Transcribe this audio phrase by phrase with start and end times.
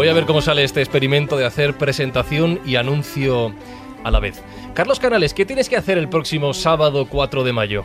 [0.00, 3.54] Voy a ver cómo sale este experimento de hacer presentación y anuncio
[4.02, 4.40] a la vez.
[4.72, 7.84] Carlos Canales, ¿qué tienes que hacer el próximo sábado 4 de mayo?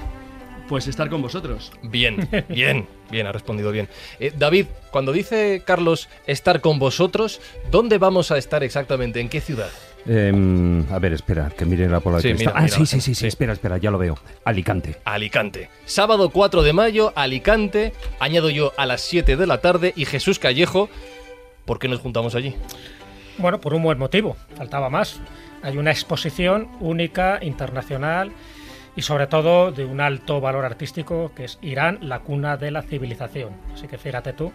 [0.70, 1.74] Pues estar con vosotros.
[1.84, 3.90] Bien, bien, bien, ha respondido bien.
[4.22, 9.20] Eh, David, cuando dice Carlos estar con vosotros, ¿dónde vamos a estar exactamente?
[9.20, 9.70] ¿En qué ciudad?
[10.08, 13.02] Em, a ver, espera, que mire la bola de Sí, mira, ah, mira, sí, sí,
[13.02, 13.14] sí.
[13.14, 14.18] sí, espera, espera, ya lo veo.
[14.46, 14.96] Alicante.
[15.04, 15.70] Alicante.
[15.86, 17.92] Sábado 4 de mayo, Alicante.
[18.20, 20.90] Añado yo a las 7 de la tarde y Jesús Callejo.
[21.66, 22.56] ¿Por qué nos juntamos allí?
[23.38, 25.20] Bueno, por un buen motivo, faltaba más.
[25.62, 28.32] Hay una exposición única, internacional
[28.96, 32.82] y sobre todo de un alto valor artístico que es Irán, la cuna de la
[32.82, 33.50] civilización.
[33.74, 34.54] Así que fíjate tú,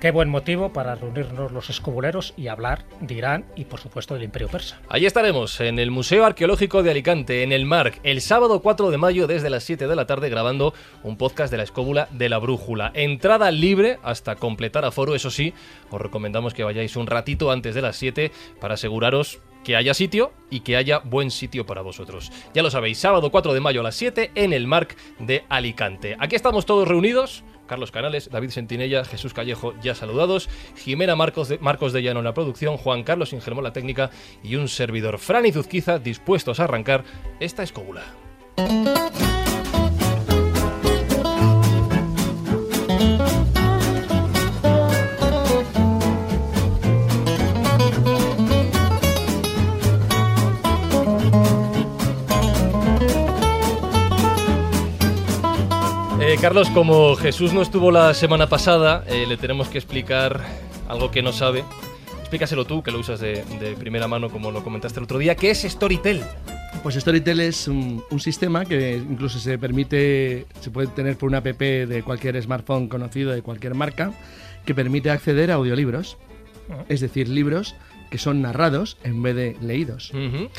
[0.00, 4.22] qué buen motivo para reunirnos los escobuleros y hablar de Irán y por supuesto del
[4.22, 4.80] imperio persa.
[4.88, 8.98] Allí estaremos, en el Museo Arqueológico de Alicante, en el MARC, el sábado 4 de
[8.98, 12.38] mayo desde las 7 de la tarde grabando un podcast de la escóbula de la
[12.38, 12.92] brújula.
[12.94, 15.54] Entrada libre hasta completar aforo, eso sí,
[15.90, 20.32] os recomendamos que vayáis un ratito antes de las 7 para aseguraros que haya sitio
[20.50, 22.30] y que haya buen sitio para vosotros.
[22.54, 26.16] Ya lo sabéis, sábado 4 de mayo a las 7 en el MARC de Alicante.
[26.18, 27.44] Aquí estamos todos reunidos.
[27.68, 32.24] Carlos Canales, David Sentinella, Jesús Callejo ya saludados, Jimena Marcos de, Marcos de Llano en
[32.24, 34.10] la producción, Juan Carlos Ingermó la técnica
[34.42, 37.04] y un servidor, Fran y Zuzquiza, dispuestos a arrancar
[37.38, 38.02] esta escóbula.
[56.40, 60.40] Carlos, como Jesús no estuvo la semana pasada, eh, le tenemos que explicar
[60.86, 61.64] algo que no sabe.
[62.20, 65.34] Explícaselo tú, que lo usas de, de primera mano, como lo comentaste el otro día.
[65.34, 66.22] ¿Qué es Storytel?
[66.84, 71.38] Pues Storytel es un, un sistema que incluso se permite, se puede tener por una
[71.38, 74.12] app de cualquier smartphone conocido de cualquier marca,
[74.64, 76.18] que permite acceder a audiolibros.
[76.88, 77.74] Es decir, libros
[78.10, 80.12] que son narrados en vez de leídos.
[80.12, 80.50] Ujú.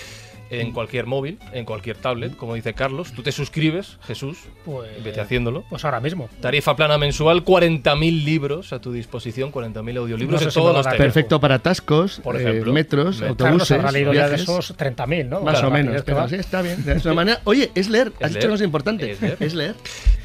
[0.49, 3.11] En cualquier móvil, en cualquier tablet, como dice Carlos.
[3.13, 5.63] Tú te suscribes, Jesús, Pues, vete haciéndolo.
[5.69, 6.29] Pues ahora mismo.
[6.41, 10.81] Tarifa plana mensual, 40.000 libros a tu disposición, 40.000 audiolibros No sé si todos lo
[10.83, 10.97] los.
[10.97, 12.73] Perfecto para atascos, Por eh, ejemplo.
[12.73, 13.37] metros, Metros.
[13.37, 14.41] Carlos autobuses, habrá leído ya de viajes.
[14.49, 15.41] esos 30.000, ¿no?
[15.41, 16.83] Más Claro, o menos, pero sí, está bien.
[16.85, 17.41] De esa manera.
[17.43, 18.11] Oye, es leer.
[18.21, 18.43] Has leer.
[18.43, 19.11] dicho cosa importante.
[19.11, 19.37] Es leer.
[19.39, 19.75] Es leer.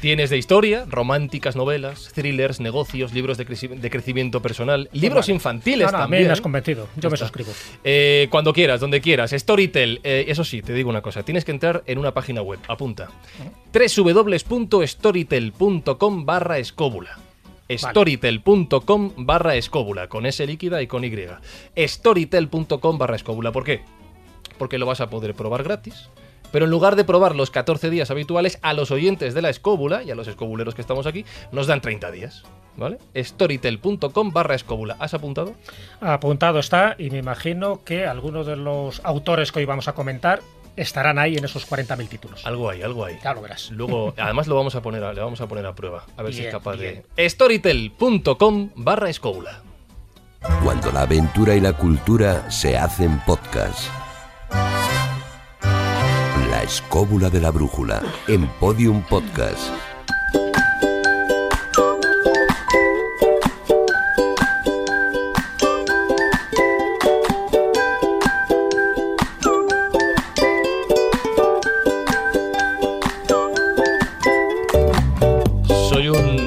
[0.01, 5.91] Tienes de historia, románticas novelas, thrillers, negocios, libros de, creci- de crecimiento personal, libros infantiles
[5.91, 6.25] también.
[6.27, 6.87] me has convencido.
[6.97, 7.51] Yo me suscribo.
[7.83, 9.31] Eh, cuando quieras, donde quieras.
[9.31, 9.99] Storytel.
[10.03, 11.23] Eh, eso sí, te digo una cosa.
[11.23, 12.59] Tienes que entrar en una página web.
[12.67, 13.09] Apunta.
[13.73, 17.17] www.storytel.com barra escóbula.
[17.69, 20.07] Storytel.com barra escóbula.
[20.07, 21.11] Con S líquida y con Y.
[21.77, 23.51] Storytel.com barra escóbula.
[23.51, 23.81] ¿Por qué?
[24.57, 26.09] Porque lo vas a poder probar gratis.
[26.51, 30.03] Pero en lugar de probar los 14 días habituales, a los oyentes de la escóbula
[30.03, 32.43] y a los escobuleros que estamos aquí, nos dan 30 días.
[32.77, 32.97] ¿Vale?
[33.15, 34.97] Storytel.com barra escóbula.
[34.99, 35.53] ¿Has apuntado?
[36.01, 40.41] Apuntado está y me imagino que algunos de los autores que hoy vamos a comentar
[40.75, 42.45] estarán ahí en esos 40.000 títulos.
[42.45, 43.17] Algo hay, algo hay.
[43.23, 43.71] Ya lo verás.
[43.71, 46.05] Luego, además lo vamos a poner a, le vamos a poner a prueba.
[46.17, 47.03] A ver si es capaz bien.
[47.15, 47.29] de.
[47.29, 49.61] Storytel.com barra escóbula.
[50.63, 53.89] Cuando la aventura y la cultura se hacen podcast.
[56.51, 59.71] La escóbula de la brújula en Podium Podcast.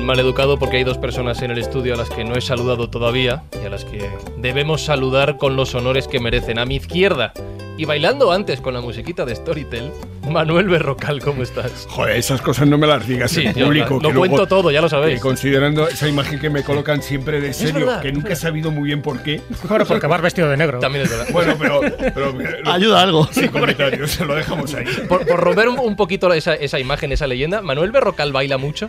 [0.09, 2.41] Soy un maleducado porque hay dos personas en el estudio a las que no he
[2.41, 4.09] saludado todavía y a las que
[4.39, 6.59] debemos saludar con los honores que merecen.
[6.59, 7.35] A mi izquierda
[7.77, 9.91] y bailando antes con la musiquita de Storytel,
[10.31, 11.87] Manuel Berrocal, ¿cómo estás?
[11.91, 13.99] Joder, esas cosas no me las digas Sí, en público.
[13.99, 15.21] que luego- cuento todo, ya lo que sabéis.
[15.21, 18.85] considerando esa imagen que me colocan siempre de serio, verdad, que nunca he sabido muy
[18.85, 19.43] bien por qué.
[19.69, 20.79] Bueno, porque vas vestido de negro.
[20.79, 21.27] También es verdad.
[21.33, 21.81] Bueno, pero.
[22.15, 22.33] pero
[22.65, 23.29] lo- Ayuda algo.
[23.31, 24.87] Sin comentarios, se lo dejamos ahí.
[25.07, 28.89] Por, por romper un, un poquito esa, esa imagen, esa leyenda, Manuel Berrocal baila mucho.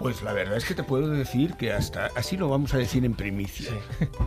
[0.00, 3.04] Pues la verdad es que te puedo decir que hasta así lo vamos a decir
[3.04, 3.70] en primicia.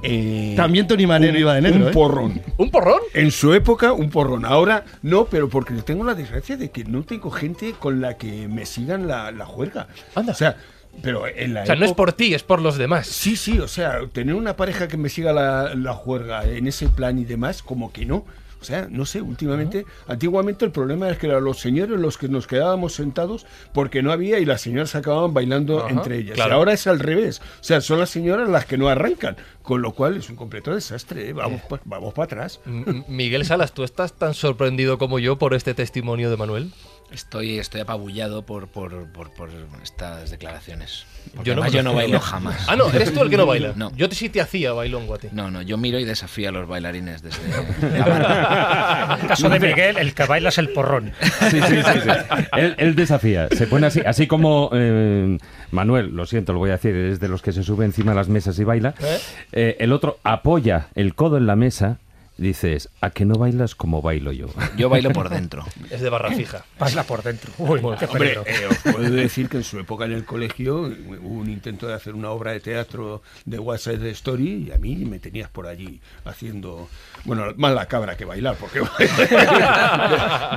[0.03, 1.91] Eh, También Tony Manero un- iba de negro, Un ¿eh?
[1.91, 2.41] porrón.
[2.57, 2.99] ¿Un porrón?
[3.15, 4.45] En su época, un porrón.
[4.45, 8.47] Ahora no, pero porque tengo la desgracia de que no tengo gente con la que
[8.47, 9.87] me sigan la, la juerga.
[10.13, 10.33] Anda.
[10.33, 10.57] O sea,
[11.01, 13.07] pero en la O sea, no es por ti, es por los demás.
[13.07, 16.87] Sí, sí, o sea, tener una pareja que me siga la, la juerga en ese
[16.87, 18.25] plan y demás, como que no.
[18.63, 22.29] O sea, no sé, últimamente, antiguamente el problema es que eran los señores los que
[22.29, 26.35] nos quedábamos sentados porque no había y las señoras acababan bailando entre ellas.
[26.35, 26.51] claro.
[26.51, 27.41] Y ahora es al revés.
[27.59, 30.73] O sea, son las señoras las que no arrancan, con lo cual es un completo
[30.73, 31.29] desastre.
[31.29, 31.33] ¿eh?
[31.33, 32.61] Vamos, pa- vamos para atrás.
[32.65, 36.71] M- Miguel Salas, ¿tú estás tan sorprendido como yo por este testimonio de Manuel?
[37.13, 39.49] Estoy, estoy apabullado por, por, por, por
[39.83, 41.05] estas declaraciones.
[41.35, 42.07] Porque Yo no además yo no conocía.
[42.13, 42.65] bailo jamás.
[42.67, 43.73] Ah, no, eres tú el que no baila.
[43.75, 43.91] No.
[43.95, 45.27] Yo te- sí te hacía bailongo a ti.
[45.31, 47.39] No, no, yo miro y desafío a los bailarines desde
[47.99, 49.15] la barra.
[49.15, 51.13] En el caso de Miguel, el que baila es el porrón.
[51.49, 51.99] Sí, sí, sí.
[52.03, 52.09] sí.
[52.57, 55.37] Él, él desafía, se pone así, así como eh,
[55.71, 58.15] Manuel, lo siento, lo voy a decir, es de los que se sube encima de
[58.17, 58.95] las mesas y baila.
[59.01, 59.19] ¿Eh?
[59.51, 61.99] Eh, el otro apoya el codo en la mesa,
[62.43, 64.47] dices, ¿a que no bailas como bailo yo?
[64.77, 65.65] Yo bailo por dentro.
[65.89, 66.65] Es de barra fija.
[66.79, 67.51] Baila por dentro.
[67.57, 71.39] Uy, qué Hombre, eh, os puedo decir que en su época en el colegio hubo
[71.39, 74.95] un intento de hacer una obra de teatro de West Side Story y a mí
[75.05, 76.89] me tenías por allí haciendo,
[77.25, 78.81] bueno, más la cabra que bailar, porque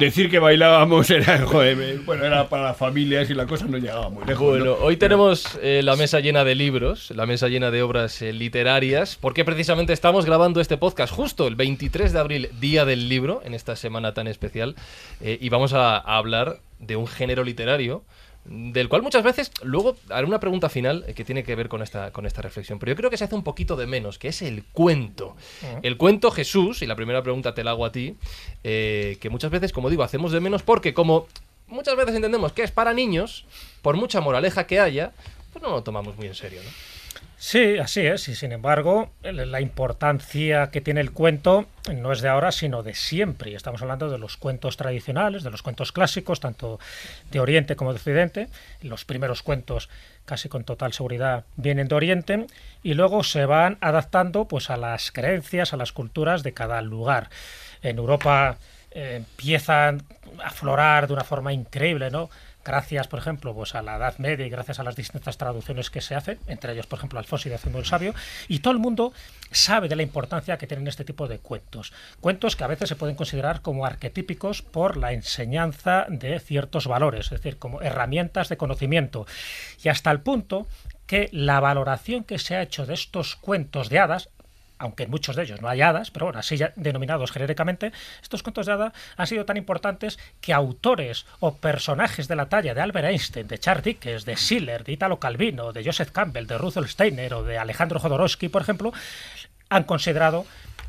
[0.00, 4.08] decir que bailábamos era, joder, bueno, era para las familias y la cosa no llegaba
[4.08, 4.48] muy lejos.
[4.48, 4.72] Bueno, ¿no?
[4.74, 9.16] hoy tenemos eh, la mesa llena de libros, la mesa llena de obras eh, literarias,
[9.20, 13.52] porque precisamente estamos grabando este podcast justo el 23 de abril, Día del Libro, en
[13.52, 14.76] esta semana tan especial,
[15.20, 18.02] eh, y vamos a, a hablar de un género literario
[18.46, 21.82] del cual muchas veces, luego haré una pregunta final eh, que tiene que ver con
[21.82, 24.28] esta, con esta reflexión, pero yo creo que se hace un poquito de menos, que
[24.28, 25.36] es el cuento.
[25.82, 28.16] El cuento Jesús, y la primera pregunta te la hago a ti,
[28.64, 31.26] eh, que muchas veces, como digo, hacemos de menos porque como
[31.66, 33.44] muchas veces entendemos que es para niños,
[33.82, 35.12] por mucha moraleja que haya,
[35.52, 36.70] pues no lo tomamos muy en serio, ¿no?
[37.38, 38.28] Sí, así es.
[38.28, 42.94] Y sin embargo, la importancia que tiene el cuento no es de ahora, sino de
[42.94, 43.54] siempre.
[43.54, 46.80] Estamos hablando de los cuentos tradicionales, de los cuentos clásicos, tanto
[47.30, 48.48] de Oriente como de Occidente.
[48.80, 49.90] Los primeros cuentos,
[50.24, 52.46] casi con total seguridad, vienen de Oriente
[52.82, 57.28] y luego se van adaptando pues, a las creencias, a las culturas de cada lugar.
[57.82, 58.56] En Europa
[58.92, 60.04] eh, empiezan
[60.42, 62.30] a aflorar de una forma increíble, ¿no?
[62.66, 66.00] Gracias, por ejemplo, pues a la Edad Media y gracias a las distintas traducciones que
[66.00, 68.14] se hacen, entre ellos, por ejemplo, Alfonso y Haciendo el Sabio,
[68.48, 69.12] y todo el mundo
[69.50, 71.92] sabe de la importancia que tienen este tipo de cuentos.
[72.20, 77.26] Cuentos que a veces se pueden considerar como arquetípicos por la enseñanza de ciertos valores,
[77.26, 79.26] es decir, como herramientas de conocimiento.
[79.82, 80.66] Y hasta el punto
[81.06, 84.28] que la valoración que se ha hecho de estos cuentos de hadas,
[84.78, 87.92] aunque en muchos de ellos no hay hadas, pero bueno, así ya denominados genéricamente,
[88.22, 92.74] estos cuentos de hadas han sido tan importantes que autores o personajes de la talla
[92.74, 96.58] de Albert Einstein, de Charles Dickens, de Schiller, de Italo Calvino, de Joseph Campbell, de
[96.58, 98.92] Russell Steiner o de Alejandro Jodorowsky, por ejemplo,
[99.68, 100.46] han considerado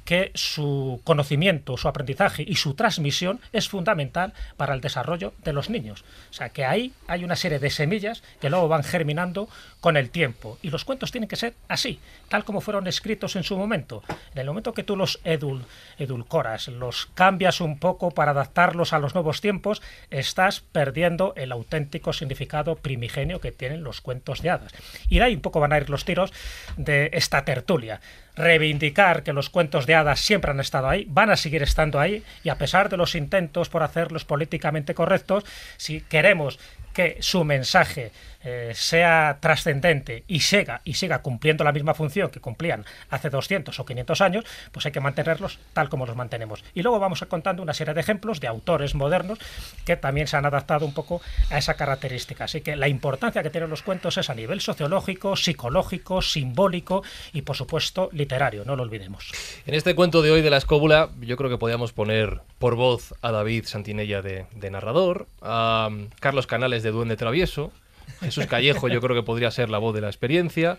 [0.07, 5.69] que su conocimiento, su aprendizaje y su transmisión es fundamental para el desarrollo de los
[5.69, 6.06] niños.
[6.30, 9.50] O sea que ahí hay una serie de semillas que luego van germinando
[9.81, 10.59] con el tiempo.
[10.62, 12.00] Y los cuentos tienen que ser así,
[12.30, 14.01] tal como fueron escritos en su momento.
[14.33, 15.65] En el momento que tú los edul-
[16.00, 22.13] edulcoras, los cambias un poco para adaptarlos a los nuevos tiempos, estás perdiendo el auténtico
[22.13, 24.74] significado primigenio que tienen los cuentos de hadas.
[25.09, 26.31] Y de ahí un poco van a ir los tiros
[26.77, 28.00] de esta tertulia
[28.37, 32.23] reivindicar que los cuentos de hadas siempre han estado ahí, van a seguir estando ahí,
[32.43, 35.43] y a pesar de los intentos por hacerlos políticamente correctos,
[35.77, 36.59] si queremos
[36.93, 38.11] que su mensaje
[38.49, 43.77] eh, sea trascendente y siga, y siga cumpliendo la misma función que cumplían hace 200
[43.77, 46.63] o 500 años, pues hay que mantenerlos tal como los mantenemos.
[46.73, 49.37] Y luego vamos contando una serie de ejemplos de autores modernos
[49.83, 52.45] que también se han adaptado un poco a esa característica.
[52.45, 57.42] Así que la importancia que tienen los cuentos es a nivel sociológico, psicológico, simbólico y,
[57.42, 59.30] por supuesto, literario, no lo olvidemos.
[59.66, 63.13] En este cuento de hoy de la escóbula, yo creo que podíamos poner por voz
[63.21, 67.73] a David Santinella de, narrador, a um, Carlos Canales de Duende Travieso,
[68.19, 70.78] Jesús Callejo yo creo que podría ser la voz de la experiencia,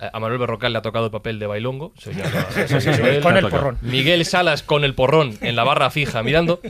[0.00, 3.20] eh, a Manuel Berrocal le ha tocado el papel de bailongo, él.
[3.22, 3.78] con el porrón.
[3.82, 6.60] Miguel Salas con el porrón en la barra fija mirando.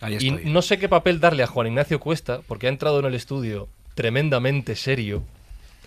[0.00, 3.06] Ahí Y no sé qué papel darle a Juan Ignacio Cuesta, porque ha entrado en
[3.06, 5.22] el estudio tremendamente serio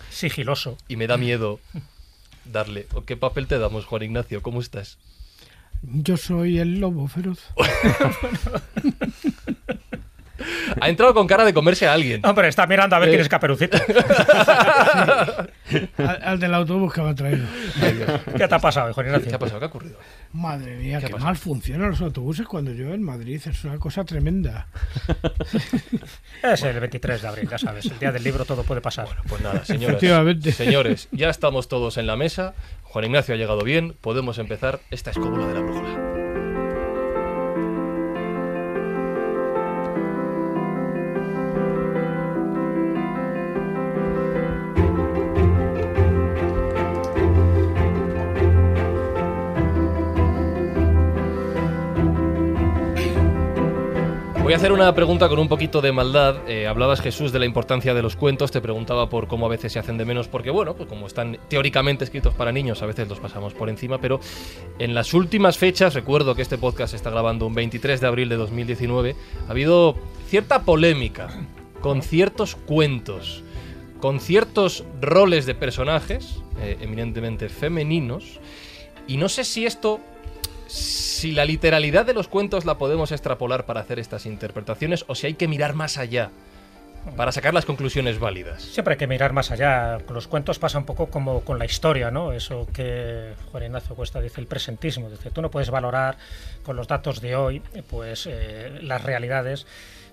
[0.10, 0.78] Sigiloso.
[0.88, 1.60] y me da miedo
[2.46, 2.88] darle.
[2.94, 4.42] ¿O ¿Qué papel te damos, Juan Ignacio?
[4.42, 4.98] ¿Cómo estás?
[5.82, 7.40] Yo soy el lobo feroz.
[10.80, 12.26] Ha entrado con cara de comerse a alguien.
[12.26, 13.82] Hombre, está mirando a ver quién es Caperucita.
[15.98, 17.46] Al, al del autobús que me ha traído.
[18.38, 19.30] ¿Qué te ha pasado, hijo Ignacio?
[19.30, 19.60] ¿Qué ha pasado?
[19.60, 19.98] ¿Qué ha ocurrido?
[20.34, 23.42] Madre mía, ¿Qué qué mal funcionan los autobuses cuando llueve en Madrid.
[23.46, 24.68] Es una cosa tremenda.
[26.44, 27.86] Es el 23 de abril, ya sabes.
[27.86, 29.08] El día del libro todo puede pasar.
[29.30, 30.52] Pues nada, Efectivamente.
[30.52, 32.54] señores, ya estamos todos en la mesa.
[32.84, 33.96] Juan Ignacio ha llegado bien.
[34.02, 36.31] Podemos empezar esta escóbula de la brújula.
[54.52, 56.42] Voy a hacer una pregunta con un poquito de maldad.
[56.46, 58.52] Eh, hablabas, Jesús, de la importancia de los cuentos.
[58.52, 61.40] Te preguntaba por cómo a veces se hacen de menos, porque, bueno, pues como están
[61.48, 64.00] teóricamente escritos para niños, a veces los pasamos por encima.
[64.02, 64.20] Pero
[64.78, 68.28] en las últimas fechas, recuerdo que este podcast se está grabando un 23 de abril
[68.28, 69.16] de 2019,
[69.48, 69.96] ha habido
[70.28, 71.30] cierta polémica
[71.80, 73.46] con ciertos cuentos,
[74.02, 78.42] con ciertos roles de personajes, eh, eminentemente femeninos.
[79.08, 80.02] Y no sé si esto
[80.72, 85.28] si la literalidad de los cuentos la podemos extrapolar para hacer estas interpretaciones o si
[85.28, 86.32] hay que mirar más allá
[87.18, 88.62] para sacar las conclusiones válidas.
[88.62, 90.00] Siempre hay que mirar más allá.
[90.06, 92.32] Con los cuentos pasa un poco como con la historia, ¿no?
[92.32, 95.10] Eso que Juan Ignacio Cuesta dice, el presentismo.
[95.10, 96.18] Dice, tú no puedes valorar
[96.64, 99.66] con los datos de hoy, pues eh, las realidades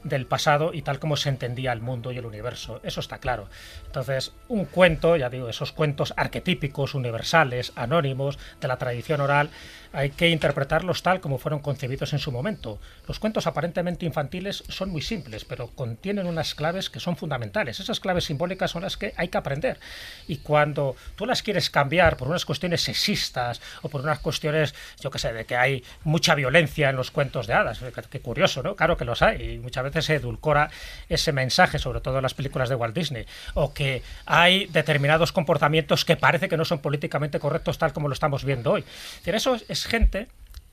[0.05, 2.81] del pasado y tal como se entendía el mundo y el universo.
[2.83, 3.49] Eso está claro.
[3.89, 9.51] Entonces, un cuento, ya digo, esos cuentos arquetípicos, universales, anónimos, de la tradición oral,
[9.93, 12.79] hay que interpretarlos tal como fueron concebidos en su momento.
[13.07, 17.81] Los cuentos aparentemente infantiles son muy simples, pero contienen unas claves que son fundamentales.
[17.81, 19.81] Esas claves simbólicas son las que hay que aprender.
[20.27, 25.11] Y cuando tú las quieres cambiar por unas cuestiones sexistas o por unas cuestiones, yo
[25.11, 27.81] qué sé, de que hay mucha violencia en los cuentos de hadas,
[28.11, 28.77] qué curioso, ¿no?
[28.77, 30.71] Claro que los hay, y muchas veces se edulcora
[31.09, 36.05] ese mensaje, sobre todo en las películas de Walt Disney, o que hay determinados comportamientos
[36.05, 38.85] que parece que no son políticamente correctos tal como lo estamos viendo hoy.
[39.23, 40.27] Es eso es gente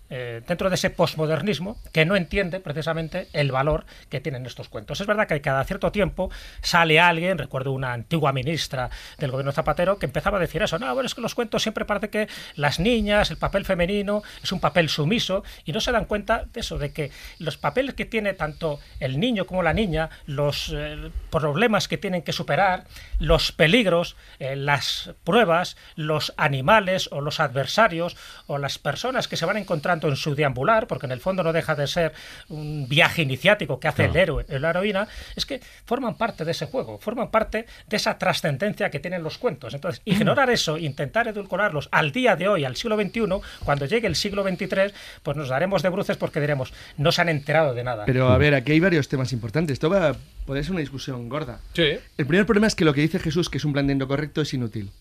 [0.09, 5.01] eh, dentro de ese posmodernismo que no entiende precisamente el valor que tienen estos cuentos.
[5.01, 6.29] Es verdad que cada cierto tiempo
[6.61, 10.93] sale alguien, recuerdo una antigua ministra del gobierno Zapatero, que empezaba a decir eso, no,
[10.93, 14.59] bueno, es que los cuentos siempre parece que las niñas, el papel femenino es un
[14.59, 18.33] papel sumiso y no se dan cuenta de eso, de que los papeles que tiene
[18.33, 22.85] tanto el niño como la niña, los eh, problemas que tienen que superar,
[23.19, 29.45] los peligros, eh, las pruebas, los animales o los adversarios o las personas que se
[29.45, 29.57] van
[30.03, 32.13] en su deambular, porque en el fondo no deja de ser
[32.49, 36.65] un viaje iniciático que hace el héroe, la heroína, es que forman parte de ese
[36.65, 39.73] juego, forman parte de esa trascendencia que tienen los cuentos.
[39.73, 43.21] Entonces, ignorar eso, intentar edulcorarlos al día de hoy, al siglo XXI,
[43.63, 47.29] cuando llegue el siglo XXIII, pues nos daremos de bruces porque diremos, no se han
[47.29, 48.05] enterado de nada.
[48.05, 49.73] Pero a ver, aquí hay varios temas importantes.
[49.73, 51.59] Esto va a poder ser una discusión gorda.
[51.73, 51.97] Sí.
[52.17, 54.53] El primer problema es que lo que dice Jesús, que es un planteamiento correcto, es
[54.53, 54.91] inútil.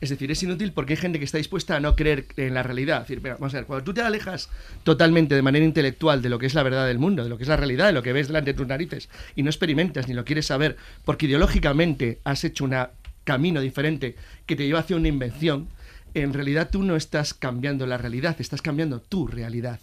[0.00, 2.62] Es decir, es inútil porque hay gente que está dispuesta a no creer en la
[2.62, 3.02] realidad.
[3.02, 4.48] Es decir, vamos a ver, cuando tú te alejas
[4.82, 7.42] totalmente de manera intelectual de lo que es la verdad del mundo, de lo que
[7.42, 10.14] es la realidad, de lo que ves delante de tus narices, y no experimentas ni
[10.14, 12.74] lo quieres saber, porque ideológicamente has hecho un
[13.24, 14.16] camino diferente
[14.46, 15.68] que te lleva hacia una invención,
[16.14, 19.80] en realidad tú no estás cambiando la realidad, estás cambiando tu realidad.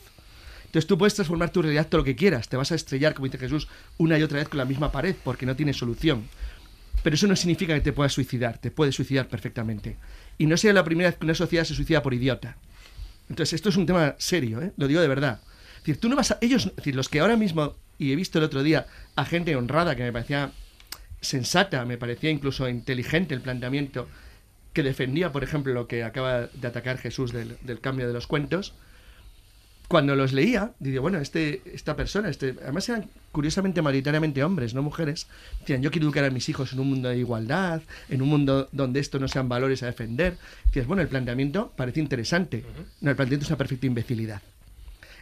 [0.66, 3.28] Entonces tú puedes transformar tu realidad todo lo que quieras, te vas a estrellar, como
[3.28, 6.28] dice Jesús, una y otra vez con la misma pared, porque no tiene solución.
[7.08, 9.96] Pero eso no significa que te puedas suicidar, te puedes suicidar perfectamente.
[10.38, 12.58] Y no sea la primera vez que una sociedad se suicida por idiota.
[13.30, 14.74] Entonces, esto es un tema serio, ¿eh?
[14.76, 15.40] lo digo de verdad.
[15.78, 16.36] Es decir, tú no vas.
[16.42, 20.04] Ellos, los que ahora mismo, y he visto el otro día a gente honrada que
[20.04, 20.52] me parecía
[21.22, 24.10] sensata, me parecía incluso inteligente el planteamiento,
[24.74, 28.74] que defendía, por ejemplo, lo que acaba de atacar Jesús del cambio de los cuentos,
[29.88, 34.84] cuando los leía, digo, bueno, este, esta persona, este, además eran curiosamente mayoritariamente hombres, no
[34.84, 35.27] mujeres,
[35.62, 38.67] decían, yo quiero educar a mis hijos en un mundo de igualdad, en un mundo
[38.74, 40.38] donde esto no sean valores a defender.
[40.65, 42.65] Decías, bueno, el planteamiento parece interesante.
[43.00, 44.41] No, el planteamiento es una perfecta imbecilidad.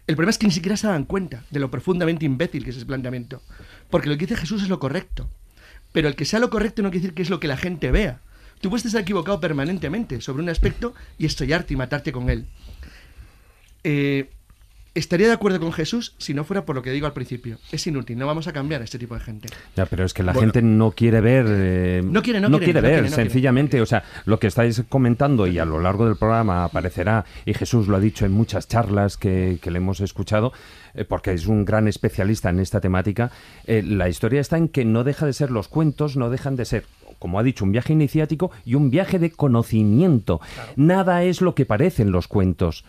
[0.08, 2.78] El problema es que ni siquiera se dan cuenta de lo profundamente imbécil que es
[2.78, 3.42] ese planteamiento.
[3.90, 5.30] Porque lo que dice Jesús es lo correcto.
[5.92, 7.92] Pero el que sea lo correcto no quiere decir que es lo que la gente
[7.92, 8.20] vea.
[8.62, 12.46] Tú puedes estar equivocado permanentemente sobre un aspecto y estrellarte y matarte con él.
[13.84, 14.30] Eh,
[14.96, 17.58] estaría de acuerdo con Jesús si no fuera por lo que digo al principio.
[17.72, 19.50] Es inútil, no vamos a cambiar a este tipo de gente.
[19.76, 21.46] Ya, pero es que la gente no quiere ver.
[21.48, 23.82] eh, No quiere, no quiere, quiere no ver, quiere, no sencillamente.
[23.82, 27.88] O sea, lo que estáis comentando y a lo largo del programa aparecerá, y Jesús
[27.88, 30.54] lo ha dicho en muchas charlas que, que le hemos escuchado,
[30.94, 33.32] eh, porque es un gran especialista en esta temática.
[33.68, 36.66] eh, la historia está en que no deja de ser los cuentos, no dejan de
[36.66, 36.86] ser
[37.18, 40.42] como ha dicho, un viaje iniciático y un viaje de conocimiento.
[40.76, 42.84] Nada es lo que parecen los cuentos.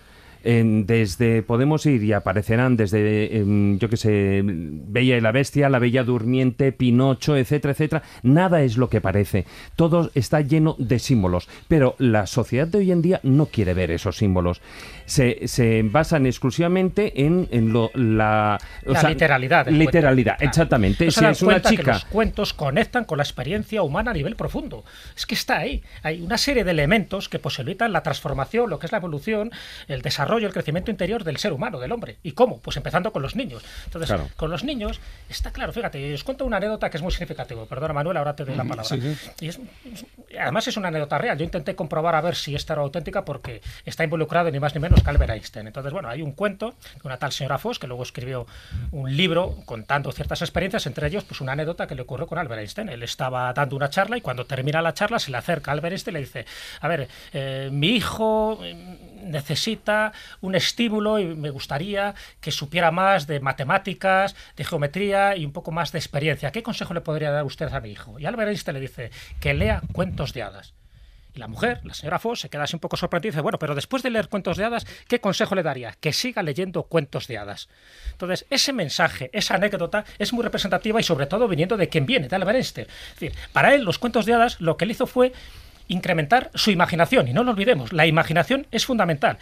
[0.47, 5.69] En- desde podemos ir y aparecerán desde em, yo que sé Bella y la Bestia,
[5.69, 8.03] La Bella Durmiente, Pinocho, etcétera, etcétera.
[8.23, 9.45] Nada es lo que parece.
[9.75, 11.49] Todo está lleno de símbolos.
[11.67, 14.61] Pero la sociedad de hoy en día no quiere ver esos símbolos.
[15.05, 19.79] Se, se basan exclusivamente en, en lo, la, o La sea, literalidad cuento.
[19.81, 21.07] Literalidad, exactamente.
[21.07, 21.93] No si es una cuenta que chica.
[21.95, 24.85] los cuentos conectan con la experiencia humana a nivel profundo.
[25.17, 25.83] Es que está ahí.
[26.05, 29.51] Hay una serie de elementos que posibilitan la transformación, lo que es la evolución,
[29.89, 32.17] el desarrollo desarrollo, el crecimiento interior del ser humano, del hombre.
[32.23, 32.61] ¿Y cómo?
[32.61, 33.63] Pues empezando con los niños.
[33.85, 34.29] Entonces, Claro.
[34.37, 37.65] con los niños está claro, fíjate, os cuento una anécdota que es muy significativa.
[37.67, 38.85] Perdona, Manuel, ahora te doy la palabra.
[38.85, 39.31] sí, sí.
[39.41, 39.61] Y es-
[40.41, 41.39] además es una anécdota real.
[41.39, 44.81] Yo intenté comprobar a ver si esta era auténtica porque está involucrado ni más ni
[44.81, 45.67] menos que Albert Einstein.
[45.67, 48.47] Entonces, bueno, hay un cuento de una tal señora Foss que luego escribió
[48.93, 52.61] un libro contando ciertas experiencias, entre ellos pues una anécdota que le ocurrió con Albert
[52.61, 52.89] Einstein.
[52.89, 55.93] Él estaba dando una charla y cuando termina la charla se le acerca a Albert
[55.93, 56.47] Einstein y le dice,
[56.81, 58.59] a ver, eh, mi hijo
[59.17, 65.53] necesita un estímulo y me gustaría que supiera más de matemáticas, de geometría y un
[65.53, 66.53] poco más de experiencia.
[66.53, 68.19] ¿Qué consejo le podría dar usted a mi hijo?
[68.19, 70.75] Y Albert Einstein le dice que lea cuentos de hadas.
[71.35, 73.59] Y la mujer, la señora Foss, se queda así un poco sorprendida y dice, bueno,
[73.59, 75.93] pero después de leer cuentos de hadas, ¿qué consejo le daría?
[76.01, 77.69] Que siga leyendo cuentos de hadas.
[78.13, 82.29] Entonces, ese mensaje, esa anécdota es muy representativa y sobre todo viniendo de quien viene,
[82.29, 82.87] de Albert Einstein.
[83.53, 85.35] Para él los cuentos de hadas lo que él hizo fue
[85.89, 87.29] incrementar su imaginación.
[87.29, 89.39] Y no lo olvidemos, la imaginación es fundamental.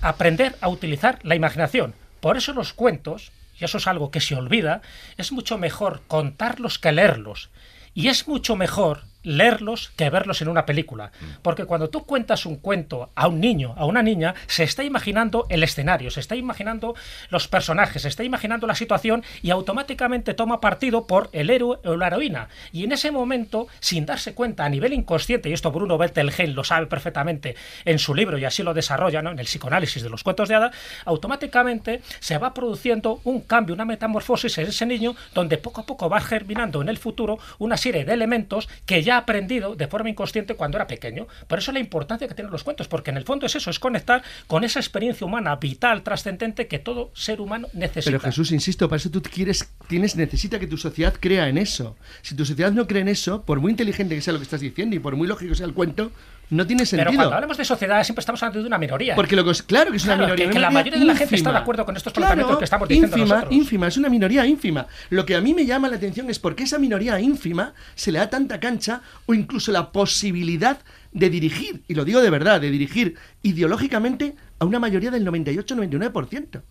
[0.00, 1.94] Aprender a utilizar la imaginación.
[2.20, 4.82] Por eso los cuentos, y eso es algo que se olvida,
[5.16, 7.50] es mucho mejor contarlos que leerlos.
[7.94, 11.12] Y es mucho mejor leerlos que verlos en una película.
[11.42, 15.46] Porque cuando tú cuentas un cuento a un niño, a una niña, se está imaginando
[15.48, 16.94] el escenario, se está imaginando
[17.30, 21.96] los personajes, se está imaginando la situación y automáticamente toma partido por el héroe o
[21.96, 22.48] la heroína.
[22.72, 26.64] Y en ese momento, sin darse cuenta a nivel inconsciente, y esto Bruno Bettelheim lo
[26.64, 29.30] sabe perfectamente en su libro y así lo desarrolla ¿no?
[29.30, 30.74] en el psicoanálisis de los cuentos de hadas,
[31.04, 36.08] automáticamente se va produciendo un cambio, una metamorfosis en ese niño donde poco a poco
[36.08, 40.10] va germinando en el futuro una serie de elementos que ya ha aprendido de forma
[40.10, 41.26] inconsciente cuando era pequeño.
[41.46, 43.78] Por eso la importancia que tienen los cuentos, porque en el fondo es eso, es
[43.78, 48.10] conectar con esa experiencia humana vital, trascendente que todo ser humano necesita.
[48.10, 51.96] Pero Jesús, insisto, para eso tú quieres, tienes, necesita que tu sociedad crea en eso.
[52.22, 54.60] Si tu sociedad no cree en eso, por muy inteligente que sea lo que estás
[54.60, 56.12] diciendo y por muy lógico que sea el cuento,
[56.52, 57.16] no tiene Pero sentido.
[57.16, 59.14] cuando hablamos de sociedad siempre estamos hablando de una minoría.
[59.14, 60.50] Porque lo que es, claro que es una Claro, minoría.
[60.52, 61.58] que- la mayoría de la gente está de ínfima.
[61.62, 63.56] acuerdo con estos Claro, planteamientos que estamos diciendo ínfima, nosotros.
[63.56, 64.86] ínfima, es una minoría ínfima.
[65.10, 68.12] Lo que a mí me llama la atención es por qué esa minoría ínfima se
[68.12, 70.78] le da tanta cancha o incluso la posibilidad
[71.12, 76.58] de dirigir, y lo digo de verdad, de dirigir ideológicamente a una mayoría del 98-99%.
[76.58, 76.62] O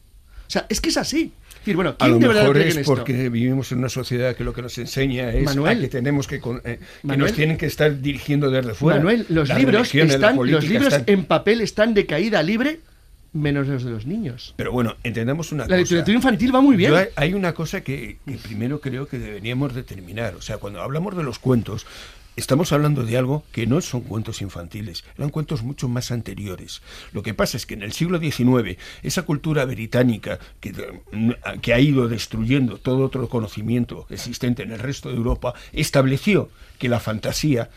[0.52, 1.34] sea, es que es así.
[1.62, 2.96] Es decir, bueno, A ¿quién lo de mejor es en esto?
[2.96, 5.78] porque vivimos en una sociedad que lo que nos enseña es Manuel.
[5.78, 8.98] a que tenemos que, eh, que nos tienen que estar dirigiendo desde fuera.
[8.98, 12.80] Manuel, los libros, la están, los libros están- en papel están de caída libre,
[13.34, 14.56] menos los de los niños.
[14.58, 15.78] Pero bueno, entendemos una La cosa.
[15.82, 16.92] literatura infantil va muy bien.
[16.92, 20.34] Yo hay, hay una cosa que, que primero creo que deberíamos determinar.
[20.36, 21.86] O sea, cuando hablamos de los cuentos,
[22.36, 26.82] estamos hablando de algo que no son cuentos infantiles, eran cuentos mucho más anteriores.
[27.12, 30.74] Lo que pasa es que en el siglo XIX, esa cultura británica que,
[31.62, 36.90] que ha ido destruyendo todo otro conocimiento existente en el resto de Europa, estableció que
[36.90, 37.70] la fantasía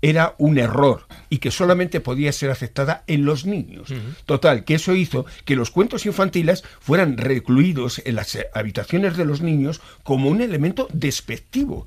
[0.00, 3.92] era un error y que solamente podía ser aceptada en los niños.
[4.26, 9.24] Total, que eso hizo que los cuentos infantiles fueran recluidos en las eh, habitaciones de
[9.24, 11.86] los niños como un elemento despectivo.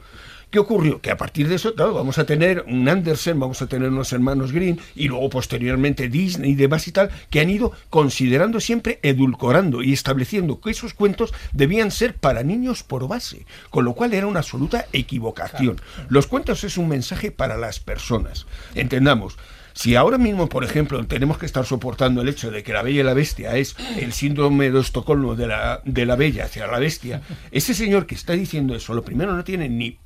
[0.52, 1.00] ¿Qué ocurrió?
[1.00, 4.12] Que a partir de eso, claro, vamos a tener un Andersen, vamos a tener unos
[4.12, 9.00] hermanos Green y luego posteriormente Disney y demás y tal, que han ido considerando siempre,
[9.02, 14.14] edulcorando y estableciendo que esos cuentos debían ser para niños por base, con lo cual
[14.14, 15.80] era una absoluta equivocación.
[16.10, 18.46] Los cuentos es un mensaje para las personas.
[18.76, 19.38] Entendamos,
[19.72, 23.00] si ahora mismo, por ejemplo, tenemos que estar soportando el hecho de que la Bella
[23.00, 26.78] y la Bestia es el síndrome de Estocolmo de la, de la Bella hacia la
[26.78, 29.98] Bestia, ese señor que está diciendo eso, lo primero no tiene ni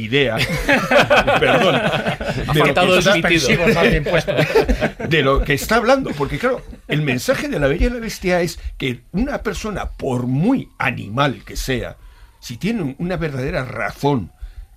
[0.00, 0.36] idea,
[1.38, 1.80] perdón,
[2.52, 4.34] de lo, faltado que el está,
[5.08, 8.40] de lo que está hablando, porque claro, el mensaje de la Bella y la Bestia
[8.40, 11.96] es que una persona, por muy animal que sea,
[12.40, 14.30] si tiene una verdadera razón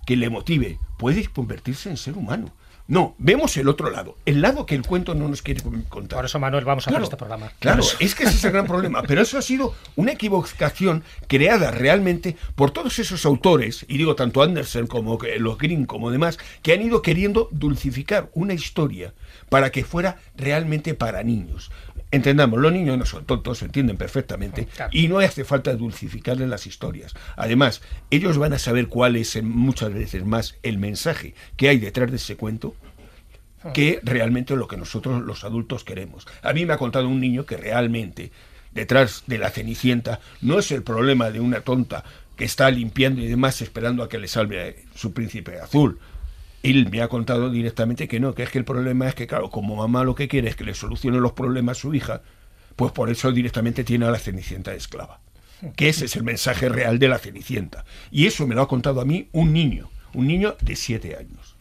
[0.06, 2.52] que le motive, puede convertirse en ser humano.
[2.90, 6.16] No, vemos el otro lado, el lado que el cuento no nos quiere contar.
[6.16, 7.52] Por eso, Manuel, vamos a Claro, hacer este programa.
[7.58, 9.02] Claro, es que ese es el gran problema.
[9.02, 14.40] Pero eso ha sido una equivocación creada realmente por todos esos autores, y digo tanto
[14.40, 19.12] Andersen como los Green como demás, que han ido queriendo dulcificar una historia
[19.50, 21.70] para que fuera realmente para niños.
[22.10, 24.90] Entendamos, los niños no son tontos, se entienden perfectamente, Claro.
[24.94, 27.14] y no hace falta dulcificarles las historias.
[27.36, 31.78] Además, ellos van a saber cuál es eh, muchas veces más el mensaje que hay
[31.78, 32.74] detrás de ese cuento
[33.74, 36.26] que realmente lo que nosotros los adultos queremos.
[36.42, 38.30] A mí me ha contado un niño que realmente
[38.72, 42.04] detrás de la Cenicienta no es el problema de una tonta
[42.36, 45.98] que está limpiando y demás esperando a que le salve su príncipe azul.
[46.62, 49.50] Él me ha contado directamente que no, que es que el problema es que, claro,
[49.50, 52.22] como mamá lo que quiere es que le solucione los problemas a su hija,
[52.76, 55.20] pues por eso directamente tiene a la Cenicienta esclava.
[55.76, 57.84] Que ese es el mensaje real de la Cenicienta.
[58.10, 61.56] Y eso me lo ha contado a mí un niño, un niño de siete años.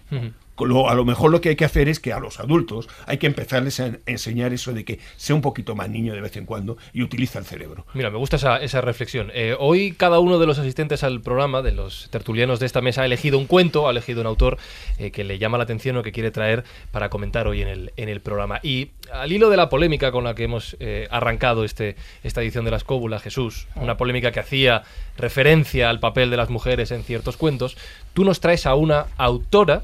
[0.60, 3.18] Lo- a lo mejor lo que hay que hacer es que a los adultos hay
[3.18, 6.46] que empezarles a enseñar eso de que sea un poquito más niño de vez en
[6.46, 7.86] cuando y utiliza el cerebro.
[7.94, 9.32] Mira, me gusta esa, esa reflexión.
[9.34, 13.02] Eh, hoy cada uno de los asistentes al programa, de los tertulianos de esta mesa,
[13.02, 14.58] ha elegido un cuento, ha elegido un autor
[14.98, 17.94] eh, que le llama la atención o que quiere traer para comentar hoy en el,
[17.98, 18.60] en el programa.
[18.64, 22.66] Y al hilo de la polémica con la que hemos eh, arrancado este, esta edición
[22.66, 24.84] de La Escóbula, Jesús, una polémica que hacía
[25.18, 27.78] referencia al papel de las mujeres en ciertos cuentos,
[28.14, 29.84] tú nos traes a una autora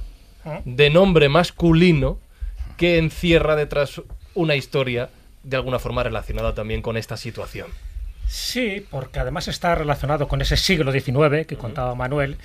[0.65, 2.19] de nombre masculino
[2.77, 4.01] que encierra detrás
[4.35, 5.09] una historia
[5.43, 7.67] de alguna forma relacionada también con esta situación.
[8.27, 12.37] Sí, porque además está relacionado con ese siglo XIX que contaba Manuel,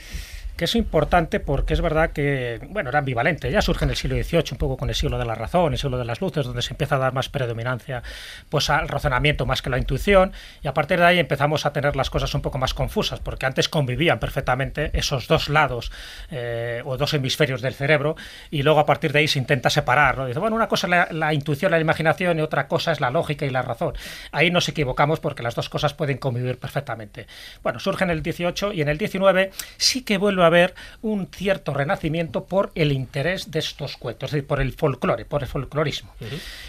[0.59, 3.51] que es importante porque es verdad que, bueno, era ambivalente.
[3.51, 5.79] Ya surge en el siglo XVIII, un poco con el siglo de la razón, el
[5.79, 8.03] siglo de las luces, donde se empieza a dar más predominancia
[8.49, 11.95] pues al razonamiento más que la intuición, y a partir de ahí empezamos a tener
[11.95, 15.93] las cosas un poco más confusas, porque antes convivían perfectamente esos dos lados
[16.33, 18.17] eh, o dos hemisferios del cerebro,
[18.51, 20.19] y luego a partir de ahí se intenta separar.
[20.19, 20.27] ¿no?
[20.27, 23.11] Dice, bueno, una cosa es la, la intuición, la imaginación, y otra cosa es la
[23.11, 23.95] lógica y la razón.
[24.33, 27.29] Ahí nos equivocamos porque las dos cosas pueden convivir perfectamente.
[27.63, 31.29] Bueno, surge en el 18 y en el 19 sí que vuelve a haber un
[31.29, 35.49] cierto renacimiento por el interés de estos cuentos, es decir, por el folclore, por el
[35.49, 36.15] folclorismo.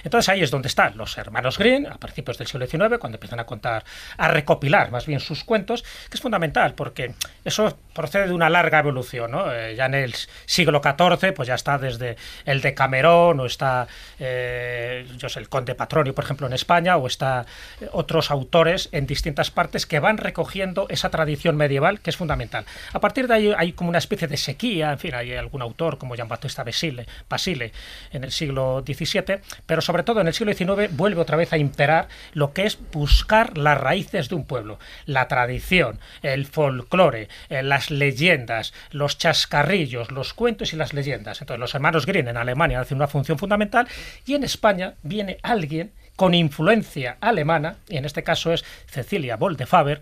[0.03, 3.39] Entonces ahí es donde están los hermanos Green, a principios del siglo XIX, cuando empiezan
[3.39, 3.83] a contar,
[4.17, 7.13] a recopilar más bien sus cuentos, que es fundamental, porque
[7.43, 9.31] eso procede de una larga evolución.
[9.31, 9.51] ¿no?
[9.51, 10.13] Eh, ya en el
[10.45, 13.87] siglo XIV, pues ya está desde el de Camerón, o está
[14.19, 17.45] eh, yo sé, el conde Patronio, por ejemplo, en España, o está
[17.79, 22.65] eh, otros autores en distintas partes que van recogiendo esa tradición medieval que es fundamental.
[22.93, 25.97] A partir de ahí hay como una especie de sequía, en fin, hay algún autor
[25.97, 27.71] como Jean Baptista Basile, Basile
[28.11, 31.57] en el siglo XVII, pero sobre todo en el siglo XIX vuelve otra vez a
[31.57, 37.63] imperar lo que es buscar las raíces de un pueblo, la tradición, el folclore, eh,
[37.63, 41.41] las leyendas, los chascarrillos, los cuentos y las leyendas.
[41.41, 43.87] Entonces los hermanos Grimm en Alemania hacen una función fundamental
[44.25, 50.01] y en España viene alguien con influencia alemana, y en este caso es Cecilia Boldefaber,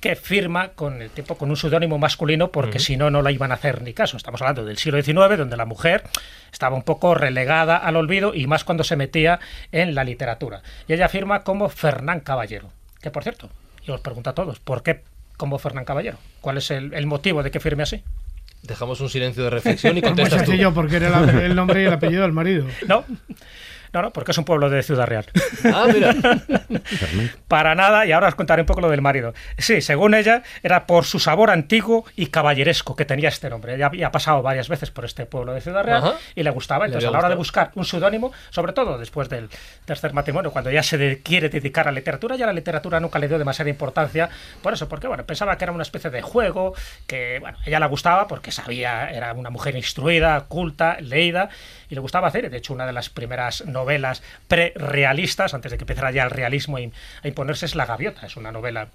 [0.00, 3.50] que firma con el tiempo con un seudónimo masculino porque si no no la iban
[3.50, 4.16] a hacer ni caso.
[4.16, 6.04] Estamos hablando del siglo XIX donde la mujer
[6.52, 9.40] estaba un poco relegada al olvido y más cuando se metía
[9.72, 10.62] en la literatura.
[10.86, 12.70] Y ella firma como Fernán Caballero,
[13.02, 13.50] que por cierto,
[13.84, 15.02] yo os pregunto a todos, ¿por qué
[15.36, 16.18] como Fernán Caballero?
[16.40, 18.02] ¿Cuál es el, el motivo de que firme así?
[18.62, 20.50] Dejamos un silencio de reflexión y Pues muy contestas tú.
[20.50, 22.66] sencillo, porque era el nombre y el apellido del marido.
[22.88, 23.04] No,
[23.92, 25.26] no, no, porque es un pueblo de Ciudad Real.
[25.64, 26.14] Ah, mira.
[27.48, 29.34] Para nada, y ahora os contaré un poco lo del marido.
[29.56, 33.74] Sí, según ella, era por su sabor antiguo y caballeresco que tenía este nombre.
[33.74, 36.14] Ella había pasado varias veces por este pueblo de Ciudad Real Ajá.
[36.34, 36.86] y le gustaba.
[36.86, 39.48] Entonces, a la hora de buscar un seudónimo, sobre todo después del
[39.84, 43.18] tercer matrimonio, cuando ya se de- quiere dedicar a la literatura, ya la literatura nunca
[43.18, 44.28] le dio demasiada importancia.
[44.62, 46.74] Por eso, porque bueno, pensaba que era una especie de juego,
[47.06, 51.48] que bueno, ella le gustaba porque sabía, era una mujer instruida, culta, leída,
[51.88, 52.50] y le gustaba hacer.
[52.50, 56.76] De hecho, una de las primeras novelas pre-realistas, antes de que empezara ya el realismo
[56.76, 58.26] a im- a imponerse, es La Gaviota.
[58.26, 58.88] Es una novela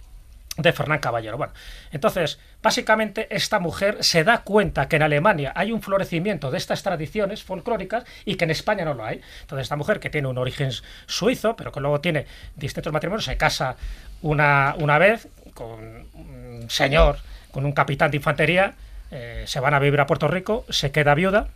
[0.56, 1.36] de Fernán Caballero.
[1.36, 1.52] Bueno,
[1.92, 6.84] entonces, básicamente esta mujer se da cuenta que en Alemania hay un florecimiento de estas
[6.84, 9.20] tradiciones folclóricas y que en España no lo hay.
[9.42, 10.70] Entonces, esta mujer que tiene un origen
[11.08, 13.78] suizo, pero que luego tiene distintos matrimonios, se casa
[14.22, 17.18] una, una vez con un señor,
[17.52, 18.76] con un capitán de infantería,
[19.10, 21.48] eh, se van a vivir a Puerto Rico, se queda viuda,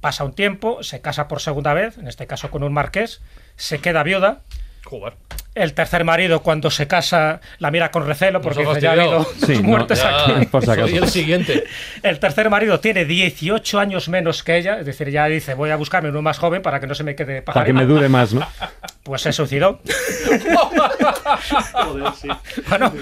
[0.00, 3.20] pasa un tiempo, se casa por segunda vez, en este caso con un marqués,
[3.56, 4.42] se queda viuda.
[5.56, 9.24] El tercer marido cuando se casa la mira con recelo porque dice, ya ha habido.
[9.24, 10.46] Sí, dos no, muertes Ya, aquí.
[10.50, 10.88] por si acaso.
[10.88, 11.64] soy el siguiente.
[12.02, 15.76] El tercer marido tiene 18 años menos que ella, es decir, ya dice, voy a
[15.76, 17.74] buscarme uno más joven para que no se me quede Para que pajarito.
[17.74, 18.46] me dure más, ¿no?
[19.06, 19.80] Pues se suicidó.
[22.68, 22.92] Bueno,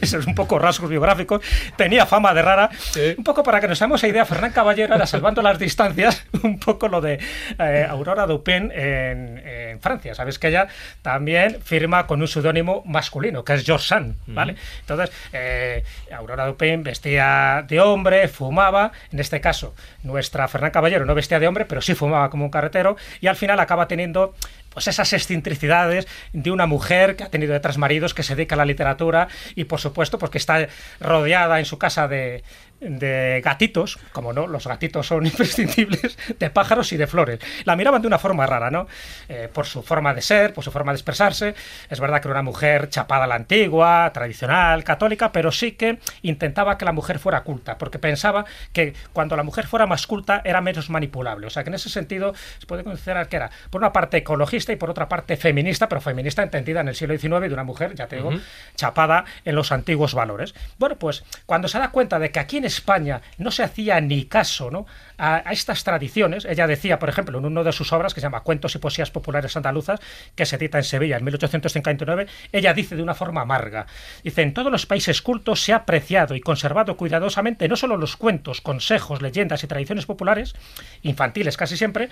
[0.00, 1.42] eso es un poco rasgos biográficos.
[1.76, 2.70] Tenía fama de rara.
[3.18, 6.86] Un poco para que nos hagamos idea, Fernán Caballero era salvando las distancias, un poco
[6.86, 7.18] lo de
[7.58, 10.14] eh, Aurora Dupin en, en Francia.
[10.14, 10.68] Sabes que ella
[11.02, 14.56] también firma con un seudónimo masculino, que es George Sand, ¿vale?
[14.80, 15.84] Entonces, eh,
[16.16, 18.92] Aurora Dupin vestía de hombre, fumaba.
[19.12, 22.50] En este caso, nuestra Fernán Caballero no vestía de hombre, pero sí fumaba como un
[22.50, 22.96] carretero.
[23.20, 24.34] Y al final acaba teniendo
[24.72, 28.58] pues esas excentricidades de una mujer que ha tenido detrás maridos que se dedica a
[28.58, 29.26] la literatura
[29.56, 30.68] y por supuesto porque está
[31.00, 32.44] rodeada en su casa de,
[32.80, 37.40] de gatitos, como no, los gatitos son imprescindibles, de pájaros y de flores.
[37.64, 38.86] La miraban de una forma rara, ¿no?
[39.28, 41.54] Eh, por su forma de ser, por su forma de expresarse.
[41.88, 45.98] Es verdad que era una mujer chapada a la antigua, tradicional, católica, pero sí que
[46.22, 50.42] intentaba que la mujer fuera culta, porque pensaba que cuando la mujer fuera más culta
[50.44, 51.46] era menos manipulable.
[51.46, 54.72] O sea que en ese sentido se puede considerar que era, por una parte, ecologista,
[54.72, 57.94] y por otra parte feminista, pero feminista entendida en el siglo XIX de una mujer,
[57.94, 58.32] ya te digo,
[58.74, 60.54] chapada en los antiguos valores.
[60.78, 64.24] Bueno, pues cuando se da cuenta de que aquí en España no se hacía ni
[64.24, 64.86] caso ¿no?
[65.18, 68.40] a, estas tradiciones, ella decía, por ejemplo, en una de sus obras que se llama
[68.40, 70.00] Cuentos y Poesías Populares Andaluzas,
[70.34, 73.86] que se edita en Sevilla en 1859, ella dice de una forma amarga,
[74.24, 78.16] dice, en todos los países cultos se ha apreciado y conservado cuidadosamente no solo los
[78.16, 80.54] cuentos, consejos, leyendas y tradiciones populares,
[81.02, 82.08] infantiles casi siempre,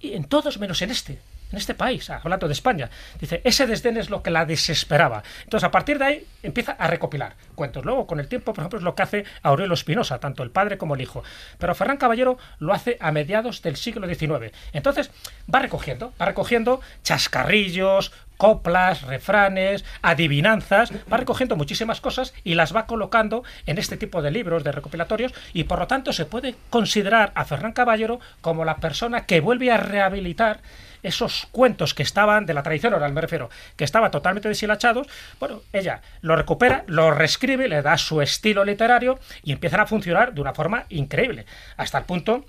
[0.00, 1.18] y en todos menos en este,
[1.52, 2.90] en este país, hablando de España.
[3.20, 5.22] Dice, ese desdén es lo que la desesperaba.
[5.44, 7.84] Entonces, a partir de ahí, empieza a recopilar cuentos.
[7.84, 10.78] Luego, con el tiempo, por ejemplo, es lo que hace Aurelio Espinosa, tanto el padre
[10.78, 11.22] como el hijo.
[11.58, 14.52] Pero Ferran Caballero lo hace a mediados del siglo XIX.
[14.72, 15.10] Entonces,
[15.52, 18.12] va recogiendo, va recogiendo chascarrillos,
[18.42, 24.32] coplas, refranes, adivinanzas, va recogiendo muchísimas cosas y las va colocando en este tipo de
[24.32, 28.78] libros, de recopilatorios, y por lo tanto se puede considerar a Ferran Caballero como la
[28.78, 30.60] persona que vuelve a rehabilitar
[31.02, 35.06] esos cuentos que estaban de la tradición oral, me refiero, que estaban totalmente deshilachados,
[35.40, 40.32] bueno, ella lo recupera, lo reescribe, le da su estilo literario y empiezan a funcionar
[40.34, 42.44] de una forma increíble, hasta el punto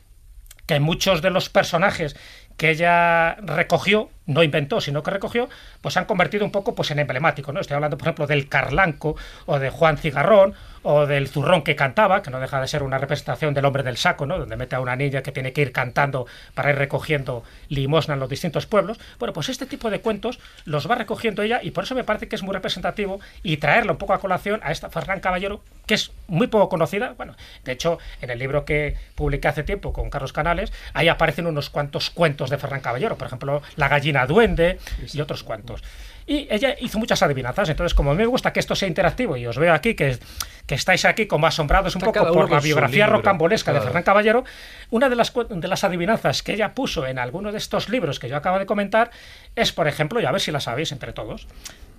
[0.66, 2.16] que muchos de los personajes
[2.58, 5.50] que ella recogió, no inventó, sino que recogió,
[5.82, 7.54] pues se han convertido un poco pues, en emblemáticos.
[7.54, 7.60] ¿no?
[7.60, 12.22] Estoy hablando, por ejemplo, del Carlanco o de Juan Cigarrón o del Zurrón que cantaba,
[12.22, 14.38] que no deja de ser una representación del hombre del saco, ¿no?
[14.38, 18.20] donde mete a una niña que tiene que ir cantando para ir recogiendo limosna en
[18.20, 19.00] los distintos pueblos.
[19.18, 22.28] Bueno, pues este tipo de cuentos los va recogiendo ella y por eso me parece
[22.28, 25.94] que es muy representativo y traerlo un poco a colación a esta Ferran Caballero, que
[25.94, 27.14] es muy poco conocida.
[27.16, 31.48] Bueno, de hecho, en el libro que publiqué hace tiempo con Carlos Canales, ahí aparecen
[31.48, 34.80] unos cuantos cuentos de Ferran Caballero, por ejemplo, La gallina duende
[35.14, 35.84] y otros cuantos.
[36.26, 39.36] Y ella hizo muchas adivinanzas, entonces como a mí me gusta que esto sea interactivo
[39.36, 40.18] y os veo aquí que,
[40.66, 43.82] que estáis aquí como asombrados un poco por la biografía libro, rocambolesca de.
[43.82, 44.46] Ferran Caballero,
[44.90, 48.30] una de las, de las adivinanzas que ella puso en alguno de estos libros que
[48.30, 49.12] yo acabo de comentar
[49.56, 51.48] es, por ejemplo, y a ver si la sabéis entre todos,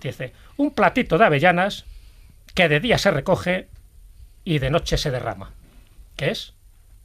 [0.01, 1.85] dice, un platito de avellanas
[2.55, 3.69] que de día se recoge
[4.43, 5.53] y de noche se derrama.
[6.17, 6.55] ¿Qué es?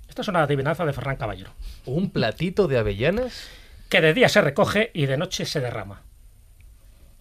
[0.07, 1.51] Esta es una adivinanza de Ferran Caballero.
[1.85, 3.49] ¿Un platito de avellanas?
[3.89, 6.01] Que de día se recoge y de noche se derrama.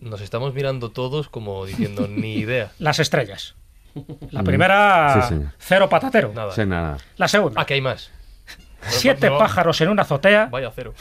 [0.00, 2.72] Nos estamos mirando todos como diciendo ni idea.
[2.78, 3.54] Las estrellas.
[4.30, 5.22] La primera, Mm.
[5.22, 5.52] Sí, señor.
[5.58, 6.32] cero patatero.
[6.34, 6.98] Nada.
[7.16, 8.10] La segunda, Ah, que hay más.
[8.88, 10.94] siete pájaros en una azotea, Vaya cero.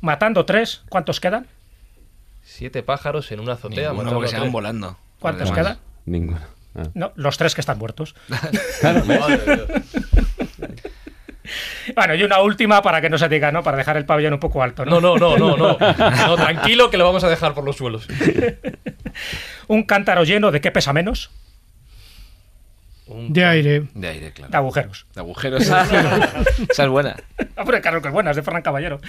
[0.00, 0.82] matando tres.
[0.90, 1.46] ¿Cuántos quedan?
[2.42, 3.90] Siete pájaros en una azotea.
[3.90, 4.98] Ninguno matando porque se van volando.
[5.20, 5.78] ¿Cuántos quedan?
[6.04, 6.40] Ninguno.
[6.74, 6.82] Ah.
[6.94, 8.14] No, los tres que están muertos.
[8.82, 9.68] Madre Dios.
[11.94, 13.62] Bueno, y una última para que no se diga, ¿no?
[13.62, 15.16] Para dejar el pabellón un poco alto, No, ¿no?
[15.16, 15.78] no, no, no, no.
[16.26, 18.06] No, tranquilo que lo vamos a dejar por los suelos.
[19.68, 21.30] Un cántaro lleno de qué pesa menos?
[23.08, 23.84] Un- De aire.
[23.94, 24.50] De aire, claro.
[24.50, 25.06] De agujeros.
[25.14, 25.62] De agujeros.
[26.68, 27.14] Esa es buena.
[27.56, 29.00] Hombre, claro que buenas, de Ferran Caballero.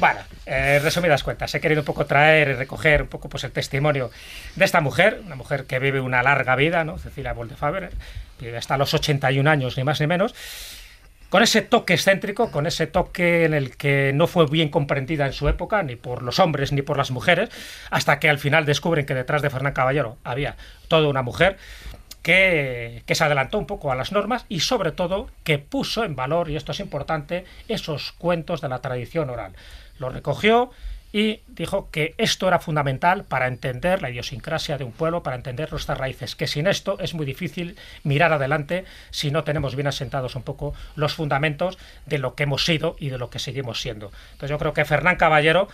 [0.00, 3.52] bueno, eh, resumidas cuentas, he querido un poco traer y recoger un poco pues, el
[3.52, 4.10] testimonio
[4.56, 6.98] de esta mujer, una mujer que vive una larga vida, ¿no?
[6.98, 7.90] Cecilia Boldefaber,
[8.40, 10.34] vive hasta los 81 años, ni más ni menos,
[11.32, 15.32] con ese toque excéntrico, con ese toque en el que no fue bien comprendida en
[15.32, 17.48] su época, ni por los hombres ni por las mujeres,
[17.90, 20.56] hasta que al final descubren que detrás de Fernán Caballero había
[20.88, 21.56] toda una mujer
[22.20, 26.16] que, que se adelantó un poco a las normas y sobre todo que puso en
[26.16, 29.54] valor, y esto es importante, esos cuentos de la tradición oral.
[29.98, 30.70] Lo recogió
[31.12, 35.70] y dijo que esto era fundamental para entender la idiosincrasia de un pueblo, para entender
[35.70, 40.34] nuestras raíces, que sin esto es muy difícil mirar adelante si no tenemos bien asentados
[40.34, 44.10] un poco los fundamentos de lo que hemos sido y de lo que seguimos siendo.
[44.32, 45.68] Entonces yo creo que Fernán Caballero,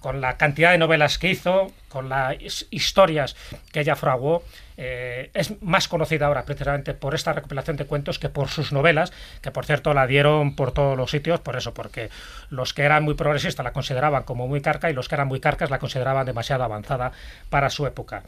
[0.00, 3.36] con la cantidad de novelas que hizo, con las historias
[3.72, 4.42] que ella fraguó,
[4.76, 9.12] eh, es más conocida ahora precisamente por esta recopilación de cuentos que por sus novelas,
[9.42, 12.10] que por cierto la dieron por todos los sitios, por eso, porque
[12.50, 15.40] los que eran muy progresistas la consideraban como muy carca y los que eran muy
[15.40, 17.10] carcas la consideraban demasiado avanzada
[17.50, 18.22] para su época.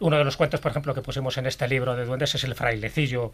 [0.00, 2.54] Uno de los cuentos, por ejemplo, que pusimos en este libro de duendes es el
[2.54, 3.32] frailecillo,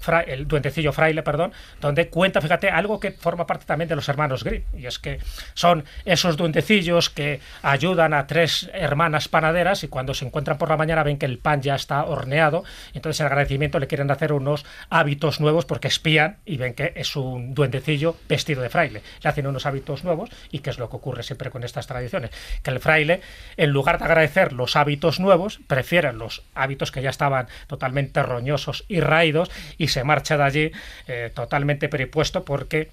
[0.00, 4.08] fra- el duendecillo fraile, perdón, donde cuenta, fíjate, algo que forma parte también de los
[4.08, 5.18] hermanos Grimm, y es que
[5.54, 10.76] son esos duendecillos que ayudan a tres hermanas panaderas y cuando se encuentran por la
[10.76, 14.64] mañana ven que el pan ya está horneado, entonces en agradecimiento le quieren hacer unos
[14.90, 19.02] hábitos nuevos porque espían y ven que es un duendecillo vestido de fraile.
[19.22, 22.30] Le hacen unos hábitos nuevos y que es lo que ocurre siempre con estas tradiciones,
[22.62, 23.20] que el fraile,
[23.56, 25.60] en lugar de agradecer los hábitos nuevos,
[26.00, 30.72] los hábitos que ya estaban totalmente roñosos y raídos y se marcha de allí
[31.06, 32.90] eh, totalmente peripuesto porque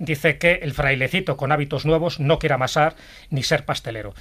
[0.00, 2.96] dice que el frailecito con hábitos nuevos no quiere amasar
[3.28, 4.14] ni ser pastelero.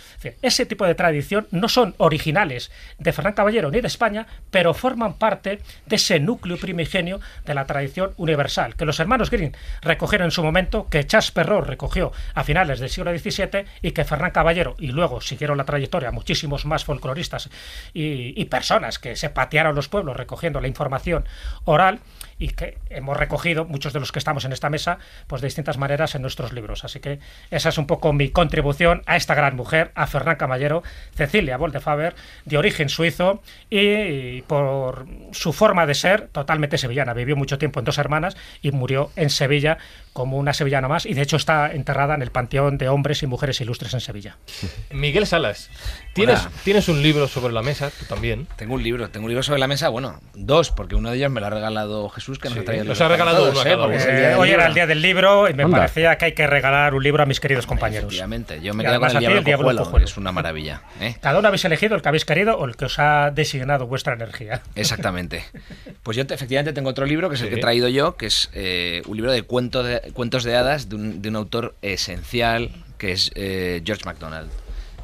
[0.43, 5.13] Ese tipo de tradición no son originales de Fernán Caballero ni de España, pero forman
[5.13, 10.31] parte de ese núcleo primigenio de la tradición universal, que los hermanos Green recogieron en
[10.31, 14.75] su momento, que Charles Perrault recogió a finales del siglo XVII y que Fernán Caballero,
[14.77, 17.49] y luego siguieron la trayectoria muchísimos más folcloristas
[17.93, 21.25] y personas que se patearon los pueblos recogiendo la información
[21.63, 21.99] oral,
[22.39, 24.97] y que hemos recogido, muchos de los que estamos en esta mesa,
[25.27, 26.85] pues de distintas maneras en nuestros libros.
[26.85, 27.19] Así que
[27.51, 30.81] esa es un poco mi contribución a esta gran mujer, a Fernán Camallero,
[31.13, 37.13] Cecilia Boldefaber, de origen suizo y por su forma de ser totalmente sevillana.
[37.13, 39.77] Vivió mucho tiempo en dos hermanas y murió en Sevilla
[40.13, 43.27] como una sevillana más y de hecho está enterrada en el Panteón de Hombres y
[43.27, 44.37] Mujeres Ilustres en Sevilla.
[44.91, 45.69] Miguel Salas,
[46.13, 47.89] ¿tienes, ¿tienes un libro sobre la mesa?
[47.91, 48.47] Tú también.
[48.57, 51.31] Tengo un libro, tengo un libro sobre la mesa, bueno, dos, porque uno de ellos
[51.31, 52.85] me lo ha regalado Jesús, que nos ha traído.
[52.85, 53.97] Nos ha regalado uno ¿eh?
[53.99, 54.61] Eh, hoy libro.
[54.61, 55.77] era el día del libro y me Anda.
[55.77, 58.05] parecía que hay que regalar un libro a mis queridos compañeros.
[58.05, 60.05] Efectivamente, yo me quedo con el Diablo, el Diablo Cojuelo, Cojuelo.
[60.05, 60.81] que es una maravilla.
[60.99, 61.15] ¿eh?
[61.21, 64.13] Cada uno habéis elegido el que habéis querido o el que os ha designado vuestra
[64.13, 64.61] energía.
[64.75, 65.45] Exactamente.
[66.03, 67.53] Pues yo te- efectivamente tengo otro libro que es el Sí.
[67.53, 70.89] que he traído yo, que es eh, un libro de, cuento de cuentos de hadas
[70.89, 74.51] de un, autor esencial que es eh, George MacDonald,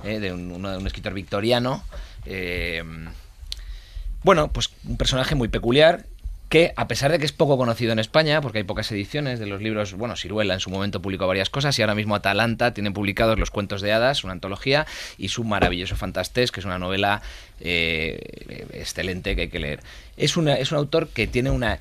[0.03, 1.83] eh, de un, un escritor victoriano.
[2.25, 2.83] eh,
[4.23, 6.05] bueno, pues un personaje muy peculiar
[6.49, 9.45] que a pesar de que es poco conocido en España, porque hay pocas ediciones de
[9.45, 12.91] los libros, bueno, Ciruela en su momento publicó varias cosas y ahora mismo Atalanta tiene
[12.91, 17.21] publicados los cuentos de hadas, una antología, y su maravilloso Fantastés, que es una novela
[17.59, 19.79] excelente que hay que leer.
[20.17, 21.79] Es, es un autor que tiene una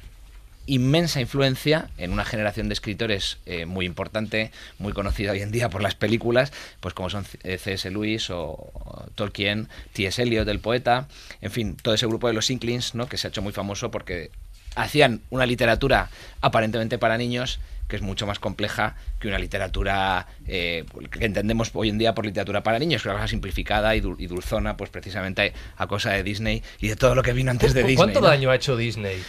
[0.67, 5.69] inmensa influencia en una generación de escritores eh, muy importante, muy conocida hoy en día
[5.69, 7.91] por las películas, pues como son eh, C.S.
[7.91, 10.23] Lewis o, o Tolkien, T.S.
[10.23, 11.07] Eliot, el poeta,
[11.41, 13.09] en fin, todo ese grupo de los Inklings, ¿no?
[13.09, 14.31] que se ha hecho muy famoso porque
[14.77, 16.09] hacían una literatura
[16.41, 21.91] aparentemente para niños que es mucho más compleja que una literatura eh, que entendemos hoy
[21.91, 24.79] en día por literatura para niños, que es una cosa simplificada y, dul- y dulzona,
[24.79, 27.97] pues precisamente a cosa de Disney y de todo lo que vino antes de Disney.
[27.97, 28.29] ¿Cuánto ¿no?
[28.29, 29.23] daño ha hecho Disney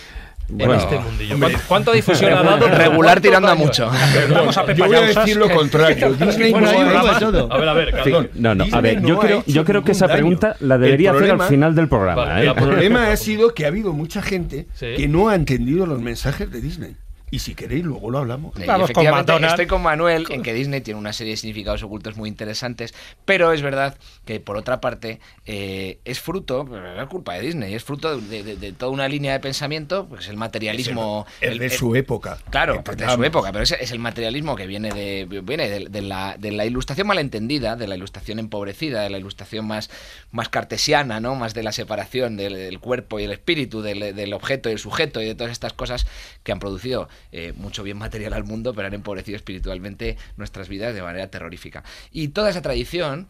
[0.49, 1.37] en este mundillo?
[1.39, 2.67] ¿Cuánto- ¿Cuánta difusión ha dado?
[2.67, 3.65] Regular ¿Cuánto tirando a daño?
[3.65, 3.89] mucho.
[4.33, 6.13] Vamos a Yo voy a decir lo contrario.
[6.13, 7.47] Disney Bueno, no.
[7.53, 9.91] A ver, a ver, Sí, no, no, a ver, yo no creo, yo creo que
[9.93, 10.17] esa daño.
[10.17, 12.25] pregunta la debería hacer al final del programa.
[12.25, 12.49] Vale, ¿eh?
[12.49, 14.87] El problema ha sido que ha habido mucha gente Sí.
[14.97, 16.95] que no ha entendido los mensajes de Disney.
[17.31, 18.53] Y si queréis, luego lo hablamos.
[18.55, 19.53] Y Vamos con efectivamente, McDonald's.
[19.53, 22.93] estoy con Manuel en que Disney tiene una serie de significados ocultos muy interesantes,
[23.25, 27.73] pero es verdad que por otra parte eh, es fruto, no es culpa de Disney,
[27.73, 31.25] es fruto de, de- de toda una línea de pensamiento, pues el materialismo...
[31.41, 32.37] Es el- de el- su época.
[32.49, 36.35] Claro, de su época, pero es el materialismo que viene de viene de, de la,
[36.39, 39.89] de la ilustración malentendida, de la ilustración empobrecida, de la ilustración más,
[40.31, 41.35] más cartesiana, ¿no?
[41.35, 44.79] Más de la separación del, del cuerpo y el espíritu, del, del objeto y el
[44.79, 46.07] sujeto y de todas estas cosas
[46.43, 50.93] que han producido eh, mucho bien material al mundo, pero han empobrecido espiritualmente nuestras vidas
[50.95, 51.83] de manera terrorífica.
[52.11, 53.27] Y toda esa tradición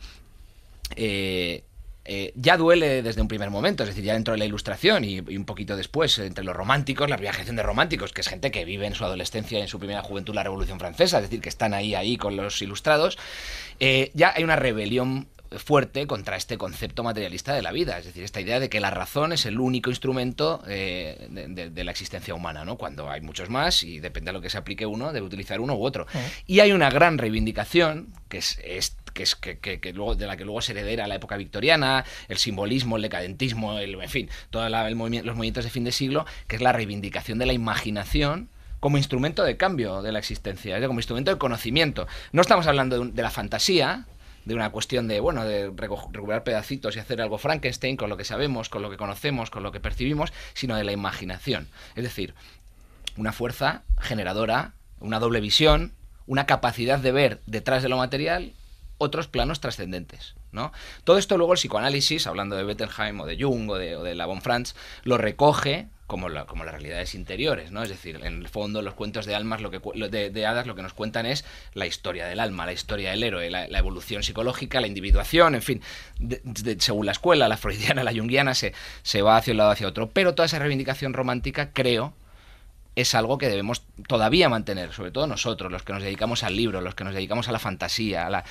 [0.95, 1.63] eh,
[2.07, 5.15] eh, ya duele desde un primer momento, es decir, ya dentro de la ilustración y,
[5.27, 8.51] y un poquito después, entre los románticos, la primera generación de románticos, que es gente
[8.51, 11.41] que vive en su adolescencia y en su primera juventud la Revolución Francesa, es decir,
[11.41, 13.17] que están ahí, ahí con los ilustrados,
[13.79, 18.23] eh, ya hay una rebelión fuerte contra este concepto materialista de la vida, es decir,
[18.23, 21.91] esta idea de que la razón es el único instrumento eh, de, de- de la
[21.91, 22.77] existencia humana, ¿no?
[22.77, 25.75] Cuando hay muchos más y depende de lo que se aplique uno, debe utilizar uno
[25.75, 26.07] u otro.
[26.45, 30.37] Y hay una gran reivindicación que es, es- que es que, que- luego, de la
[30.37, 34.69] que luego se heredera la época victoriana, el simbolismo, el decadentismo, el, en fin, todos
[34.69, 38.49] los movimientos de fin de siglo, que es la reivindicación de la imaginación
[38.81, 42.07] como instrumento de cambio de la existencia, como instrumento de conocimiento.
[42.33, 44.05] No estamos hablando de, de la fantasía,
[44.43, 48.25] de una cuestión de, bueno, de recuperar pedacitos y hacer algo Frankenstein con lo que
[48.25, 51.67] sabemos, con lo que conocemos, con lo que percibimos, sino de la imaginación.
[51.95, 52.35] Es decir,
[53.17, 55.93] una fuerza generadora, una doble visión,
[56.27, 58.51] una capacidad de ver detrás de lo material
[58.97, 60.35] otros planos trascendentes.
[60.51, 60.71] ¿no?
[61.03, 64.15] Todo esto luego el psicoanálisis, hablando de Bettelheim o de Jung o de, o de
[64.15, 67.81] la von Franz, lo recoge como, la- como las realidades interiores, ¿no?
[67.81, 70.75] Es decir, en el fondo los cuentos de almas, lo que, de, de hadas, lo
[70.75, 74.79] que nos cuentan es la historia del alma, la historia del héroe, la, evolución psicológica,
[74.79, 75.81] la individuación, en fin,
[76.77, 80.11] según la escuela, la freudiana, la junguiana, se, se va hacia un lado hacia otro.
[80.11, 82.13] Pero toda esa reivindicación romántica, creo,
[82.95, 86.81] es algo que debemos todavía mantener, sobre todo nosotros, los que nos dedicamos al libro,
[86.81, 88.45] los que nos dedicamos a la fantasía, a la,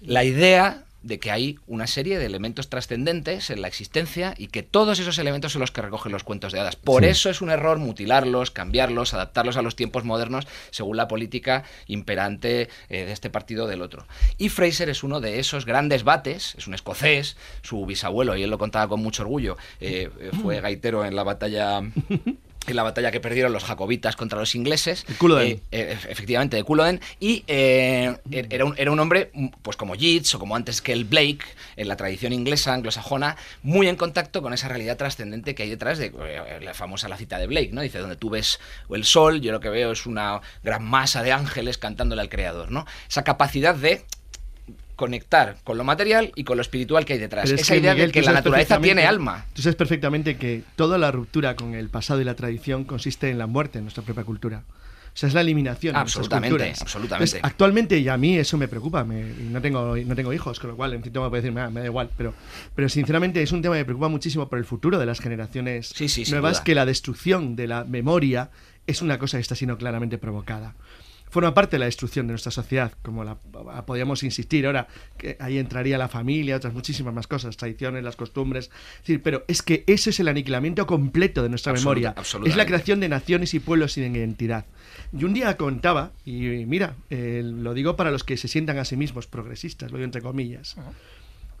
[0.00, 4.64] la idea de que hay una serie de elementos trascendentes en la existencia y que
[4.64, 6.74] todos esos elementos son los que recogen los cuentos de hadas.
[6.74, 7.10] Por Sí.
[7.10, 12.68] eso es un error mutilarlos, cambiarlos, adaptarlos a los tiempos modernos según la política imperante
[12.88, 14.04] eh, de este partido o del otro.
[14.36, 18.50] Y Fraser es uno de esos grandes bates, es un escocés, su bisabuelo, y él
[18.50, 21.82] lo contaba con mucho orgullo, eh, eh, fue gaitero en la batalla
[22.66, 25.04] en la batalla que perdieron los jacobitas contra los ingleses.
[25.06, 25.48] De Culloden.
[25.48, 27.00] Eh, eh, efectivamente, de Culloden.
[27.20, 29.30] Y eh, era, un, era un hombre,
[29.62, 31.44] pues como Yeats o como antes que el Blake,
[31.76, 35.98] en la tradición inglesa, anglosajona, muy en contacto con esa realidad trascendente que hay detrás
[35.98, 37.80] de eh, la famosa la cita de Blake, ¿no?
[37.80, 38.60] Dice, donde tú ves
[38.90, 42.70] el sol, yo lo que veo es una gran masa de ángeles cantándole al creador,
[42.70, 42.86] ¿no?
[43.08, 44.04] Esa capacidad de
[44.96, 47.48] conectar con lo material y con lo espiritual que hay detrás.
[47.50, 49.44] Esa que, idea Miguel, de que la naturaleza tiene alma.
[49.54, 53.38] Tú sabes perfectamente que toda la ruptura con el pasado y la tradición consiste en
[53.38, 54.62] la muerte en nuestra propia cultura.
[54.68, 56.82] O sea, es la eliminación de Absolutamente, culturas.
[56.82, 57.24] absolutamente.
[57.24, 60.68] Entonces, actualmente, y a mí eso me preocupa, me- no, tengo, no tengo hijos, con
[60.70, 62.34] lo cual en cierto modo puedo decir, "Ah, me da igual, pero,
[62.74, 65.88] pero sinceramente es un tema que me preocupa muchísimo por el futuro de las generaciones
[65.94, 68.50] Sí, sí, nuevas, que la destrucción de la memoria
[68.86, 70.74] es una cosa que está siendo claramente provocada.
[71.36, 73.34] Forma parte de la destrucción de nuestra sociedad, como la
[73.84, 78.70] podríamos insistir ahora, que ahí entraría la familia, otras muchísimas más cosas, tradiciones, las costumbres.
[78.94, 82.48] Es decir, pero es que ese es el aniquilamiento completo de nuestra Absoluta- memoria.
[82.50, 84.64] Es la creación de naciones y pueblos sin identidad.
[85.12, 88.86] Y un día contaba, y mira, eh, lo digo para los que se sientan a
[88.86, 90.76] sí mismos progresistas, lo digo entre comillas.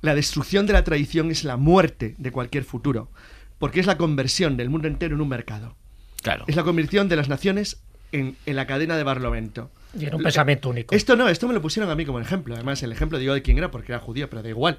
[0.00, 3.10] La destrucción de la tradición es la muerte de cualquier futuro,
[3.58, 5.76] porque es la conversión del mundo entero en un mercado.
[6.22, 6.44] Claro.
[6.48, 9.70] Es la conversión de las naciones en, en la cadena de Barlovento.
[9.98, 10.94] Y en un pensamiento único.
[10.94, 12.54] Esto no, esto me lo pusieron a mí como ejemplo.
[12.54, 14.78] Además, el ejemplo digo de quién era porque era judío, pero da igual.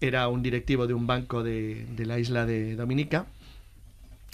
[0.00, 3.26] Era un directivo de un banco de, de la isla de Dominica.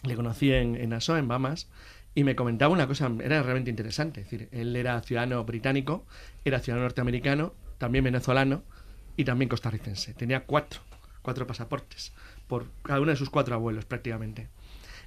[0.05, 1.69] Le conocí en, en Nassau, en Bahamas,
[2.15, 4.21] y me comentaba una cosa, era realmente interesante.
[4.21, 6.05] Es decir, él era ciudadano británico,
[6.45, 8.63] era ciudadano norteamericano, también venezolano
[9.17, 10.15] y también costarricense.
[10.15, 10.81] Tenía cuatro,
[11.23, 12.13] cuatro pasaportes,
[12.47, 14.49] por cada uno de sus cuatro abuelos prácticamente.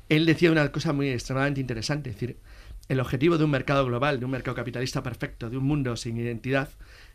[0.09, 2.37] Él decía una cosa muy extremadamente interesante, es decir,
[2.89, 6.17] el objetivo de un mercado global, de un mercado capitalista perfecto, de un mundo sin
[6.17, 6.69] identidad,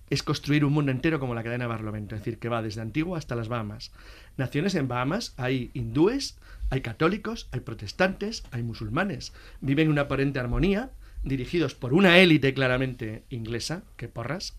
[0.09, 2.81] es construir un mundo entero como la cadena de Barlovento, es decir, que va desde
[2.81, 3.93] Antigua hasta las Bahamas.
[4.37, 6.39] Naciones en Bahamas hay hindúes,
[6.71, 9.33] hay católicos, hay protestantes, hay musulmanes.
[9.61, 10.91] Viven en una aparente armonía,
[11.25, 14.57] dirigidos por una élite claramente inglesa, que porras,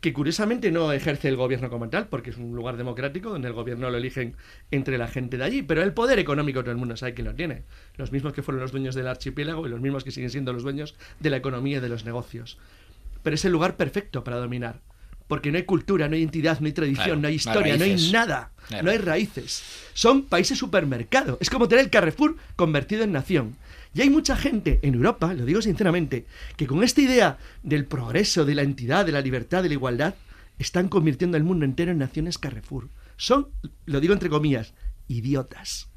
[0.00, 3.54] que curiosamente no ejerce el gobierno como tal, porque es un lugar democrático donde el
[3.54, 4.36] gobierno lo eligen
[4.70, 7.34] entre la gente de allí, pero el poder económico todo el mundo sabe quién lo
[7.34, 7.62] tiene.
[7.96, 10.62] Los mismos que fueron los dueños del archipiélago y los mismos que siguen siendo los
[10.62, 12.58] dueños de la economía y de los negocios.
[13.22, 14.80] Pero es el lugar perfecto para dominar,
[15.28, 17.34] porque no hay cultura, no hay identidad, no hay tradición, Claro, no hay no hay
[17.36, 18.84] historia, no hay nada, Claro.
[18.84, 19.62] no hay raíces.
[19.94, 21.38] Son países supermercado.
[21.40, 23.56] Es como tener el Carrefour convertido en nación.
[23.94, 28.44] Y hay mucha gente en Europa, lo digo sinceramente, que con esta idea del progreso,
[28.44, 30.14] de la entidad, de la libertad, de la igualdad,
[30.58, 32.88] están convirtiendo el mundo entero en naciones Carrefour.
[33.16, 33.48] Son,
[33.86, 34.74] lo digo entre comillas,
[35.08, 35.88] idiotas.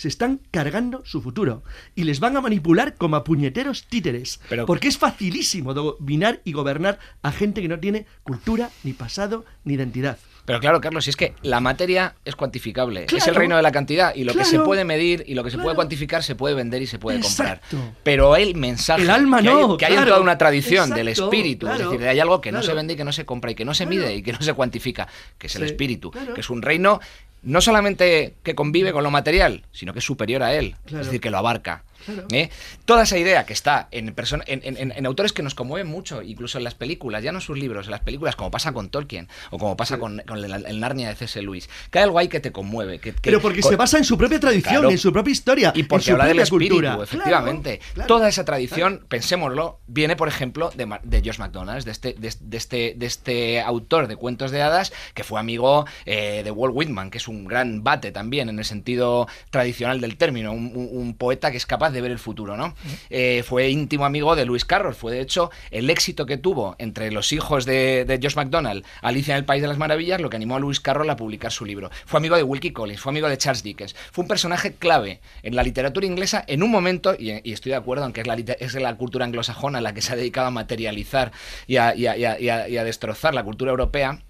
[0.00, 1.62] Se están cargando su futuro
[1.94, 4.40] y les van a manipular como a puñeteros títeres.
[4.48, 9.44] Pero- porque es facilísimo dominar y gobernar a gente que no tiene cultura, ni pasado,
[9.64, 10.16] ni identidad.
[10.46, 13.72] Pero claro, Carlos, si es que la materia es cuantificable, es el reino de la
[13.72, 16.54] cantidad y lo que se puede medir y lo que se puede cuantificar se puede
[16.54, 17.76] vender y se puede Exacto.
[17.76, 17.94] comprar.
[18.02, 21.08] Pero el mensaje, El alma que hay, no, que hay en toda una tradición del
[21.08, 23.54] espíritu, es decir, hay algo que no se vende y que no se compra y
[23.54, 26.40] que no se mide y que no se cuantifica, que es el Sí, espíritu, que
[26.40, 27.00] es un reino
[27.42, 31.00] no solamente que convive con lo material, sino que es superior a él, Claro.
[31.00, 31.84] es decir, que lo abarca.
[32.04, 32.26] Claro.
[32.32, 32.50] ¿eh?
[32.84, 34.14] Toda esa idea que está en, en,
[34.46, 37.42] en- en- en autores que nos conmueven mucho, incluso en las películas, ya no en
[37.42, 40.66] sus libros, en las películas, como pasa con Tolkien o como pasa con, con el,
[40.66, 41.40] el Narnia de C.S.
[41.42, 42.98] Lewis, hay algo ahí que te conmueve.
[42.98, 44.90] Que, que- Pero porque con- se basa en su propia tradición, Claro.
[44.90, 47.02] en su propia historia, y en porque su habla del propia espíritu, cultura.
[47.02, 47.80] efectivamente.
[47.94, 52.34] Claro, Toda esa tradición, pensémoslo, viene, por ejemplo, de, de Josh McDonald, de este, de,
[52.40, 56.74] de este, de este autor de cuentos de hadas, que fue amigo eh, de Walt
[56.74, 60.88] Whitman, que es un gran bate también, en el sentido tradicional del término, un, un-
[60.92, 62.74] un poeta que es capaz de ver el futuro, ¿no?
[63.10, 67.10] Eh, fue íntimo amigo de Lewis Carroll, fue de hecho el éxito que tuvo entre
[67.10, 70.36] los hijos de, de Josh McDonald, Alicia en el País de las Maravillas, lo que
[70.36, 71.90] animó a Lewis Carroll a publicar su libro.
[72.06, 75.54] Fue amigo de Wilkie Collins, fue amigo de Charles Dickens, fue un personaje clave en
[75.56, 78.94] la literatura inglesa en un momento, y, estoy de acuerdo, aunque es la, es la
[78.96, 81.32] cultura anglosajona la que se ha dedicado a materializar
[81.66, 84.22] y a- y a destrozar la cultura europea,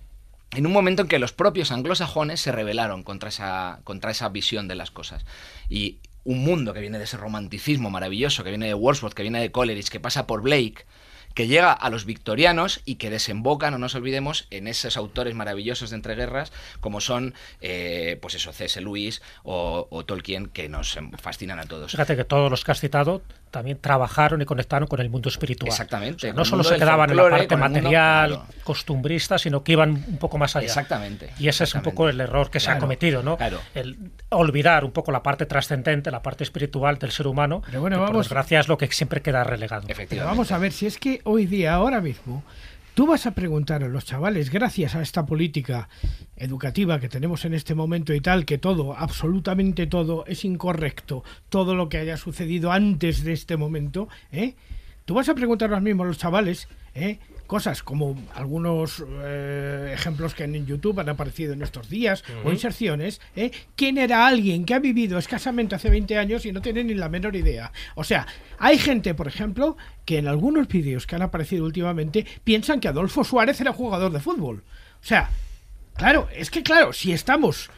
[0.53, 4.67] en un momento en que los propios anglosajones se rebelaron contra esa, contra esa visión
[4.67, 5.25] de las cosas.
[5.69, 9.41] Y un mundo que viene de ese romanticismo maravilloso, que viene de Wordsworth, que viene
[9.41, 10.85] de Coleridge, que pasa por Blake,
[11.35, 15.91] que llega a los victorianos y que desemboca, no nos olvidemos, en esos autores maravillosos
[15.91, 18.81] de entreguerras, como son, eh, pues eso, C.S.
[18.81, 21.93] Lewis o, o Tolkien, que nos fascinan a todos.
[21.93, 25.69] Fíjate que todos los que has citado también trabajaron y conectaron con el mundo espiritual.
[25.71, 28.47] Exactamente, O sea, con no solo se quedaban en la parte mundo- material, claro.
[28.65, 30.67] costumbrista, sino que iban un poco más allá.
[30.67, 31.31] Exactamente.
[31.39, 33.37] Y ese es un poco el error que se ha cometido, ¿no?
[33.37, 33.59] claro.
[33.75, 33.99] El
[34.31, 38.01] olvidar un poco la parte trascendente, la parte espiritual del ser humano, Pero bueno, que
[38.01, 39.83] por vamos- desgracia es lo que siempre queda relegado.
[39.83, 40.31] Pero Efectivamente.
[40.37, 42.45] vamos a ver, si es que hoy día, ahora mismo,
[42.95, 45.88] Tú vas a preguntar a los chavales, gracias a esta política
[46.36, 51.76] educativa que tenemos en este momento y tal, que todo, absolutamente todo, es incorrecto, todo
[51.76, 54.55] lo que haya sucedido antes de este momento, ¿eh?
[55.05, 57.18] Tú vas a preguntar a los mismos los chavales, ¿eh?
[57.51, 63.21] Cosas como algunos eh, ejemplos que en YouTube han aparecido en estos días o inserciones,
[63.35, 63.51] ¿eh?
[63.75, 67.09] ¿quién era alguien que ha vivido escasamente hace 20 años y no tiene ni la
[67.09, 67.73] menor idea?
[67.97, 68.29] O sea,
[68.61, 73.25] hay gente, por ejemplo, que en algunos vídeos que han aparecido últimamente piensan que Adolfo
[73.25, 74.63] Suárez era jugador de fútbol.
[75.03, 75.31] O sea,
[75.97, 77.69] claro, es que claro, si estamos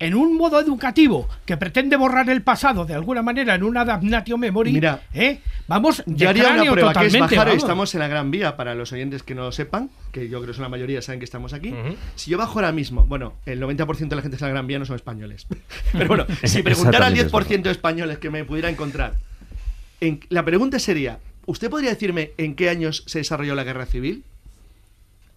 [0.00, 4.38] en un modo educativo que pretende borrar el pasado de alguna manera en una damnatio
[4.38, 5.40] memory, Mira, ¿eh?
[5.68, 7.54] vamos de Yo haría una prueba que es bajar, vamos.
[7.62, 10.48] estamos en la Gran Vía, para los oyentes que no lo sepan, que yo creo
[10.48, 11.74] que son la mayoría, saben que estamos aquí.
[12.16, 14.54] Si yo bajo ahora mismo, bueno, el 90% de la gente que está en la
[14.54, 15.46] Gran Vía no son españoles.
[15.92, 19.14] Pero bueno, si preguntara al Exactamente, es 10% de españoles que me pudiera encontrar,
[20.00, 24.24] en- la pregunta sería, ¿usted podría decirme en qué años se desarrolló la Guerra Civil?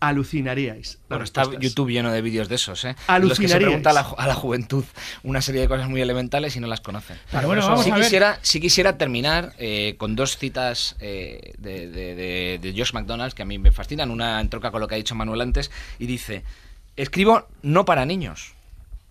[0.07, 0.99] Alucinaríais.
[1.09, 1.43] Bueno, está.
[1.59, 2.89] YouTube lleno de vídeos de esos, ¿eh?
[2.89, 3.63] En Los que se Alucinaríais.
[3.65, 4.83] pregunta a la, ju- a la juventud
[5.23, 7.17] una serie de cosas muy elementales y no las conocen.
[7.31, 8.03] Pero bueno, vamos sí a ver.
[8.03, 13.33] quisiera, sí quisiera terminar eh, con dos citas eh, de, de- de- de Josh McDonald's
[13.33, 14.11] que a mí me fascinan.
[14.11, 16.43] Una entroca con lo que ha dicho Manuel antes y dice,
[16.95, 18.53] escribo no para niños,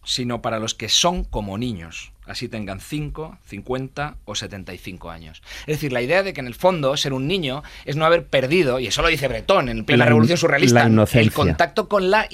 [0.05, 5.43] sino para los que son como niños, así tengan 5, 50 o 75 años.
[5.61, 8.27] Es decir, la idea de que en el fondo ser un niño es no haber
[8.27, 11.21] perdido, y eso lo dice Bretón en plena La revolución surrealista, la inocencia.
[11.21, 12.27] el contacto con la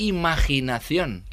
[0.43, 1.25] imaginación.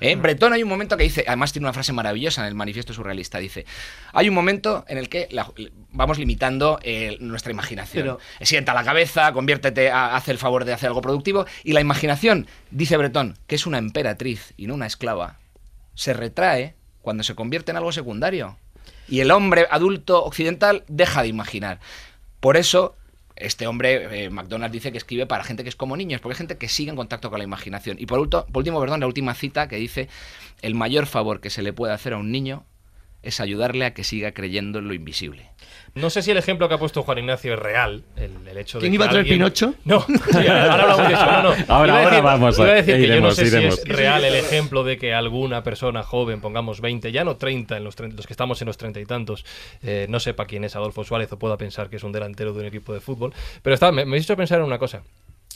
[0.00, 0.10] ¿Eh?
[0.12, 2.92] En Bretón hay un momento que dice, además tiene una frase maravillosa en el manifiesto
[2.92, 3.64] surrealista, dice,
[4.12, 5.50] hay un momento en el que la-
[5.92, 8.02] vamos limitando eh, nuestra imaginación.
[8.02, 11.80] Pero- Sienta la cabeza, conviértete, a- haz el favor de hacer algo productivo, y la
[11.80, 15.38] imaginación, dice Bretón, que es una emperatriz y no una esclava,
[15.94, 18.56] se retrae cuando se convierte en algo secundario.
[19.06, 21.78] Y el hombre adulto occidental deja de imaginar.
[22.40, 22.96] Por eso,
[23.36, 26.38] este hombre, eh, McDonald's, dice que escribe para gente que es como niños, porque es
[26.38, 27.98] gente que sigue en contacto con la imaginación.
[28.00, 30.08] Y por, por último, perdón, la última cita que dice,
[30.62, 32.64] el mayor favor que se le puede hacer a un niño
[33.22, 35.50] es ayudarle a que siga creyendo en lo invisible.
[35.94, 38.78] No sé si el ejemplo que ha puesto Juan Ignacio es real, el, el hecho
[38.78, 39.74] de ¿Quién que iba a traer alguien- Pinocho?
[39.84, 41.24] No, sí, ahora hablamos de eso.
[41.26, 41.54] No, no.
[41.68, 43.74] Ahora- Iba vamos a- iba a decir que yo no iremos, sé iremos.
[43.76, 47.76] si es real el ejemplo de que alguna persona joven, pongamos 20, ya no 30,
[47.76, 49.44] en los, los que estamos en los treinta y tantos,
[49.84, 52.60] eh, no sepa quién es Adolfo Suárez o pueda pensar que es un delantero de
[52.60, 53.32] un equipo de fútbol.
[53.62, 55.02] Pero está, me, me ha hecho pensar en una cosa.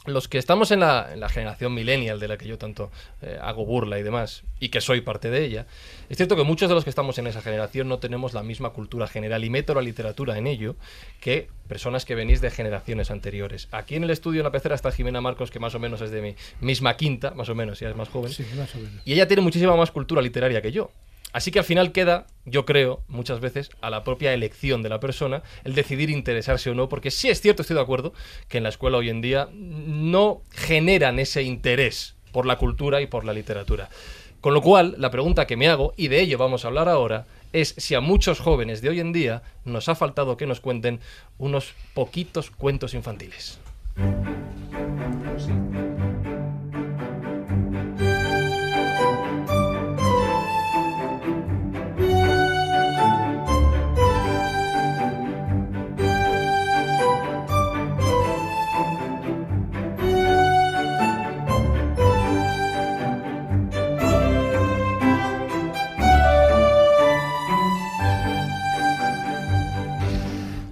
[0.09, 2.91] Los que estamos en la, en la generación millennial de la que yo tanto
[3.23, 5.67] eh, hago burla y demás, y que soy parte de ella,
[6.09, 8.71] es cierto que muchos de los que estamos en esa generación no tenemos la misma
[8.71, 10.77] cultura general y meto la literatura en ello
[11.21, 13.69] que personas que venís de generaciones anteriores.
[13.71, 16.11] Aquí en el estudio en la pecera está Jimena Marcos, que más o menos es
[16.11, 18.33] de mi misma quinta, más o menos, ya es más joven.
[18.33, 19.03] Sí, más o menos.
[19.05, 20.91] Y ella tiene muchísima más cultura literaria que yo.
[21.33, 25.01] Así que al final queda, yo creo, muchas veces a la propia elección de la
[25.01, 28.15] persona el decidir interesarse o no, porque sí es cierto, estoy de acuerdo,
[28.49, 33.07] que en la escuela hoy en día no generan ese interés por la cultura y
[33.07, 33.91] por la literatura.
[34.41, 37.27] Con lo cual, la pregunta que me hago, y de ello vamos a hablar ahora,
[37.53, 41.01] es si a muchos jóvenes de hoy en día nos ha faltado que nos cuenten
[41.39, 43.59] unos poquitos cuentos infantiles.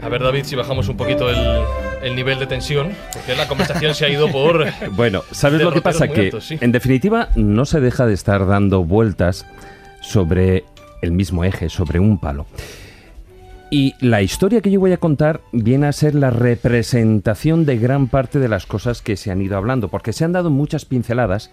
[0.06, 1.64] A ver, David, si bajamos un poquito el,
[2.00, 4.64] el nivel de tensión, porque la conversación se ha ido por...
[4.92, 6.06] Bueno, ¿sabes lo que pasa?
[6.06, 6.58] Que, altos, sí.
[6.60, 9.46] en definitiva, no se deja de estar dando vueltas
[10.02, 10.62] sobre
[11.02, 12.46] el mismo eje, sobre un palo.
[13.68, 18.06] Y la historia que yo voy a contar viene a ser la representación de gran
[18.06, 21.50] parte de las cosas que se han ido hablando, porque se han dado muchas pinceladas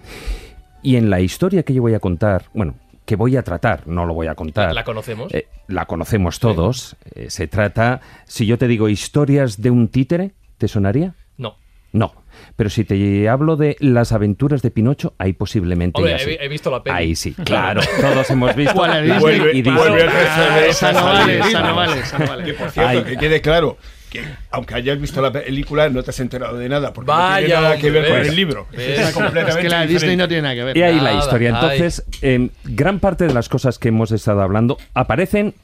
[0.84, 2.76] y en la historia que yo voy a contar, bueno,
[3.06, 4.74] que voy a tratar, no lo voy a contar.
[4.74, 5.34] La conocemos.
[5.34, 6.96] Eh, la conocemos todos.
[7.16, 11.16] Eh, se trata, si yo te digo historias de un títere, ¿te sonaría?
[11.38, 11.58] No.
[11.92, 12.14] No.
[12.56, 16.32] Pero si te hablo de las aventuras de Pinocho, ahí posiblemente Hombre, ya sí.
[16.32, 16.96] he, he visto la peli.
[16.96, 17.82] Ahí sí, claro.
[18.02, 19.12] Todos hemos visto peli
[19.60, 21.76] y Vuelve otra vez Ah, a esa no vale, esa esa no no.
[21.76, 22.44] vale, esa no vale.
[22.46, 23.04] Que por cierto, Ay.
[23.04, 23.78] que quede claro
[24.14, 27.46] que aunque hayas visto la película no te has enterado de nada porque no Vaya,
[27.46, 28.68] tiene nada que ver con el libro.
[28.72, 29.94] Es completamente Es que la de diferente.
[29.94, 30.78] Disney no tiene nada que ver.
[30.78, 31.50] Y ahí la historia.
[31.50, 35.56] Entonces, eh, gran parte de las cosas que hemos estado hablando aparecen,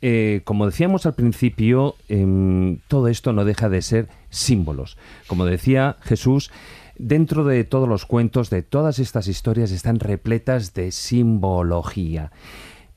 [0.00, 4.96] eh, como decíamos al principio, em, todo esto no deja de ser símbolos.
[5.26, 6.50] Como decía Jesús,
[6.96, 12.32] dentro de todos los cuentos, de todas estas historias, están repletas de simbología.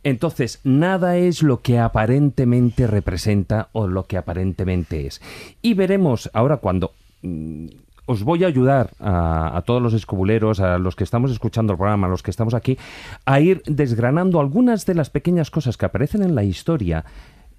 [0.07, 5.21] Entonces, nada es lo que aparentemente representa o lo que aparentemente es.
[5.61, 6.93] Y veremos ahora cuando
[7.23, 7.67] mm,
[8.05, 12.07] os voy a ayudar a, todos los escobuleros, a los que estamos escuchando el programa,
[12.07, 12.77] a los que estamos aquí,
[13.25, 17.03] a ir desgranando algunas de las pequeñas cosas que aparecen en la historia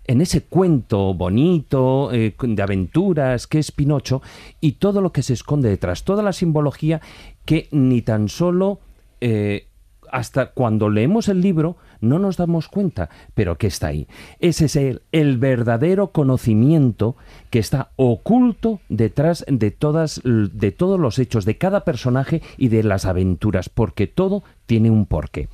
[0.07, 4.23] en ese cuento bonito eh, de aventuras que es Pinocho
[4.59, 7.03] y todo lo que se esconde detrás, toda la simbología
[7.45, 8.81] que ni tan solo
[9.21, 9.67] eh,
[10.11, 14.07] hasta cuando leemos el libro no nos damos cuenta, pero que está ahí.
[14.41, 17.17] Ese es el, el verdadero conocimiento
[17.51, 22.83] que está oculto detrás de, todas, de todos los hechos, de cada personaje y de
[22.83, 25.49] las aventuras, porque todo tiene un porqué.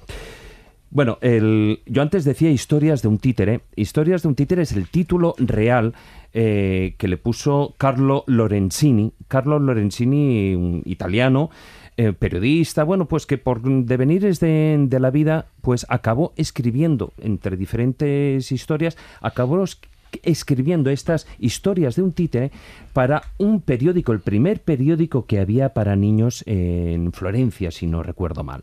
[0.94, 3.62] Bueno, el, yo antes decía historias de un títere.
[3.74, 5.92] Historias de un títere es el título real
[6.32, 9.12] eh, que le puso Carlo Lorenzini.
[9.26, 11.50] Carlo Lorenzini, un italiano,
[11.96, 17.56] eh, periodista, bueno, pues que por devenires de, de la vida, pues acabó escribiendo entre
[17.56, 19.78] diferentes historias, acabó es-
[20.22, 22.50] escribiendo estas historias de un títere
[22.92, 28.44] para un periódico, el primer periódico que había para niños en Florencia, si no recuerdo
[28.44, 28.62] mal.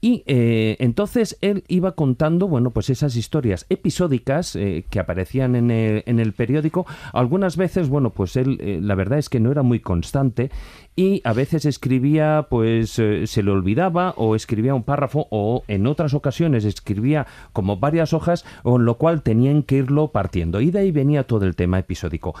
[0.00, 5.70] Y eh, entonces él iba contando, bueno, pues esas historias episódicas eh, que aparecían en
[5.70, 6.86] el, en el periódico.
[7.12, 10.50] Algunas veces, bueno, pues él, eh, la verdad es que no era muy constante
[10.96, 15.86] y a veces escribía, pues eh, se le olvidaba o escribía un párrafo o en
[15.86, 20.62] otras ocasiones escribía como varias hojas, con lo cual tenían que irlo partiendo.
[20.62, 22.34] Y de ahí venía todo el tema episódico.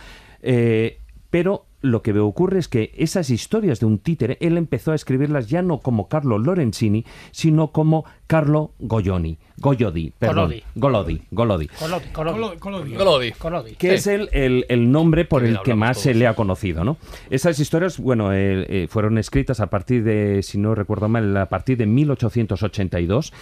[1.30, 5.48] Pero lo que ocurre es que esas historias de un títere, él empezó a escribirlas
[5.48, 11.68] ya no como Carlo Lorenzini, sino como Carlo Goyoni, Goyodi, perdón, Golodi, Golodi.
[11.80, 13.32] Golodi.
[13.32, 13.74] Colodi.
[13.76, 16.96] que es el, el- el nombre por el que más se le ha conocido, ¿no?
[17.30, 21.46] Esas historias, bueno, eh, eh, fueron escritas a partir de, si no recuerdo mal, a
[21.48, 23.32] partir de 1882.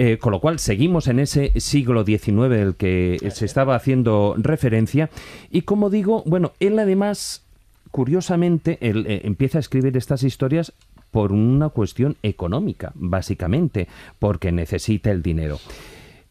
[0.00, 5.10] eh, con lo cual seguimos en ese siglo XIX del que se estaba haciendo referencia.
[5.50, 7.47] Y como digo, bueno, él además,
[7.90, 10.72] curiosamente, él eh, empieza a escribir estas historias
[11.10, 15.58] por una cuestión económica, básicamente, porque necesita el dinero.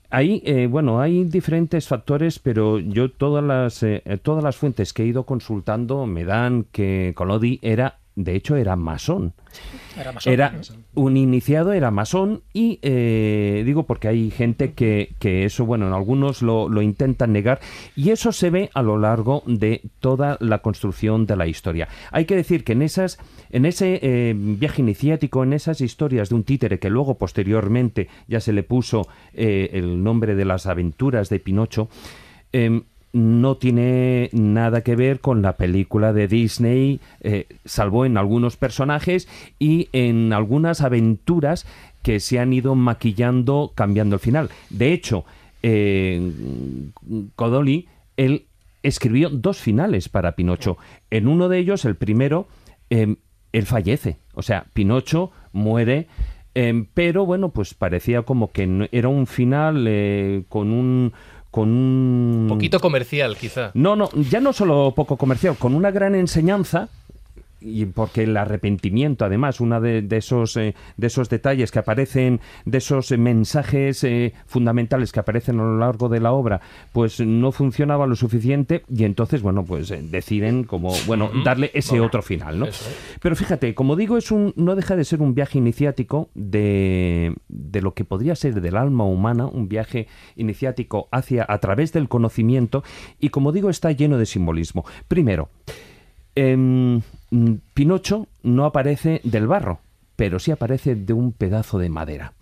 [0.10, 5.04] Ahí, eh, bueno, hay diferentes factores, pero yo todas las, eh, todas las fuentes que
[5.04, 9.34] he ido consultando me dan que Collodi era, de hecho, era masón.
[9.96, 10.34] Era masón.
[10.34, 10.60] Era
[10.96, 15.94] un iniciado, era masón y eh, digo porque hay gente que, que eso, bueno, en
[15.94, 17.60] algunos lo, lo intentan negar
[17.96, 21.90] y eso se ve a lo largo de toda la construcción de la historia.
[22.12, 23.20] Hay que decir que en esas,
[23.52, 28.40] en ese eh, viaje iniciático, en esas historias de un títere que luego posteriormente ya
[28.40, 31.88] se le puso eh, el nombre de las aventuras de Pinocho,
[32.52, 32.82] em,
[33.14, 39.28] no tiene nada que ver con la película de Disney, eh, salvo en algunos personajes
[39.60, 41.66] y en algunas aventuras
[42.04, 44.50] que se han ido maquillando cambiando el final.
[44.70, 45.26] De hecho,
[45.64, 46.32] eh,
[47.36, 48.46] Codoli, él
[48.84, 50.78] escribió dos finales para Pinocho.
[51.10, 52.48] En uno de ellos, el primero,
[52.90, 53.16] eh,
[53.52, 54.18] él fallece.
[54.34, 56.08] O sea, Pinocho muere.
[56.56, 61.14] eh, pero bueno, pues parecía como que era un final eh, con un
[61.58, 63.72] con un Poquito comercial, quizá.
[63.74, 66.90] no, no, ya no solo poco comercial, con una gran enseñanza.
[67.60, 72.40] Y porque el arrepentimiento, además, uno de, de esos, eh, de esos detalles que aparecen,
[72.66, 76.62] de esos eh, mensajes eh, fundamentales que aparecen a lo largo de la obra,
[76.94, 82.00] pues no funcionaba lo suficiente y entonces, bueno, pues eh, deciden como, bueno, darle ese
[82.00, 82.66] otro final, ¿no?
[82.66, 82.90] Eso.
[83.22, 87.82] Pero fíjate, como digo, es un, no deja de ser un viaje iniciático de, de
[87.82, 92.84] lo que podría ser del alma humana, un viaje iniciático hacia a través del conocimiento
[93.20, 94.86] y como digo está lleno de simbolismo.
[95.08, 95.50] Primero,
[96.36, 97.02] em,
[97.74, 99.80] Pinocho no aparece del barro,
[100.16, 102.34] pero sí aparece de un pedazo de madera.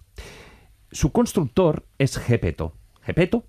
[0.91, 2.73] Su constructor es Gepeto.
[3.01, 3.43] Gepeto,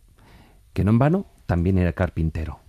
[0.73, 2.61] que no en vano también era carpintero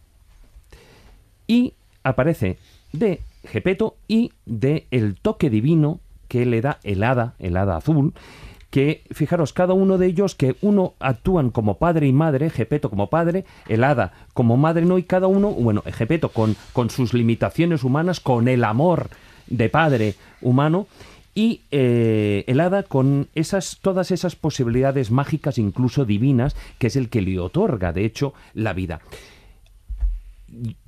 [1.48, 2.58] y aparece
[2.92, 8.14] de Gepeto y de el toque divino que le da el hada, el hada azul,
[8.70, 13.10] que fijaros, cada uno de ellos que uno actúan como padre y madre, Gepeto como
[13.10, 17.84] padre, el hada como madre no, y cada uno, bueno, Gepeto con, con sus limitaciones
[17.84, 19.10] humanas, con el amor
[19.48, 20.88] de padre humano,
[21.34, 27.10] y eh, el hada con esas, todas esas posibilidades mágicas, incluso divinas, que es el
[27.10, 29.02] que le otorga, de hecho, la vida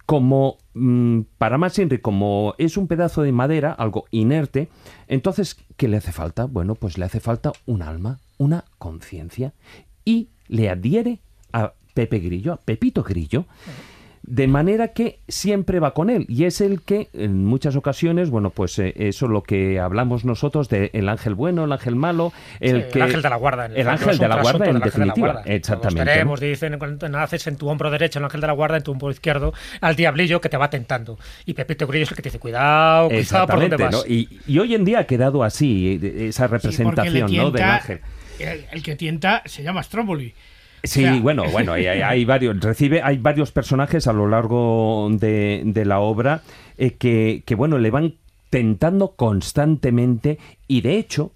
[0.10, 4.68] como mm, para más Henry, como es un pedazo de madera, algo inerte,
[5.08, 6.46] entonces, ¿qué le hace falta?
[6.46, 9.54] Bueno, pues le hace falta un alma, una conciencia,
[10.06, 11.20] y le adhiere
[11.54, 13.46] a Pepe Grillo, a Pepito Grillo,
[14.32, 18.52] De manera que siempre va con él y es el que en muchas ocasiones, bueno,
[18.52, 22.84] pues eh, eso lo que hablamos nosotros de el ángel bueno, el ángel malo, el
[22.84, 23.66] Sí, que el ángel de la guarda.
[23.66, 25.52] en el fondo ángel es de la guarda en del ángel de la definitiva, guarda.
[25.52, 26.12] exactamente.
[26.12, 28.92] Tenemos, dicen, cuando naces en tu hombro derecho el ángel de la guarda, en tu
[28.92, 29.52] hombro izquierdo
[29.82, 31.18] al diablillo que te va tentando.
[31.48, 33.92] Y Pepito Grillo es el que te dice, cuidado, cuidado por dónde vas.
[33.92, 34.02] ¿no?
[34.08, 37.50] Y, y hoy en día ha quedado así eh, esa Sí, representación ¿no?
[37.50, 38.02] del ángel.
[38.38, 40.34] El, el que tienta se llama Stromboli.
[40.84, 45.10] Sí, O sea- bueno, bueno, hay, hay- varios, recibe, hay varios personajes a lo largo
[45.12, 46.42] de, de la obra
[46.78, 48.16] eh, que, que, bueno, le van
[48.50, 51.32] tentando constantemente y de hecho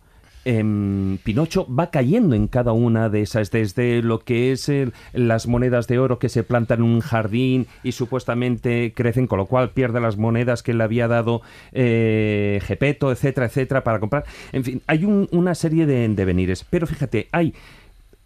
[0.46, 5.48] em, Pinocho va cayendo en cada una de esas, desde lo que es el- las
[5.48, 9.70] monedas de oro que se plantan en un jardín y supuestamente crecen, con lo cual
[9.70, 11.42] pierde las monedas que le había dado
[11.72, 14.26] eh, Gepeto, etcétera, etcétera, para comprar.
[14.52, 16.66] En fin, hay un- una serie de devenires.
[16.70, 17.54] Pero fíjate, hay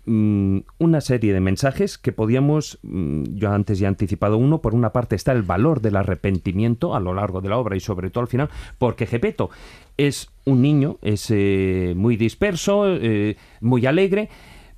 [0.08, 4.74] mm, una serie de mensajes que podíamos, mm, yo antes ya he anticipado uno, por
[4.74, 8.10] una parte está el valor del arrepentimiento a lo largo de la obra y sobre
[8.10, 8.50] todo al final,
[8.80, 9.50] porque Gepeto
[9.98, 14.30] es un niño, es eh, muy disperso, eh, muy alegre,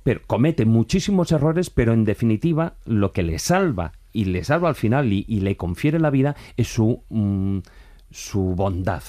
[0.02, 4.74] pero comete muchísimos errores, pero en definitiva lo que le salva y le salva al
[4.74, 7.58] final y, le confiere la vida es su, mm,
[8.10, 9.02] su bondad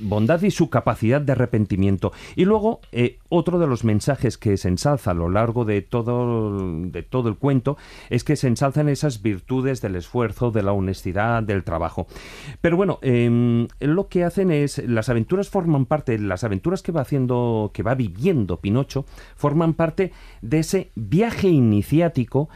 [0.00, 2.12] bondad y su capacidad de arrepentimiento.
[2.34, 6.80] Y luego, eh, otro de los mensajes que se ensalza a lo largo de todo,
[6.86, 7.76] de todo el cuento
[8.10, 12.06] es que se ensalzan esas virtudes del esfuerzo, de la honestidad, del trabajo.
[12.60, 17.02] Pero bueno, em, lo que hacen es, las aventuras forman parte, las aventuras que va
[17.02, 19.04] haciendo, que va viviendo Pinocho,
[19.36, 22.48] forman parte de ese viaje iniciático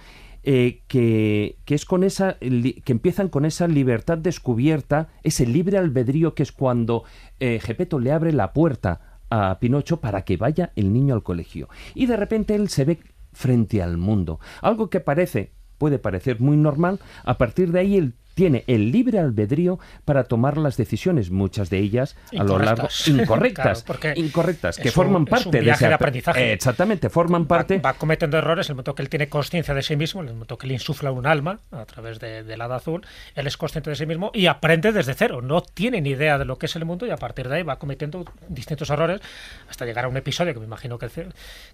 [0.42, 6.34] eh, que, que es con esa que empiezan con esa libertad descubierta, ese libre albedrío
[6.34, 7.04] que es cuando
[7.40, 7.60] eh,
[8.00, 11.68] le abre la puerta a Pinocho para que vaya el niño al colegio.
[11.94, 12.98] Y de repente él se ve
[13.32, 14.40] frente al mundo.
[14.60, 19.18] Algo que parece, puede parecer muy normal, a partir de ahí él tiene el libre
[19.18, 23.08] albedrío para tomar las decisiones, muchas de ellas a lo largo Incorrectas.
[23.08, 26.52] incorrectas, Claro, porque incorrectas, que un- forman parte de ese de ap- aprendizaje.
[26.54, 29.82] Exactamente, forman parte Va, va cometiendo errores en el momento que él tiene conciencia de
[29.82, 32.76] sí mismo, en el momento que le insufla un alma a través de- del hada
[32.76, 35.42] azul, él es consciente de sí mismo y aprende desde cero.
[35.42, 37.62] No tiene ni idea de lo que es el mundo y a partir de ahí
[37.62, 39.20] va cometiendo distintos errores
[39.68, 41.08] hasta llegar a un episodio que me imagino que,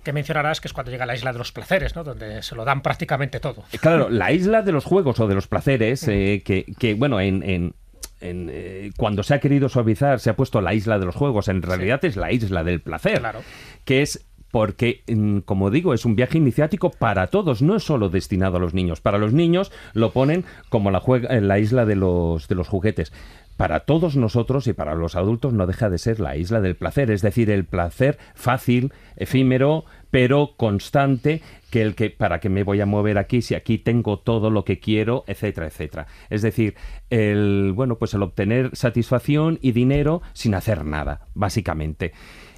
[0.03, 2.03] que mencionarás, que es cuando llega a la isla de los placeres, ¿no?
[2.03, 3.63] donde se lo dan prácticamente todo.
[3.81, 7.43] Claro, la isla de los juegos o de los placeres, eh, que, que, bueno, en,
[7.43, 7.75] en-
[8.21, 11.49] en, eh, cuando se ha querido suavizar, se ha puesto la isla de los juegos,
[11.49, 13.41] en realidad es la isla del placer, Claro.
[13.85, 18.09] que es porque, mm, como digo, es un viaje iniciático para todos, no es solo
[18.09, 19.03] destinado a los niños.
[19.03, 23.13] Para los niños lo ponen como la, juega- la isla de los, de los juguetes.
[23.59, 27.11] Para todos nosotros y para los adultos no deja de ser la isla del placer,
[27.11, 31.43] es decir, el placer fácil, efímero, pero constante,
[31.77, 34.65] que el que para qué me voy a mover aquí si aquí tengo todo lo
[34.65, 36.07] que quiero, etcétera, etcétera.
[36.31, 36.75] Es decir,
[37.11, 42.15] el bueno, pues el obtener satisfacción y dinero sin hacer nada, básicamente.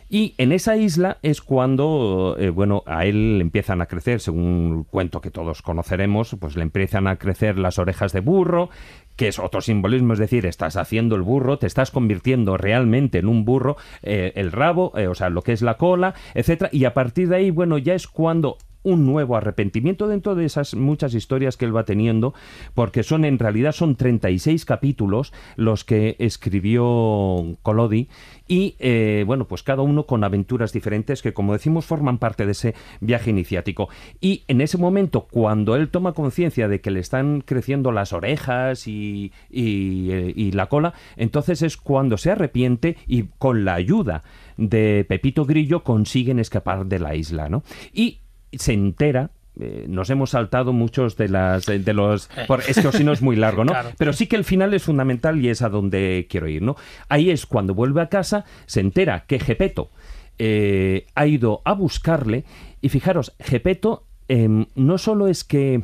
[0.08, 4.90] Y en esa isla es cuando, eh, bueno, a él empiezan a crecer, según el
[4.90, 8.70] cuento que todos conoceremos, pues le empiezan a crecer las orejas de burro,
[9.16, 13.26] que es otro simbolismo, es decir, estás haciendo el burro, te estás convirtiendo realmente en
[13.26, 16.84] un burro, eh, el rabo, eh, o sea, lo que es la cola, etcétera, y
[16.84, 21.14] a partir de ahí, bueno, ya es cuando un nuevo arrepentimiento dentro de esas muchas
[21.14, 22.34] historias que él va teniendo,
[22.74, 28.08] porque son en realidad son 36 capítulos los que escribió Collodi
[28.46, 32.52] y eh, bueno, pues cada uno con aventuras diferentes que como decimos forman parte de
[32.52, 33.88] ese viaje iniciático.
[34.20, 38.88] Y en ese momento, cuando él toma conciencia de que le están creciendo las orejas
[38.88, 44.22] y, y, eh, y la cola, entonces es cuando se arrepiente y con la ayuda
[44.56, 47.62] de Pepito Grillo consiguen escapar de la isla, ¿no?
[47.92, 48.20] Y
[48.52, 49.30] se entera
[49.60, 53.02] eh, nos hemos saltado muchos de las de, de los por, es que o si
[53.02, 53.90] no es muy largo no Claro.
[53.98, 56.76] pero sí que el final es fundamental y es a donde quiero ir no
[57.08, 59.90] ahí es cuando vuelve a casa se entera que Gepeto
[60.38, 62.44] eh, ha ido a buscarle
[62.80, 65.82] y fijaros Gepeto em, no solo es que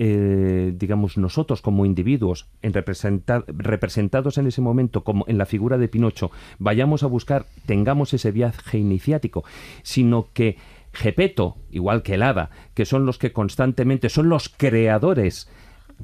[0.00, 5.76] eh, digamos, nosotros como individuos en representa- representados en ese momento como en la figura
[5.76, 6.30] de Pinocho,
[6.60, 9.42] vayamos a buscar, tengamos ese viaje iniciático,
[9.82, 10.56] sino que
[10.92, 15.48] Gepeto, igual que el Hada, que son los que constantemente son los creadores,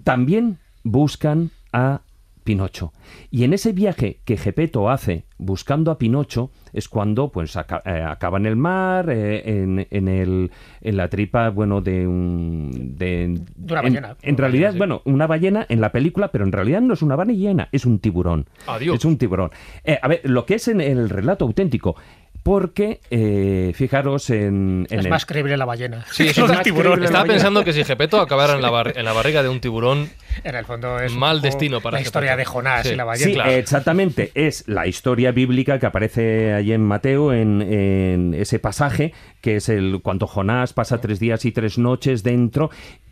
[0.02, 2.02] también buscan a
[2.44, 2.92] Pinocho.
[3.30, 8.02] Y en ese viaje que Gepeto hace buscando a Pinocho es cuando pues aca- eh,
[8.06, 10.50] acaba en el mar, eh, en, en el,
[10.82, 12.96] en la tripa, bueno, de un...
[12.98, 14.16] De, una en- ballena.
[14.20, 14.78] En, Una realidad, ballena, sí.
[14.78, 17.98] bueno, una ballena en la película, pero en realidad no es una ballena, es un
[17.98, 18.46] tiburón.
[18.66, 18.96] Adiós.
[18.96, 19.50] Es un tiburón.
[19.82, 21.96] Eh, a ver, lo que es en el relato auténtico,
[22.44, 26.04] porque eh, fijaros en, en Es el- más creíble la ballena.
[26.12, 27.02] Sí, Eso es más tiburón.
[27.02, 30.10] Estaba pensando que si Gepeto acabara en la, bar- en la barriga de un tiburón,
[30.44, 32.92] En el fondo es Mal destino para la historia de Jonás Sí.
[32.92, 33.26] y la ballena.
[33.28, 33.50] Sí, Claro.
[33.50, 34.30] exactamente.
[34.34, 39.68] Es la historia bíblica que aparece allí en Mateo, en, en ese pasaje, que es
[39.70, 42.70] el cuando Jonás pasa tres días y tres noches dentro,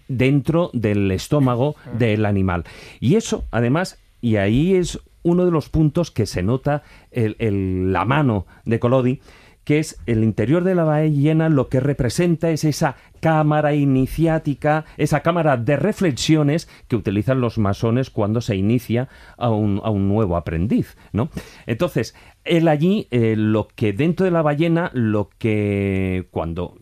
[0.09, 2.65] dentro del estómago del animal.
[3.01, 7.93] Y eso, además, y ahí es uno de los puntos que se nota el- el-
[7.93, 9.21] la mano de Colodi,
[9.65, 15.21] que es el interior de la ballena lo que representa es esa cámara iniciática, esa
[15.21, 21.31] cámara de reflexiones que utilizan los masones cuando se inicia a un, nuevo aprendiz, ¿no?
[21.67, 26.77] Entonces, él allí, eh, lo que dentro de la ballena, lo que cuando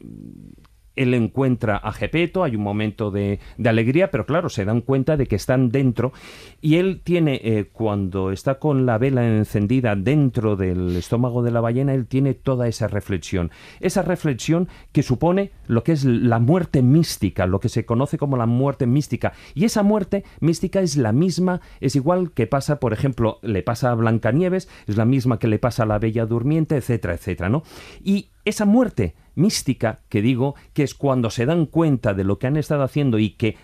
[0.97, 5.17] él encuentra a Gepeto, hay un momento de, de alegría, pero claro, se dan cuenta
[5.17, 6.13] de que están dentro
[6.61, 11.61] y él tiene, eh, cuando está con la vela encendida dentro del estómago de la
[11.61, 13.51] ballena, él tiene toda esa reflexión.
[13.81, 18.37] Esa reflexión que supone lo que es la muerte mística, lo que se conoce como
[18.37, 19.33] la muerte mística.
[19.55, 23.91] Y esa muerte mística es la misma, es igual que pasa, por ejemplo, le pasa
[23.91, 27.63] a Blancanieves, es la misma que le pasa a la Bella Durmiente, etcétera, etcétera, ¿no?
[28.03, 32.47] Y esa muerte mística que digo, que es cuando se dan cuenta de lo que
[32.47, 33.57] han estado haciendo y que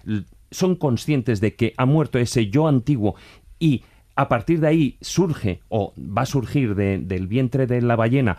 [0.50, 3.14] son conscientes de que ha muerto ese yo antiguo.
[3.58, 3.82] Y
[4.16, 8.38] a partir de ahí surge o va a surgir de- del vientre de la ballena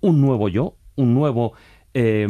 [0.00, 1.52] un nuevo yo, un nuevo
[1.94, 2.26] eh,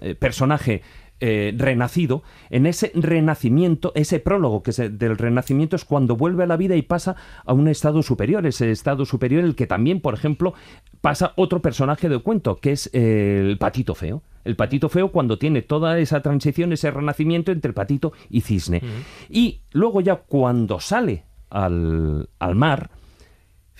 [0.00, 0.82] eh, personaje
[1.22, 6.46] eh, renacido, en ese renacimiento, ese prólogo que es del renacimiento es cuando vuelve a
[6.46, 7.14] la vida y pasa
[7.44, 10.54] a un estado superior, ese estado superior el que también, por ejemplo,
[11.00, 14.22] pasa otro personaje del cuento, que es el patito feo.
[14.44, 18.82] El patito feo cuando tiene toda esa transición, ese renacimiento entre patito y cisne.
[19.28, 22.90] Y luego ya cuando sale al, al mar,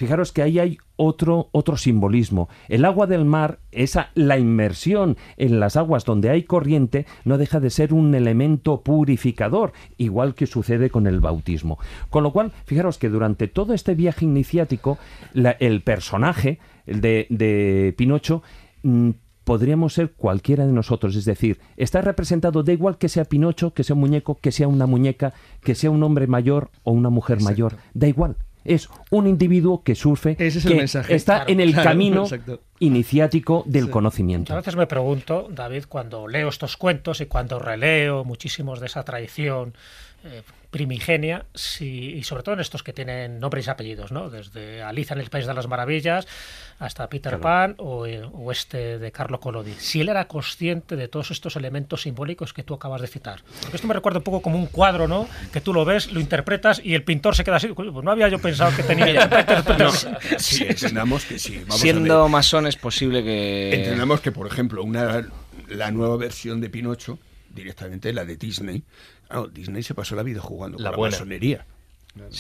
[0.01, 2.49] Fijaros que ahí hay otro, otro simbolismo.
[2.69, 7.59] El agua del mar, esa, la inmersión en las aguas donde hay corriente, no deja
[7.59, 11.79] de ser un elemento purificador, igual que sucede con el bautismo.
[12.11, 14.99] Con lo cual, fijaros que durante todo este viaje iniciático,
[15.33, 18.43] la- el personaje de, de Pinocho
[18.83, 19.11] mm,
[19.45, 21.17] podríamos ser cualquiera de nosotros.
[21.17, 24.69] Es decir, está representado, da igual que sea Pinocho, que sea un muñeco, que sea
[24.69, 25.33] una muñeca,
[25.63, 27.77] que sea un hombre mayor o una mujer mayor.
[27.95, 28.37] Da igual.
[28.65, 31.15] Es un individuo que surfe, Ese es el que mensaje.
[31.15, 32.61] está Claro, en el claro, camino exacto.
[32.79, 34.55] iniciático del A conocimiento.
[34.55, 39.75] veces me pregunto, David, cuando leo estos cuentos y cuando releo muchísimos de esa tradición
[40.25, 44.31] eh, primigenia, si, y sobre todo en estos que tienen nombres y apellidos, ¿no?
[44.31, 46.27] Desde Alicia en el País de las Maravillas
[46.79, 49.73] hasta Peter Pan o, eh, o este de Carlo Collodi.
[49.79, 53.43] Si él era consciente de todos estos elementos simbólicos que tú acabas de citar.
[53.63, 55.29] Porque esto me recuerda un poco como un cuadro, ¿no?
[55.53, 57.69] Que tú lo ves, lo interpretas y el pintor se queda así.
[57.69, 59.29] "Coño, Pues no había yo pensado que tenía.
[59.79, 59.91] No,
[60.39, 61.59] sí, entendamos que sí.
[61.59, 63.75] Vamos a Siendo masón es posible que...
[63.75, 65.27] Entendamos que, por ejemplo, una,
[65.69, 67.19] la nueva versión de Pinocho,
[67.55, 68.83] directamente la de Disney,
[69.31, 71.13] claro, Disney se pasó la vida jugando La con buena.
[71.17, 71.65] la masonería.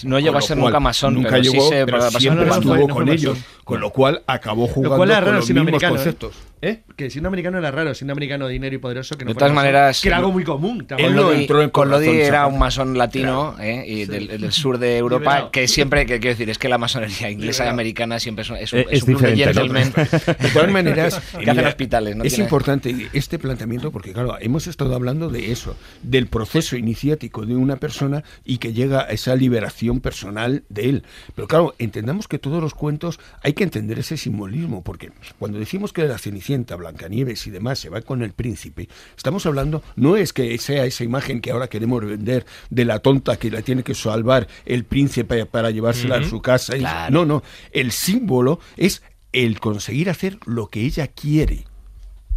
[0.04, 2.54] No llegó a ser cual, nunca masón, nunca pero llegó, sí se pero siempre no
[2.54, 5.36] estuvo fue- no con ellos, con lo cual acabó jugando Lo cual era con raro
[5.38, 5.82] los mismos.
[5.82, 5.88] ¿eh?
[5.88, 6.34] conceptos.
[6.62, 6.82] ¿Eh?
[6.94, 10.00] Que siendo americano era raro, siendo americano dinero y poderoso, que no De todas maneras,
[10.02, 10.86] Que era algo muy común.
[10.86, 13.70] ¿te Él no entró en Collodi era un masón latino Claro.
[13.70, 13.84] ¿eh?
[13.86, 15.50] y del, del sur de Europa Liberado.
[15.52, 18.56] que siempre, que quiero decir, es que la masonería inglesa y americana siempre es un,
[18.58, 19.40] es un, Eh, es es un club de.
[20.40, 24.66] De todas maneras, Que hacen hospitales, no es tiene- importante este planteamiento porque, claro, hemos
[24.66, 29.34] estado hablando de eso, del proceso iniciático de una persona y que llega a esa
[29.34, 31.04] liberación personal de él.
[31.34, 35.92] Pero, claro, entendamos que todos los cuentos hay que entender ese simbolismo, porque cuando decimos
[35.94, 40.32] que la Cenicienta, Blancanieves y demás se va con el príncipe, estamos hablando, no es
[40.32, 43.94] que sea esa imagen que ahora queremos vender de la tonta que la tiene que
[43.94, 46.76] salvar el príncipe para llevársela a su casa.
[46.76, 47.12] Claro.
[47.12, 47.42] No, no,
[47.72, 51.66] el símbolo es el conseguir hacer lo que ella quiere.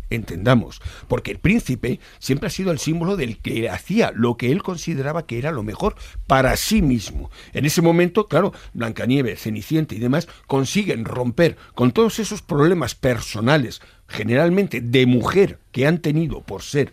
[0.10, 4.62] Entendamos, porque el príncipe siempre ha sido el símbolo del que hacía lo que él
[4.62, 5.96] consideraba que era lo mejor
[6.28, 7.32] para sí mismo.
[7.54, 13.82] En ese momento, claro, Blancanieves, Cenicienta y demás consiguen romper con todos esos problemas personales,
[14.08, 16.92] generalmente de mujer, que han tenido por ser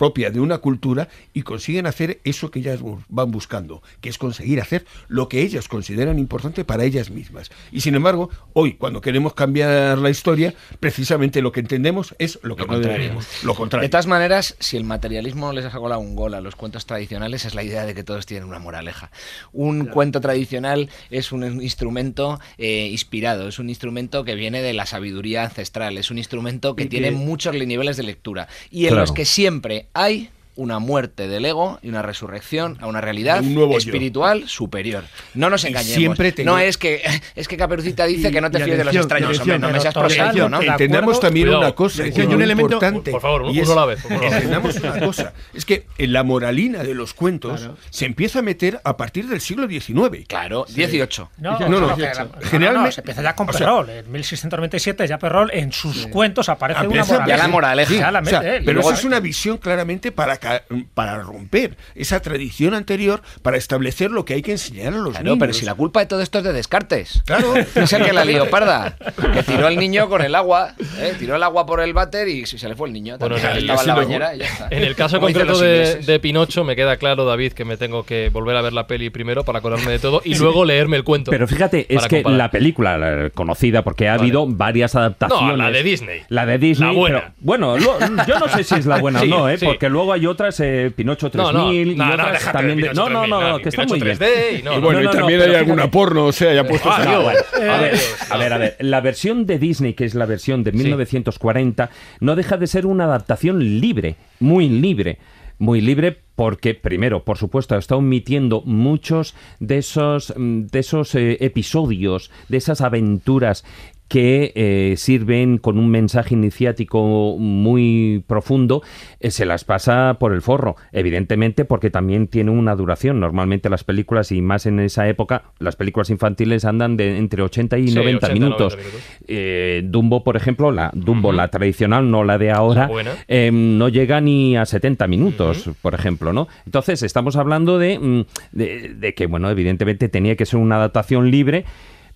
[0.00, 2.80] propia de una cultura y consiguen hacer eso que ellas
[3.10, 7.50] van buscando, que es conseguir hacer lo que ellas consideran importante para ellas mismas.
[7.70, 12.56] Y sin embargo, hoy, cuando queremos cambiar la historia, precisamente lo que entendemos es lo
[12.56, 12.92] que Lo no contrario.
[12.96, 13.26] deberíamos.
[13.44, 13.86] Lo contrario.
[13.86, 17.44] De todas maneras, si el materialismo les ha colado un gol a los cuentos tradicionales,
[17.44, 19.10] es la idea de que todos tienen una moraleja.
[19.52, 24.86] Un cuento tradicional es un instrumento eh, inspirado, es un instrumento que viene de la
[24.86, 28.88] sabiduría ancestral, es un instrumento que Y tiene que- muchos niveles de lectura y en
[28.92, 29.02] Claro.
[29.02, 33.54] los que siempre hay una muerte del ego y una resurrección a una realidad Un
[33.54, 33.78] nuevo yo.
[33.78, 35.04] espiritual superior.
[35.34, 35.94] No nos Y engañemos.
[35.96, 37.02] siempre tenía- No es que
[37.34, 39.80] es que Caperucita dice que no te y fíes de los extraños, hombre, no me
[39.80, 40.60] seas prosaico, ¿no?
[40.60, 41.62] Entendamos también Cuidado.
[41.64, 43.10] una cosa, y hay un elemento- importante.
[43.10, 44.22] Por favor, y uno es- a la vez, uno.
[44.22, 47.76] Entendamos una cosa, es que en la moralina de los cuentos Claro.
[47.90, 50.26] se empieza a meter a partir del siglo XIX.
[50.26, 51.30] Claro, 18.
[51.38, 52.24] No, No, no, no, que- dieciocho.
[52.34, 53.90] no, no, Generalmente- no, se empieza ya con o sea- Perrol.
[53.90, 57.36] En 1697 ya Perrol en sus cuentos aparece una Empieza- moraleja.
[57.36, 58.58] Ya la moraleja.
[58.60, 60.64] Y pero eso es una visión claramente para, ca-
[60.94, 65.24] para romper esa tradición anterior, para establecer lo que hay que enseñar a los Claro,
[65.24, 65.38] niños.
[65.38, 67.22] pero si la culpa de todo esto es de Descartes.
[67.26, 67.54] Claro.
[67.56, 68.96] Es el que la lió parda.
[69.32, 70.74] Que tiró al niño con el agua.
[70.98, 71.14] ¿eh?
[71.18, 73.16] Tiró el agua por el váter y se le fue el niño.
[73.18, 74.68] Bueno, También en el- estaba en la bañera y ya está.
[74.70, 78.04] En el caso concreto los de, de Pinocho, me queda claro, David, que me tengo
[78.04, 81.04] que volver a ver la peli primero para acordarme de todo y luego leerme el
[81.04, 81.30] cuento.
[81.30, 82.38] Pero fíjate, es que comparar.
[82.38, 84.22] la película la conocida, porque ha Vale.
[84.22, 85.48] habido varias adaptaciones.
[85.48, 86.22] No, la de Disney.
[86.28, 86.88] La de Disney.
[86.92, 87.20] La buena.
[87.20, 89.58] pero, bueno, lo- yo no sé si es la buena Sí, o no, ¿eh?
[89.58, 89.66] sí.
[89.66, 92.88] porque luego hay otras, eh, Pinocho 3000 No, no, y no, otras también de de-
[92.90, 94.18] Pinocho No, no, no, 3000, no, que está muy bien.
[94.18, 96.64] 3D y no, y no, bueno, no, y también hay alguna porno, o sea, ya
[96.66, 96.96] puesto Ah.
[96.96, 100.64] A ver, Dios, a ver, a ver, la versión de Disney, que es la versión
[100.64, 105.18] de 1940, no deja de ser una adaptación libre, muy libre.
[105.58, 111.36] Muy libre porque, primero, por supuesto, está omitiendo muchos de esos, mm, de esos eh,
[111.40, 113.62] episodios, de esas aventuras
[114.10, 118.82] que eh, sirven con un mensaje iniciático muy profundo,
[119.20, 123.20] eh, se las pasa por el forro, evidentemente porque también tiene una duración.
[123.20, 127.78] Normalmente las películas, y más en esa época, las películas infantiles andan de entre 80
[127.78, 128.72] y Sí, 90 80, minutos.
[128.74, 129.20] 90 minutos.
[129.28, 133.88] Eh, Dumbo, por ejemplo, la Dumbo, la tradicional, no la de ahora, La eh, no
[133.88, 136.48] llega ni a 70 minutos, por ejemplo, ¿no?
[136.66, 141.30] Entonces, estamos hablando de, mm, de, de que, bueno, evidentemente tenía que ser una adaptación
[141.30, 141.64] libre,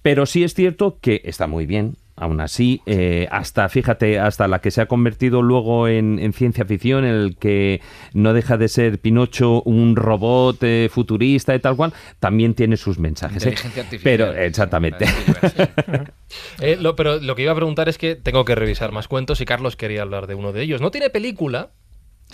[0.04, 1.96] pero sí es cierto que está muy bien.
[2.16, 6.64] Aún así, eh, hasta, fíjate, hasta la que se ha convertido luego en, en ciencia
[6.64, 7.80] ficción, el que
[8.12, 13.00] no deja de ser Pinocho un robot eh, futurista y tal cual, también tiene sus
[13.00, 13.44] mensajes.
[13.44, 13.48] ¿eh?
[13.48, 14.16] Inteligencia artificial.
[14.28, 15.06] Pero, exactamente.
[16.60, 19.40] Eh, lo- pero lo que iba a preguntar es que tengo que revisar más cuentos
[19.40, 20.80] y Carlos quería hablar de uno de ellos.
[20.80, 21.70] No tiene película,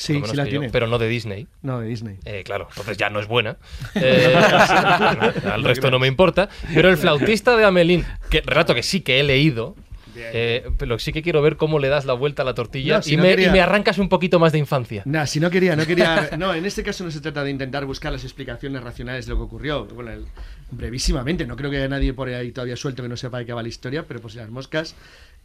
[0.01, 0.71] Sí, sí la yo, tiene.
[0.71, 1.47] pero no de Disney.
[1.63, 2.19] No, de Disney.
[2.25, 3.57] Eh, claro, entonces ya no es buena.
[3.95, 4.35] Eh,
[5.53, 6.49] al resto no me importa.
[6.75, 9.77] Pero el flautista de Amelín, que relato que sí que he leído,
[10.17, 13.03] eh, pero sí que quiero ver cómo le das la vuelta a la tortilla No,
[13.03, 15.03] si y, no me, quería- y me arrancas un poquito más de infancia.
[15.07, 16.31] Nah, si no quería, no quería.
[16.39, 19.37] No, en este caso no se trata de intentar buscar las explicaciones racionales de lo
[19.39, 19.87] que ocurrió.
[19.87, 20.27] Bueno, el-
[20.73, 23.53] brevísimamente, no creo que haya nadie por ahí todavía suelto que no sepa de qué
[23.53, 24.95] va la historia, pero si las moscas,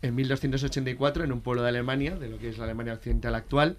[0.02, 3.78] en 1284, en un pueblo de Alemania, de lo que es la Alemania occidental actual,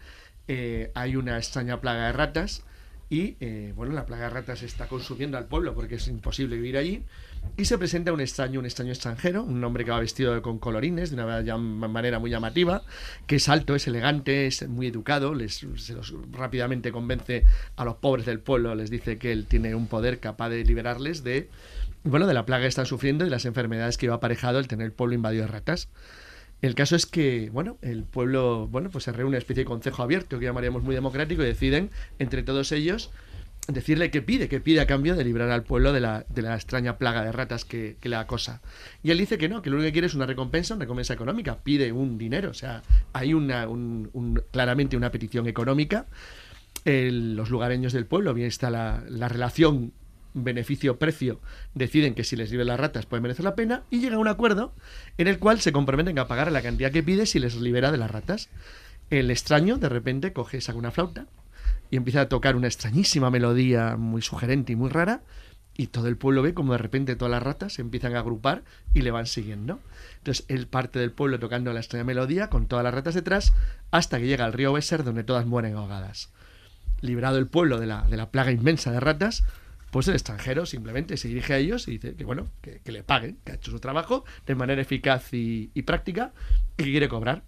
[0.48, 2.62] eh, hay una extraña plaga de ratas.
[3.08, 6.76] Y eh, bueno, la plaga de ratas está consumiendo al pueblo porque es imposible vivir
[6.76, 7.04] allí.
[7.56, 11.10] Y se presenta un extraño, un extraño extranjero, un hombre que va vestido con colorines
[11.10, 12.82] de una manera muy llamativa,
[13.28, 17.44] que es alto, es elegante, es muy educado, les, se los rápidamente convence
[17.76, 21.22] a los pobres del pueblo, les dice que él tiene un poder capaz de liberarles
[21.22, 21.48] de,
[22.02, 24.86] bueno, de la plaga que están sufriendo y las enfermedades que iba aparejado el tener
[24.86, 25.88] el pueblo invadido de ratas.
[26.62, 30.02] El caso es que, bueno, el pueblo, bueno, pues se reúne una especie de consejo
[30.02, 33.10] abierto que llamaríamos muy democrático y deciden entre todos ellos
[33.68, 36.54] decirle que pide, que pide a cambio de librar al pueblo de la, de la
[36.54, 38.62] extraña plaga de ratas que, que le acosa.
[39.02, 41.14] Y él dice que no, que lo único que quiere es una recompensa, una recompensa
[41.14, 42.82] económica, pide un dinero, o sea,
[43.12, 46.06] hay una, un- un- claramente una petición económica.
[46.84, 49.92] El- los lugareños del pueblo, bien está la, la relación
[50.44, 51.40] beneficio-precio,
[51.74, 54.28] deciden que si les libran las ratas puede merecer la pena y llega a un
[54.28, 54.72] acuerdo
[55.18, 57.98] en el cual se comprometen a pagar la cantidad que pide si les libera de
[57.98, 58.48] las ratas.
[59.10, 61.26] El extraño de repente coge, saca una flauta
[61.90, 65.22] y empieza a tocar una extrañísima melodía muy sugerente y muy rara
[65.76, 68.62] y todo el pueblo ve como de repente todas las ratas se empiezan a agrupar
[68.94, 69.80] y le van siguiendo.
[70.18, 73.52] Entonces él parte del pueblo tocando la extraña melodía con todas las ratas detrás
[73.90, 76.30] hasta que llega al río Besser donde todas mueren ahogadas.
[77.00, 79.44] Librado el pueblo de la, de la plaga inmensa de ratas,
[79.90, 83.38] pues el extranjero simplemente se dirige a ellos y dice que bueno, que, le paguen,
[83.44, 86.32] que ha hecho su trabajo de manera eficaz y, y práctica
[86.76, 87.42] y que quiere cobrar.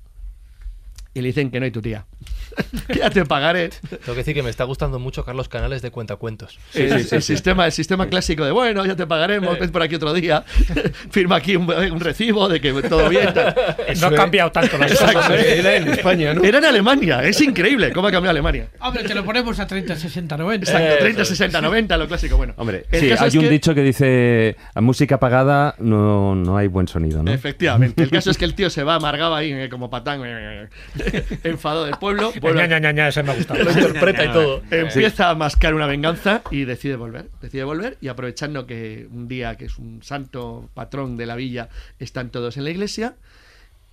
[1.14, 2.06] Y le dicen que no hay tu tía.
[2.86, 3.70] que ya te pagaré.
[3.70, 6.58] Tengo que decir que me está gustando mucho Carlos Canales de Cuentacuentos.
[6.74, 10.12] el, el sistema, el sistema clásico de bueno, ya te pagaremos, ven por aquí otro
[10.12, 10.44] día,
[11.10, 13.32] firma aquí un, un recibo de que todo bien.
[13.34, 13.54] tal.
[14.00, 15.14] no ha cambiado tanto las Exacto.
[15.18, 15.32] cosas.
[15.42, 15.58] ¿eh?
[15.58, 16.44] Era en España, ¿no?
[16.44, 18.68] Era en Alemania, es increíble cómo ha cambiado Alemania.
[18.80, 20.70] Hombre, te lo ponemos a 30, 60, 90.
[20.70, 21.28] Exacto, Eso 30, es.
[21.28, 22.36] 60, 90, lo clásico.
[22.36, 26.68] Bueno, Hombre, sí, hay un que- dicho que dice, a música apagada no, no hay
[26.68, 27.32] buen sonido, ¿no?
[27.32, 30.68] Efectivamente, el caso es que el tío se va amargado ahí eh, como patán, eh,
[31.44, 32.32] enfadado del pueblo.
[32.40, 33.62] vuelve- Ña, ña, ña, ña, ese me ha gustado.
[33.62, 34.62] Lo interpreta y todo.
[34.70, 37.28] Empieza a mascar una venganza y decide volver.
[37.40, 41.68] Decide volver y aprovechando que un día que es un santo patrón de la villa
[41.98, 43.14] están todos en la iglesia,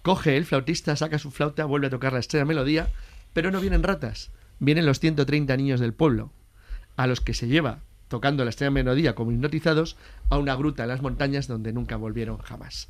[0.02, 2.88] coge el flautista, saca su flauta, vuelve a tocar la estrella melodía,
[3.34, 4.32] pero no vienen ratas.
[4.60, 6.32] vienen los 130 niños del pueblo,
[6.96, 9.98] a los que se lleva tocando la estrella melodía como hipnotizados
[10.30, 12.88] a una gruta en las montañas donde nunca volvieron jamás.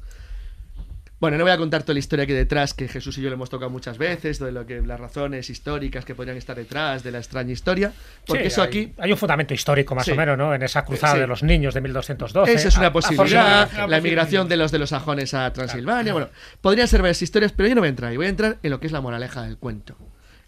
[1.17, 3.29] Bueno, no voy a contar toda la historia que hay detrás, que Jesús y yo
[3.29, 7.03] le hemos tocado muchas veces, de lo que las razones históricas que podrían estar detrás
[7.03, 7.93] de la extraña historia,
[8.27, 10.11] porque Sí, eso hay- aquí Hay un fundamento histórico, más Sí.
[10.11, 10.53] o menos, ¿no?
[10.53, 11.19] En esa cruzada Sí.
[11.21, 12.53] de los niños de 1212.
[12.53, 16.29] Esa es una A- posibilidad, la emigración de los de los sajones a Transilvania, bueno,
[16.59, 18.69] podrían ser varias historias, pero yo no voy a entrar ahí, voy a entrar en
[18.71, 19.97] lo que es la moraleja del cuento.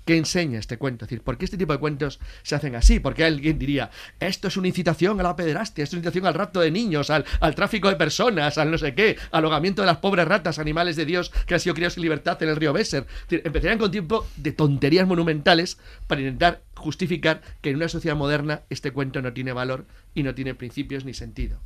[0.08, 1.04] ¿Qué enseña este cuento?
[1.04, 3.02] Es decir, ¿por qué este tipo de cuentos se hacen así?
[3.02, 3.92] Porque alguien diría,
[4.22, 7.10] esto es una incitación a la pederastia, esto es una incitación al rapto de niños,
[7.10, 10.60] al, al tráfico de personas, al no sé qué, al ahogamiento de las pobres ratas,
[10.60, 13.06] animales de Dios que han sido criados sin libertad en el río Besser.
[13.30, 15.78] Empezarían con tiempo de tonterías monumentales
[16.08, 20.34] para intentar justificar que en una sociedad moderna este cuento no tiene valor y no
[20.34, 21.60] tiene principios ni sentido.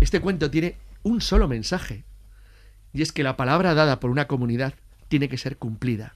[0.00, 2.04] Este cuento tiene un solo mensaje,
[2.94, 4.72] y es que la palabra dada por una comunidad
[5.08, 6.14] tiene que ser cumplida,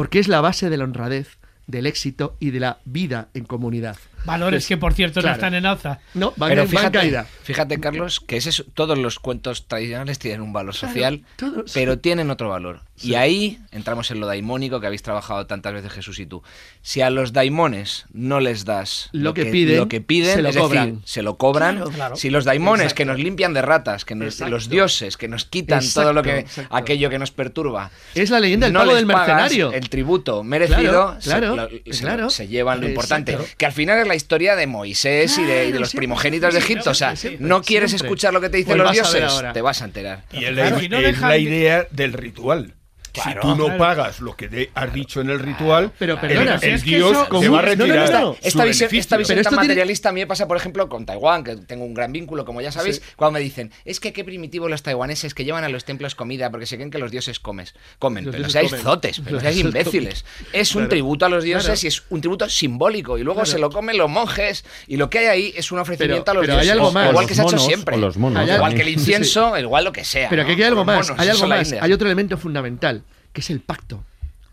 [0.00, 1.36] porque es la base de la honradez,
[1.66, 3.98] del éxito y de la vida en comunidad.
[4.24, 5.28] Valores Es- que, por cierto, claro.
[5.28, 6.00] no están en alza.
[6.14, 7.26] No, van, Pero van fíjate, caída.
[7.42, 11.70] fíjate, Carlos, que ese es- todos los cuentos tradicionales tienen un valor Claro, social, todos.
[11.72, 12.80] pero tienen otro valor.
[12.96, 13.10] Sí.
[13.10, 16.42] Y ahí entramos en lo daimónico que habéis trabajado tantas veces Jesús y tú.
[16.82, 20.50] Si a los daimones no les das Lo que piden, lo que piden, se lo
[20.50, 21.00] es decir, cobran.
[21.06, 21.76] se lo cobran.
[21.76, 22.16] Claro, claro.
[22.16, 22.96] Si los daimones Exacto.
[22.98, 26.40] que nos limpian de ratas, que nos, los dioses que nos quitan todo lo que
[26.40, 29.72] Exacto, aquello que nos perturba, Es la leyenda del no pago del mercenario.
[29.72, 33.32] El tributo merecido, Claro, se- claro, lo- se, se llevan lo importante.
[33.32, 33.54] Exacto.
[33.56, 36.52] Que al final es la historia de Moisés y de, y de Claro, los primogénitos
[36.54, 36.90] de siempre, Egipto.
[36.90, 38.06] O sea, siempre, no quieres siempre.
[38.08, 39.52] escuchar lo que te dicen Pues los dioses, ahora.
[39.52, 40.24] te vas a enterar.
[40.32, 42.74] Y es Claro, la, si no es dejan la de- idea del ritual.
[43.12, 43.30] Claro.
[43.42, 43.78] si tú no Claro.
[43.78, 46.84] pagas lo que de- has dicho en el ritual, Pero el- perdona, el, si es
[46.84, 48.34] que dios eso- te común- va a no, no, no, retirar no.
[48.34, 50.56] su Esta visión, esta visión Pero esto tan tiene- materialista a mí me pasa, por
[50.56, 54.00] ejemplo, con Taiwán, que tengo un gran vínculo, como ya sabéis, cuando me dicen, es
[54.00, 56.98] que qué primitivos los taiwaneses que llevan a los templos comida porque se creen que
[56.98, 58.24] los dioses comes, comen.
[58.24, 58.84] Los pero no dioses seáis comen.
[58.84, 60.24] zotes, pero seáis imbéciles.
[60.52, 60.88] Es un Claro.
[60.90, 61.80] tributo a los dioses Claro.
[61.82, 63.18] y es un tributo simbólico.
[63.18, 63.50] Y luego Claro.
[63.52, 66.34] se lo comen los monjes y lo que hay ahí es un ofrecimiento Pero- a
[66.34, 66.72] los pero hay dioses.
[66.80, 67.10] algo más.
[67.10, 67.96] Igual que se ha hecho siempre.
[67.96, 70.28] Igual que el incienso, igual lo que sea.
[70.28, 72.99] Pero que aquí hay algo más, eso algo hay otro elemento fundamental,
[73.32, 74.04] que es el pacto.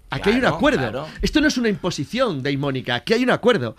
[0.09, 0.80] Aquí hay un acuerdo.
[0.80, 1.07] claro.
[1.21, 3.75] Esto no es una imposición daimónica, aquí hay un acuerdo.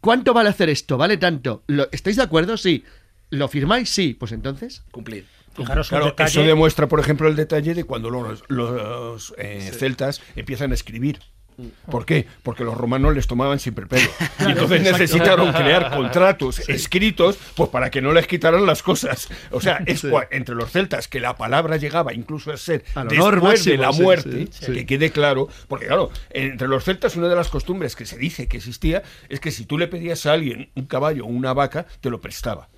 [0.00, 0.96] ¿Cuánto vale hacer esto?
[0.96, 1.62] ¿Vale tanto?
[1.66, 2.56] ¿Lo- ¿Estáis de acuerdo?
[2.56, 2.84] Sí.
[3.28, 3.90] ¿Lo firmáis?
[3.90, 4.14] Sí.
[4.18, 4.82] Pues entonces.
[4.90, 5.26] Cumplir.
[5.54, 10.70] Fijaros Claro, eso demuestra, por ejemplo, el detalle de cuando los, los, eh, celtas empiezan
[10.70, 11.20] a escribir.
[11.90, 12.26] ¿Por qué?
[12.42, 14.08] Porque los romanos les tomaban siempre pelo.
[14.40, 19.28] Y entonces necesitaron crear contratos escritos pues para que no les quitaran las cosas.
[19.50, 20.06] O sea, es Sí.
[20.08, 23.78] cua- entre los celtas que la palabra llegaba incluso a ser Al después máximo, de
[23.78, 25.48] la muerte, sí, que quede claro.
[25.68, 29.40] Porque claro, entre los celtas una de las costumbres que se dice que existía es
[29.40, 32.68] que si tú le pedías a alguien un caballo o una vaca, te lo prestaba.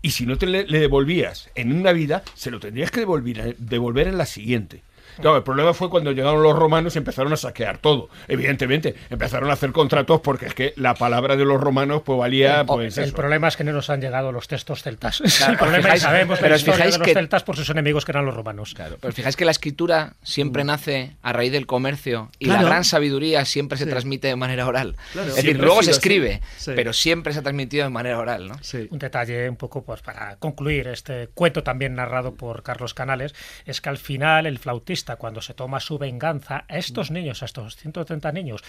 [0.00, 3.56] Y si no te le, le devolvías en una vida, se lo tendrías que devolver,
[3.58, 4.82] devolver en la siguiente.
[5.20, 8.08] Claro, el problema fue cuando llegaron los romanos y empezaron a saquear todo.
[8.28, 12.64] Evidentemente, empezaron a hacer contratos porque es que la palabra de los romanos pues valía
[12.66, 13.14] pues el eso.
[13.16, 15.20] problema es que no nos han llegado los textos celtas.
[15.24, 17.42] Es Claro, el problema fijáis- y sabemos pero la historia fijáis de los que- celtas
[17.44, 18.74] por sus enemigos que eran los romanos.
[18.74, 22.62] Claro, pero fijáis que la escritura siempre nace a raíz del comercio y Claro.
[22.62, 23.90] la gran sabiduría siempre se Sí.
[23.90, 24.96] transmite de manera oral.
[25.12, 25.28] Claro.
[25.30, 26.72] Es decir, luego se escribe, Sí.
[26.74, 28.54] pero siempre se ha transmitido de manera oral, ¿no?
[28.62, 28.88] Sí.
[28.90, 33.34] Un detalle un poco pues para concluir este cuento también narrado por Carlos Canales
[33.66, 37.46] es que al final el flautista cuando se toma su venganza a estos niños, a
[37.46, 38.62] estos 130 niños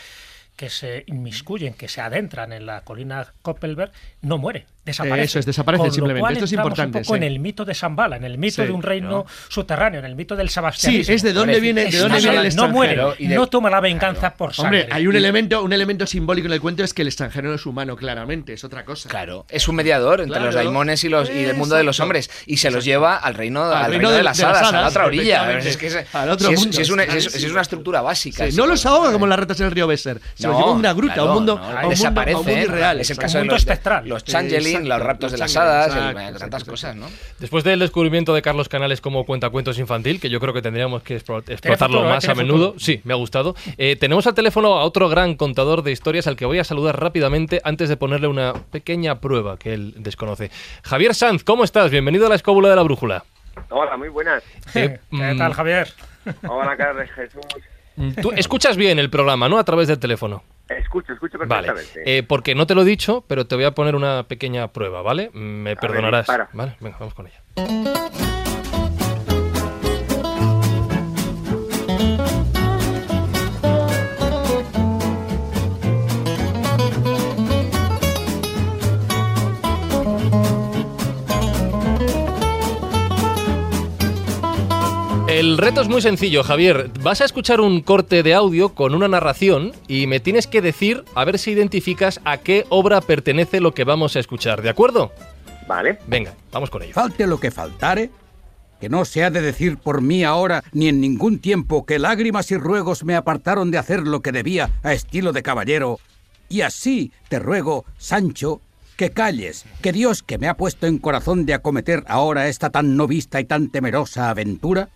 [0.55, 5.23] que se inmiscuyen, que se adentran en la colina Koppelberg, no muere, desaparece.
[5.25, 6.19] Eso es, desaparecen Con lo simplemente.
[6.21, 7.17] cual Esto es importante, Un poco sí.
[7.17, 10.15] en el mito de Zambala, en el mito Sí, de un reino subterráneo, en el
[10.15, 11.13] mito del Sí, sebastianismo.
[11.15, 12.67] es de dónde viene, de dónde viene el extranjero.
[12.67, 12.95] no muere,
[13.27, 14.81] de- no toma la venganza por sangre.
[14.83, 17.55] Hombre, hay un elemento, un elemento simbólico en el cuento es que el extranjero no
[17.55, 19.09] es humano, claramente, es otra cosa.
[19.09, 20.45] Claro, es un mediador entre Claro.
[20.45, 23.33] los daimones y, los, y el mundo de los hombres y se los lleva al
[23.33, 25.23] reino, al reino reino de- de las de las hadas, a la otra orilla.
[25.51, 25.69] efectivamente.
[25.69, 27.39] Es que es- Al otro si, es, mundo, si es una, si es- clarísimo.
[27.39, 28.45] si es una estructura básica.
[28.45, 28.97] Sí, sí, no los claro.
[28.97, 30.19] ahoga como las ratas en el río Besser.
[30.35, 32.51] Se los No, lleva a una gruta, a claro, un mundo, no, a un mundo,
[32.51, 32.99] irreal.
[32.99, 34.07] Es el Un caso de los, espectral.
[34.07, 37.07] los changeling, Los raptos de las hadas, el- exacto, tantas exacto, cosas, ¿no?
[37.39, 41.15] Después del descubrimiento de Carlos Canales como cuentacuentos infantil, que yo creo que tendríamos que
[41.17, 42.13] explo- explotarlo futuro, ¿eh?
[42.15, 42.65] más a menudo.
[42.73, 42.79] futuro.
[42.79, 43.55] Sí, me ha gustado.
[43.77, 46.99] Eh, tenemos al teléfono a otro gran contador de historias al que voy a saludar
[46.99, 50.51] rápidamente antes de ponerle una pequeña prueba que él desconoce.
[50.83, 51.91] Javier Sanz, ¿cómo estás?
[51.91, 53.23] Bienvenido a la escóbula de la brújula.
[53.69, 54.43] Hola, muy buenas.
[54.73, 55.87] Eh, ¿Qué mm, tal, Javier?
[56.47, 57.41] Hola, Carlos Jesús.
[57.95, 59.57] Mm, Tú escuchas bien el programa, ¿no?
[59.57, 60.43] A través del teléfono.
[60.69, 62.17] Escucho, escucho Vale, perfectamente.
[62.17, 65.01] eh, porque no te lo he dicho, pero te voy a poner una pequeña prueba,
[65.01, 65.29] ¿vale?
[65.33, 66.21] Me perdonarás.
[66.25, 66.49] dispara.
[66.53, 68.34] vale, venga, vamos con ella.
[85.35, 86.89] El reto es muy sencillo, Javier.
[87.01, 91.03] Vas a escuchar un corte de audio con una narración y me tienes que decir
[91.13, 95.11] a ver si identificas a qué obra pertenece lo que vamos a escuchar, ¿de acuerdo?
[95.67, 95.99] Vale.
[96.07, 96.93] Venga, vamos con ello.
[96.93, 98.11] Falte lo que faltare,
[98.79, 102.49] que no se ha de decir por mí ahora ni en ningún tiempo que lágrimas
[102.51, 105.99] y ruegos me apartaron de hacer lo que debía a estilo de caballero.
[106.47, 108.61] Y así te ruego, Sancho,
[108.95, 112.95] que calles, que Dios que me ha puesto en corazón de acometer ahora esta tan
[112.95, 114.87] no vista y tan temerosa aventura,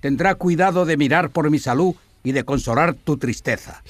[0.00, 1.94] tendrá cuidado de mirar por mi salud
[2.24, 3.82] y de consolar tu tristeza.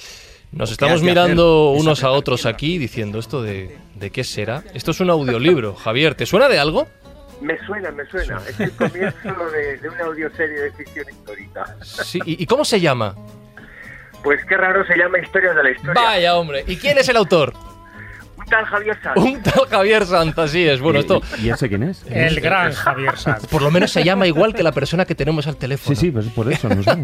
[0.53, 4.65] Nos estamos mirando unos a otros aquí diciendo esto de, de qué será.
[4.73, 6.15] Esto es un audiolibro, Javier.
[6.15, 6.89] ¿Te suena de algo?
[7.43, 8.41] Me suena, me suena.
[8.49, 11.77] Es el comienzo de, de una audioserie de ficción histórica.
[11.83, 12.19] Sí.
[12.25, 13.15] ¿Y, y cómo se llama?
[14.23, 16.03] Pues qué raro se llama Historias de la Historia.
[16.03, 16.65] Vaya, hombre.
[16.67, 17.53] ¿Y quién es el autor?
[18.49, 19.17] Un tal Javier Sanz.
[19.19, 20.81] Un tal Javier Sanz, así es.
[20.81, 22.03] Bueno, esto ¿Y ese quién es?
[22.09, 23.47] El gran Javier Sanz.
[23.47, 25.95] por lo menos se llama igual que la persona que tenemos al teléfono.
[25.95, 26.69] Sí, sí, pues por eso.
[26.69, 26.89] No sé.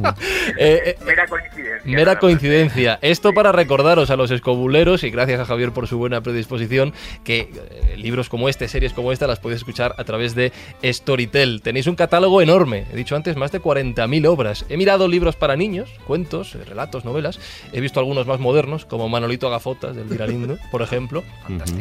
[0.57, 1.97] Eh, eh, Mera coincidencia.
[1.97, 2.99] Mera coincidencia.
[3.03, 6.93] Esto para recordaros a los escobuleros y gracias a Javier por su buena predisposición
[7.25, 10.53] que eh, libros como este, series como esta las podéis escuchar a través de
[10.83, 11.61] Storytel.
[11.63, 14.65] Tenéis un catálogo enorme, he dicho antes más de 40.000 obras.
[14.69, 17.41] He mirado libros para niños, cuentos, eh, relatos, novelas.
[17.73, 21.25] He visto algunos más modernos como Manolito Agafotas del Viralindo, por ejemplo.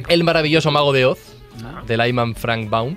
[0.10, 1.20] El maravilloso Mago de Oz
[1.88, 2.96] del Ayman Frank Baum.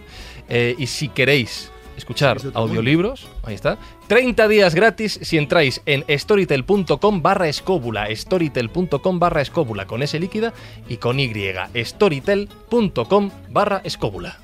[0.49, 3.79] Eh, y si queréis escuchar audiolibros, ahí está.
[4.07, 10.53] 30 días gratis si entráis en storytel.com barra escóbula, storytel.com barra escóbula, con S líquida
[10.89, 11.33] y con Y,
[11.75, 14.39] storytel.com barra escóbula.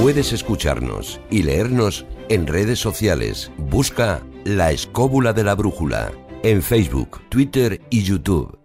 [0.00, 3.52] Puedes escucharnos y leernos en redes sociales.
[3.58, 6.12] Busca La Escóbula de la Brújula
[6.42, 8.63] en Facebook, Twitter y YouTube.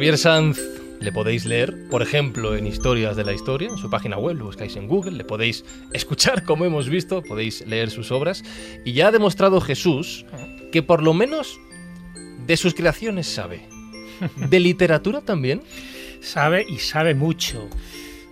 [0.00, 0.58] Javier Sanz
[1.00, 4.46] le podéis leer, por ejemplo, en Historias de la Historia, en su página web, lo
[4.46, 5.62] buscáis en Google, le podéis
[5.92, 8.42] escuchar, como hemos visto, podéis leer sus obras.
[8.86, 10.24] Y ya ha demostrado Jesús
[10.72, 11.60] que por lo menos
[12.46, 13.68] de sus creaciones sabe.
[14.36, 15.60] ¿De literatura también?
[16.22, 17.68] Sabe y sabe mucho.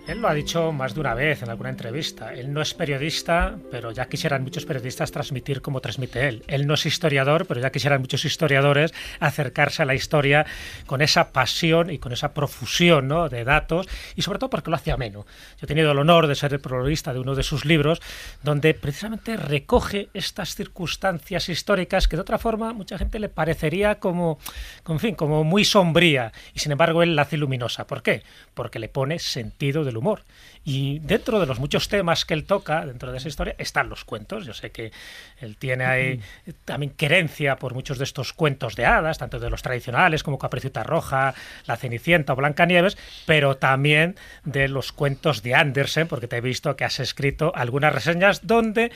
[0.09, 2.33] Él lo ha dicho más de una vez en alguna entrevista.
[2.33, 6.43] Él no es periodista, pero ya quisieran muchos periodistas transmitir como transmite él.
[6.47, 10.47] Él no es historiador, pero ya quisieran muchos historiadores acercarse a la historia
[10.87, 13.29] con esa pasión y con esa profusión ¿no?
[13.29, 15.27] de datos y sobre todo porque lo hace ameno.
[15.59, 18.01] Yo he tenido el honor de ser el prologuista de uno de sus libros
[18.41, 24.39] donde precisamente recoge estas circunstancias históricas que de otra forma mucha gente le parecería como,
[24.87, 27.85] en fin, como muy sombría y sin embargo él la hace luminosa.
[27.85, 28.23] ¿Por qué?
[28.55, 30.23] Porque le pone sentido del humor.
[30.63, 34.05] Y dentro de los muchos temas que él toca, dentro de esa historia, están los
[34.05, 34.45] cuentos.
[34.45, 34.91] Yo sé que
[35.39, 36.21] él tiene ahí
[36.65, 40.83] también querencia por muchos de estos cuentos de hadas, tanto de los tradicionales como Capricita
[40.83, 41.33] Roja,
[41.65, 46.75] La Cenicienta o Blancanieves, pero también de los cuentos de Andersen, porque te he visto
[46.75, 48.91] que has escrito algunas reseñas donde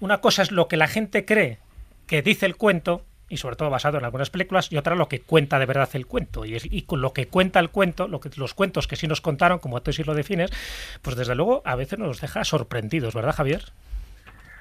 [0.00, 1.58] una cosa es lo que la gente cree
[2.06, 3.04] que dice el cuento
[3.34, 6.06] y sobre todo basado en algunas películas, y otra lo que cuenta de verdad el
[6.06, 6.44] cuento.
[6.44, 9.06] Y, es, y con lo que cuenta el cuento, lo que, los cuentos que sí
[9.06, 10.50] nos contaron, como tú sí lo defines,
[11.02, 13.64] pues desde luego a veces nos deja sorprendidos, ¿verdad, Javier?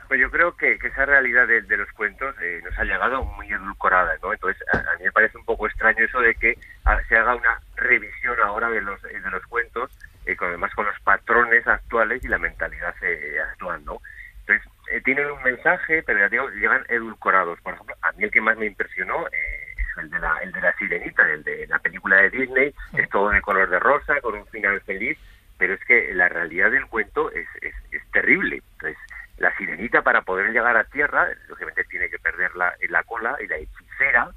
[0.07, 4.15] Pues yo creo que, esa realidad de, los cuentos eh, nos ha llegado muy edulcorada,
[4.21, 4.33] ¿no?
[4.33, 6.57] Entonces, a, a mí me parece un poco extraño eso de que
[7.07, 9.91] se haga una revisión ahora de los, eh, de los cuentos,
[10.25, 12.93] eh, además con los patrones actuales y la mentalidad
[13.51, 14.01] actual, ¿no?
[14.41, 17.59] Entonces, eh, tienen un mensaje, pero ya digo, llegan edulcorados.
[17.61, 20.51] Por ejemplo, a mí el que más me impresionó eh, es el de, la, el
[20.51, 24.21] de la sirenita, el de la película de Disney, es todo de color de rosa,
[24.21, 25.17] con un final feliz,
[25.57, 28.61] pero es que la realidad del cuento es, es, es terrible.
[28.73, 28.97] Entonces,
[29.37, 33.47] la sirenita para poder llegar a tierra, lógicamente tiene que perder la, la cola y
[33.47, 34.29] la hechicera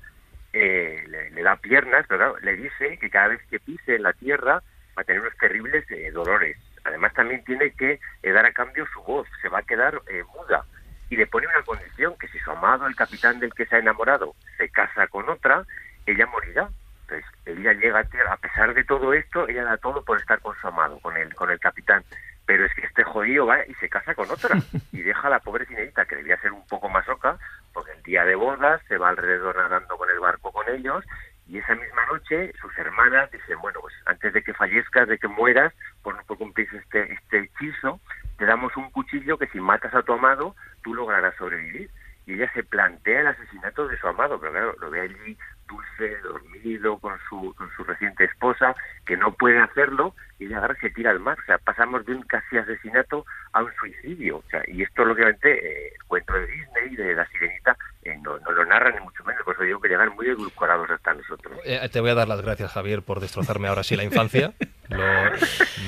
[0.53, 4.05] eh, le, le da piernas, pero claro, le dice que cada vez que pise en
[4.05, 4.63] la tierra
[4.97, 6.57] va a tener unos terribles eh, dolores.
[6.87, 10.23] Además también tiene que eh, dar a cambio su voz, se va a quedar eh,
[10.35, 10.65] muda.
[11.11, 13.79] Y le pone una condición, que si su amado, el capitán del que se ha
[13.79, 15.65] enamorado, se casa con otra,
[16.07, 16.69] ella morirá.
[17.03, 20.41] Entonces, ella llega a tierra, a pesar de todo esto, ella da todo por estar
[20.41, 22.05] con su amado, con el, con el capitán.
[22.45, 24.57] Pero es que este jodido va y se casa con otra.
[24.93, 27.39] Y deja a la pobre cinerita, que debía ser un poco más loca,
[27.73, 31.05] porque el día de bodas se va alrededor nadando con el barco con ellos,
[31.49, 35.29] y esa misma noche sus hermanas dicen, bueno, pues antes de que fallezcas, de que
[35.29, 38.01] mueras, por por cumplir este, este hechizo,
[38.37, 41.91] te damos un cuchillo que si matas a tu amado, tú lograrás sobrevivir.
[42.27, 46.19] Y ella se plantea el asesinato de su amado, pero claro, lo ve allí dulce,
[46.23, 48.75] dormido, con su, con su reciente esposa,
[49.05, 51.39] que no puede hacerlo, y ella agarra se tira al mar.
[51.41, 54.39] O sea, pasamos de un casi asesinato a un suicidio.
[54.39, 58.39] O sea, y esto, lógicamente, eh, el cuento de Disney, de la sirenita, eh, no,
[58.39, 59.43] no lo narra ni mucho menos.
[59.45, 61.55] Por eso digo que llegan muy edulcorados hasta nosotros.
[61.69, 64.53] Eh, te voy a dar las gracias, Javier, por destrozarme ahora sí la infancia.
[64.89, 64.99] Lo...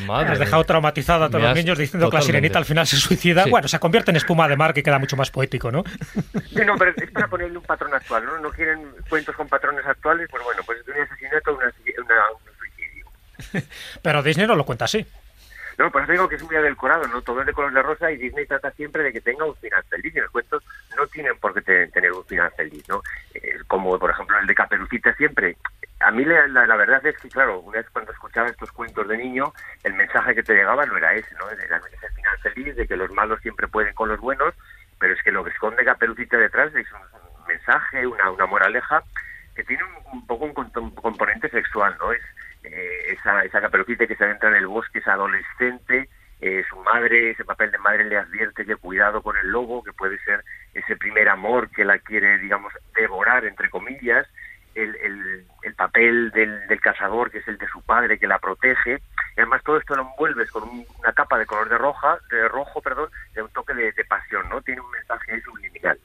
[0.07, 2.27] Madre Has dejado traumatizado a todos los niños diciendo que la totalmente.
[2.27, 3.45] sirenita al final se suicida.
[3.45, 3.51] Sí.
[3.51, 5.85] Bueno, se convierte en espuma de mar que queda mucho más poético, ¿no?
[6.53, 8.39] Sí, no, pero es para ponerle un patrón actual, ¿no?
[8.39, 12.25] No quieren cuentos con patrones actuales, pues bueno, pues de un asesinato a una, una-
[12.33, 13.69] un suicidio.
[14.03, 15.07] Pero Disney no lo cuenta así.
[15.79, 17.23] No, por eso digo que es muy adelcorado, ¿no?
[17.23, 19.81] Todo es de color de rosa y Disney trata siempre de que tenga un final
[19.89, 20.65] feliz y los cuentos
[20.97, 23.01] no tienen por qué te- tener un final feliz, ¿no?
[23.69, 25.57] Como, por ejemplo, el de Caperucita siempre.
[26.01, 29.07] A mí la, la- la verdad es que, claro, una vez cuando escuchaba estos cuentos
[29.09, 29.53] de niño,
[29.85, 31.49] el mensaje que te llegaba no era ese, ¿no?
[31.51, 34.55] Era ese final feliz de que los malos siempre pueden con los buenos,
[34.99, 39.05] pero es que lo que esconde Caperucita detrás es un mensaje, una, una moraleja
[39.55, 42.13] que tiene un, un poco un, un componente sexual, ¿no?
[42.13, 42.23] Es
[42.65, 46.09] eh, esa, esa caperucita que se adentra en el bosque, es adolescente,
[46.41, 49.93] eh, su madre, ese papel de madre le advierte que cuidado con el lobo, que
[49.93, 50.45] puede ser
[50.75, 54.27] ese primer amor que la quiere, digamos, devorar, entre comillas,
[54.75, 58.39] el, el, el papel del, del cazador, que es el de su padre, que la
[58.39, 58.95] protege,
[59.37, 62.49] y además todo esto lo envuelves con un- una capa de color de roja, de
[62.49, 64.61] rojo, perdón, de un toque de, de pasión, ¿no?
[64.63, 65.99] Tiene un mensaje subliminal.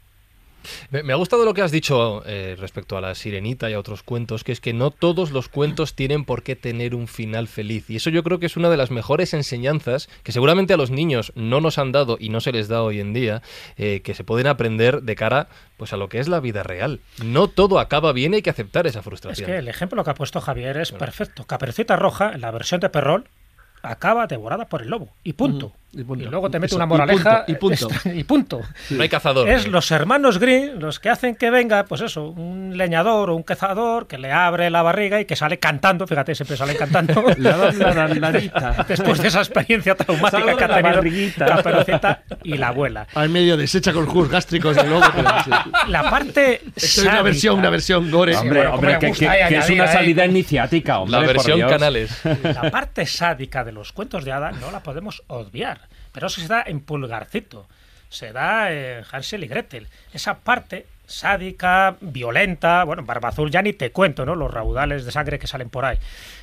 [0.90, 4.04] Me, ha gustado lo que has dicho eh, respecto a la sirenita y a otros
[4.04, 7.90] cuentos, que es que no todos los cuentos tienen por qué tener un final feliz.
[7.90, 10.92] Y eso yo creo que es una de las mejores enseñanzas que seguramente a los
[10.92, 13.42] niños no nos han dado y no se les da hoy en día,
[13.78, 17.00] eh, que se pueden aprender de cara pues a lo que es la vida real.
[17.24, 19.46] No todo acaba bien y hay que aceptar esa Es frustración.
[19.50, 21.46] que el ejemplo que ha puesto Javier es perfecto.
[21.46, 23.26] Caperucita Roja, en la versión de Perrol,
[23.82, 25.10] acaba devorada por el lobo.
[25.24, 25.70] Y punto.
[25.70, 26.30] Mm, y punto.
[26.30, 27.46] luego te mete Eso, una y moraleja.
[27.46, 27.88] punto, y punto.
[27.90, 28.62] extra- y punto.
[28.90, 29.48] No hay cazador.
[29.50, 33.44] Es los hermanos Green los que hacen que venga, pues eso, un leñador o un
[33.44, 37.24] cazador que le abre la barriga y que sale cantando, fíjate, siempre salen cantando.
[37.38, 40.96] La, la, la, la, la, Después de esa experiencia traumática Salgo que ha la tenido
[40.96, 41.46] barriguita.
[41.46, 43.08] Caperucita y la abuela.
[43.14, 45.04] Al medio deshecha con jugos gástricos de lobo.
[45.46, 45.52] sí.
[45.90, 48.36] La parte Esto es una versión, una versión gore.
[48.36, 49.94] Hombre, bueno, hombre, que, que- ahí que es una ahí.
[49.94, 51.20] salida iniciática, hombre.
[51.22, 52.22] la versión canales.
[52.44, 55.82] La parte sádica de los cuentos de hada no la podemos obviar,
[56.14, 57.68] pero eso se da en Pulgarcito,
[58.10, 59.88] se da en Hansel y Gretel.
[60.14, 64.36] Esa parte sádica, violenta, bueno, en Barba Azul ya ni te cuento, ¿no?
[64.36, 65.98] Los raudales de sangre que salen por ahí.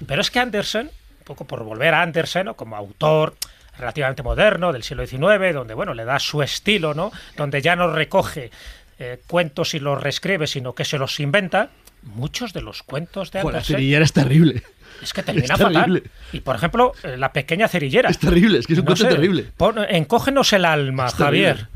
[0.07, 2.55] Pero es que Andersen, un poco por volver a Andersen, ¿no?
[2.55, 3.35] Como autor
[3.79, 7.11] relativamente moderno del siglo XIX, donde, bueno, le da su estilo, ¿no?
[7.37, 8.51] Donde ya no recoge
[8.99, 11.71] eh, cuentos y los reescribe, sino que se los inventa.
[12.03, 14.63] Muchos de los cuentos de la Andersen cerillera es terrible.
[15.03, 15.73] Es que termina Es fatal.
[15.75, 16.03] terrible.
[16.33, 18.11] Y por ejemplo, eh, la pequeña cerillera.
[18.11, 19.47] Es terrible, es que es un No cuento sé, terrible.
[19.57, 21.15] pon- encógenos el alma, Es.
[21.15, 21.67] Javier.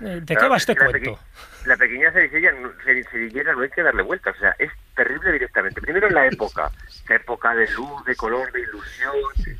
[0.00, 1.12] ¿De qué va es este la cuento?
[1.14, 1.18] peque-
[1.68, 2.54] La pequeña cerillera,
[3.10, 5.80] cerillera no hay que darle vueltas, o sea, es terrible directamente.
[5.80, 9.14] Primero en la época, esa época de luz, de color, de ilusión,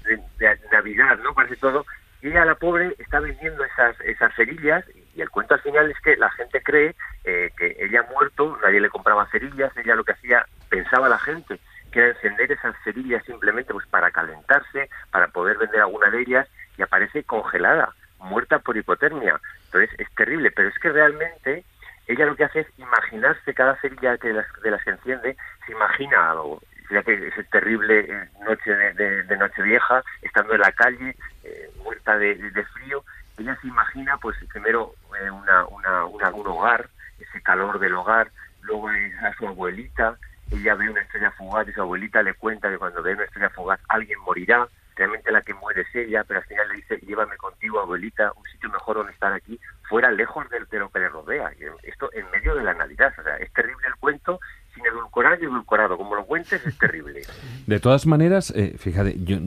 [0.04, 1.34] de, de Navidad, ¿no?
[1.34, 1.84] Parece todo.
[2.22, 4.84] Y ella, la pobre, está vendiendo esas, esas cerillas
[5.14, 8.56] y el cuento al final es que la gente cree eh, que ella ha muerto,
[8.62, 11.58] nadie le compraba cerillas, ella lo que hacía, pensaba la gente,
[11.96, 16.46] que encender esas cerillas simplemente pues para calentarse, para poder vender alguna de ellas
[16.76, 19.40] y aparece congelada, muerta por hipotermia.
[19.64, 21.64] Entonces es terrible, pero es que realmente
[22.06, 25.72] ella lo que hace es imaginarse cada cerilla que las, de las que enciende, se
[25.72, 26.60] imagina algo.
[26.86, 32.18] Fíjate, esa terrible eh, noche de, de, de Nochevieja, estando en la calle, eh, muerta
[32.18, 32.36] de,
[32.74, 33.02] frío,
[33.38, 38.30] ella se imagina, pues primero eh, una, un hogar, ese calor del hogar,
[38.62, 40.16] luego a su abuelita,
[40.50, 43.50] ella ve una estrella fugaz y su abuelita le cuenta que cuando ve una estrella
[43.50, 47.36] fugaz alguien morirá, realmente la que muere es ella, pero al final le dice, llévame
[47.36, 51.08] contigo abuelita, un sitio mejor donde estar aquí, fuera lejos de, de lo que le
[51.08, 51.52] rodea.
[51.82, 54.40] Esto en medio de la Navidad, o sea, es terrible el cuento,
[54.74, 57.22] sin edulcorar y edulcorado, como lo cuentes es terrible.
[57.66, 59.38] De todas maneras, eh, fíjate, yo,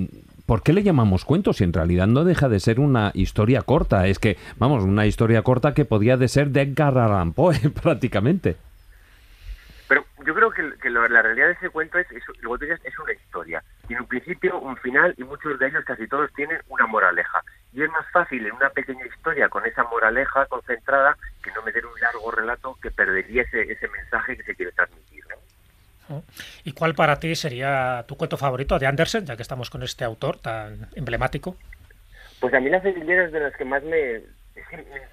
[0.45, 4.07] ¿por qué le llamamos cuentos si en realidad no deja de ser una historia corta?
[4.07, 7.33] Es que, vamos, una historia corta que podía de ser de Edgar Allan
[7.81, 8.57] prácticamente.
[9.89, 12.23] Pero yo creo que, la realidad de ese cuento es, es,
[12.99, 13.63] una historia.
[13.87, 17.43] Tiene un principio, un final y muchos de ellos, casi todos, tienen una moraleja.
[17.73, 21.87] Y es más fácil en una pequeña historia con esa moraleja concentrada que no meter
[21.87, 25.23] un largo relato que perdería ese, ese mensaje que se quiere transmitir.
[26.07, 26.23] ¿no?
[26.63, 30.05] ¿Y cuál para ti sería tu cuento favorito de Andersen, ya que estamos con este
[30.05, 31.57] autor tan emblemático?
[32.39, 34.21] Pues a mí las cerilleras de las que más me,
[34.55, 35.09] me, me-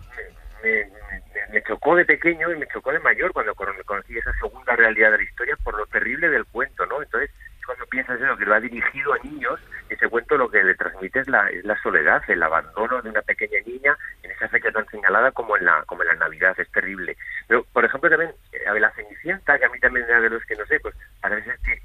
[0.66, 4.74] me- me- chocó de pequeño y me chocó de mayor cuando cono- conocí esa segunda
[4.76, 7.02] realidad de la historia por lo terrible del cuento, ¿no?
[7.02, 7.30] Entonces,
[7.64, 10.74] cuando piensas en lo que lo ha dirigido a niños, ese cuento lo que le
[10.76, 14.70] transmite es la, es la soledad, el abandono de una pequeña niña en esa fecha
[14.70, 17.16] tan señalada como en la, como en la Navidad, es terrible.
[17.48, 20.44] Pero, por ejemplo, también, eh, a la Cenicienta, que a mí también era de los
[20.44, 21.82] que, no sé, pues parece que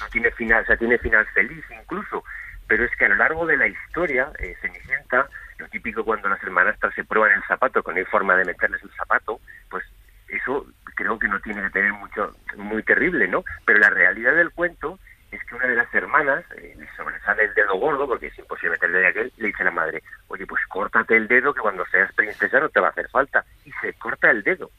[0.00, 2.22] no tiene final, o sea, tiene final feliz incluso,
[2.66, 5.26] pero es que a lo largo de la historia, eh, Cenicienta,
[5.58, 8.82] lo típico cuando las hermanastras se prueban el zapato, que no hay forma de meterles
[8.82, 9.84] el zapato, pues
[10.28, 13.44] eso creo que no tiene que tener mucho, muy terrible, ¿no?
[13.64, 14.98] Pero la realidad del cuento
[15.30, 18.70] es que una de las hermanas eh, le sobresale el dedo gordo, porque es imposible
[18.70, 21.84] meterle de aquel, le dice a la madre, oye, pues córtate el dedo que cuando
[21.86, 23.44] seas princesa no te va a hacer falta.
[23.64, 24.70] Y se corta el dedo.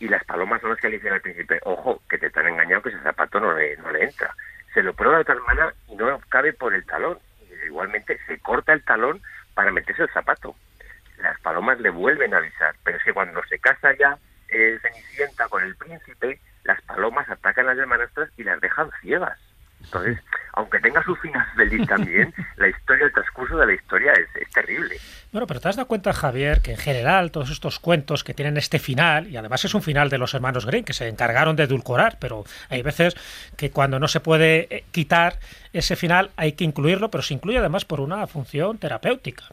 [0.00, 2.82] Y las palomas son las que le dicen al príncipe, ojo, que te están engañado
[2.82, 4.34] que ese zapato no le, no le entra.
[4.74, 7.18] Se lo prueba a otra hermana y no cabe por el talón.
[7.66, 9.22] Igualmente se corta el talón
[9.54, 10.56] para meterse el zapato.
[11.18, 14.18] Las palomas le vuelven a avisar, pero es que cuando se casa ya
[14.48, 19.38] eh, Cenicienta con el príncipe, las palomas atacan a las hermanastras y las dejan ciegas.
[19.84, 20.18] Entonces,
[20.54, 24.50] aunque tenga su final feliz también, la historia, el transcurso de la historia es, es,
[24.50, 24.96] terrible.
[25.32, 28.56] Bueno, pero te has dado cuenta, Javier, que en general todos estos cuentos que tienen
[28.56, 31.64] este final, y además es un final de los hermanos Grimm, que se encargaron de
[31.64, 33.16] edulcorar, pero hay veces
[33.56, 35.38] que cuando no se puede eh, quitar
[35.72, 39.44] ese final hay que incluirlo, pero se incluye además por una función terapéutica.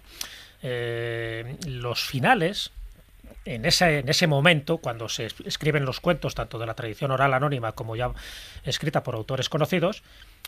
[0.62, 2.72] Eh, los finales
[3.46, 7.34] en ese, en ese momento, cuando se escriben los cuentos, tanto de la tradición oral
[7.34, 8.12] anónima como ya
[8.64, 10.04] escrita por autores conocidos,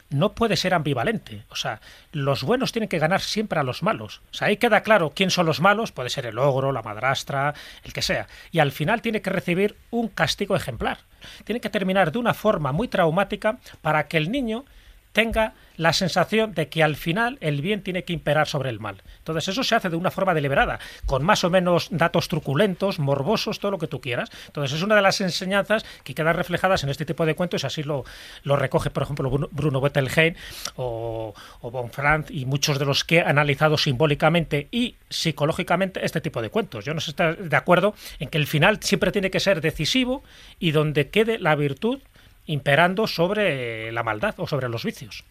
[0.09, 1.45] no puede ser ambivalente.
[1.49, 1.81] O sea,
[2.11, 4.21] los buenos tienen que ganar siempre a los malos.
[4.31, 7.53] O sea, ahí queda claro quién son los malos, puede ser el ogro, la madrastra,
[7.83, 8.27] el que sea.
[8.51, 10.99] Y al final tiene que recibir un castigo ejemplar.
[11.45, 14.65] Tiene que terminar de una forma muy traumática para que el niño
[15.13, 19.01] tenga la sensación de que al final el bien tiene que imperar sobre el mal.
[19.17, 23.59] Entonces eso se hace de una forma deliberada, con más o menos datos truculentos, morbosos,
[23.59, 24.29] todo lo que tú quieras.
[24.47, 27.67] Entonces es una de las enseñanzas que quedan reflejadas en este tipo de cuentos y
[27.67, 28.05] así lo,
[28.43, 30.35] lo recoge, por ejemplo, Bruno Bettelheim
[30.75, 36.41] o, o Bonfranc y muchos de los que han analizado simbólicamente y psicológicamente este tipo
[36.41, 36.85] de cuentos.
[36.85, 40.23] Yo no está de acuerdo en que el final siempre tiene que ser decisivo
[40.59, 41.99] y donde quede la virtud
[42.45, 45.25] imperando sobre la maldad o sobre los vicios.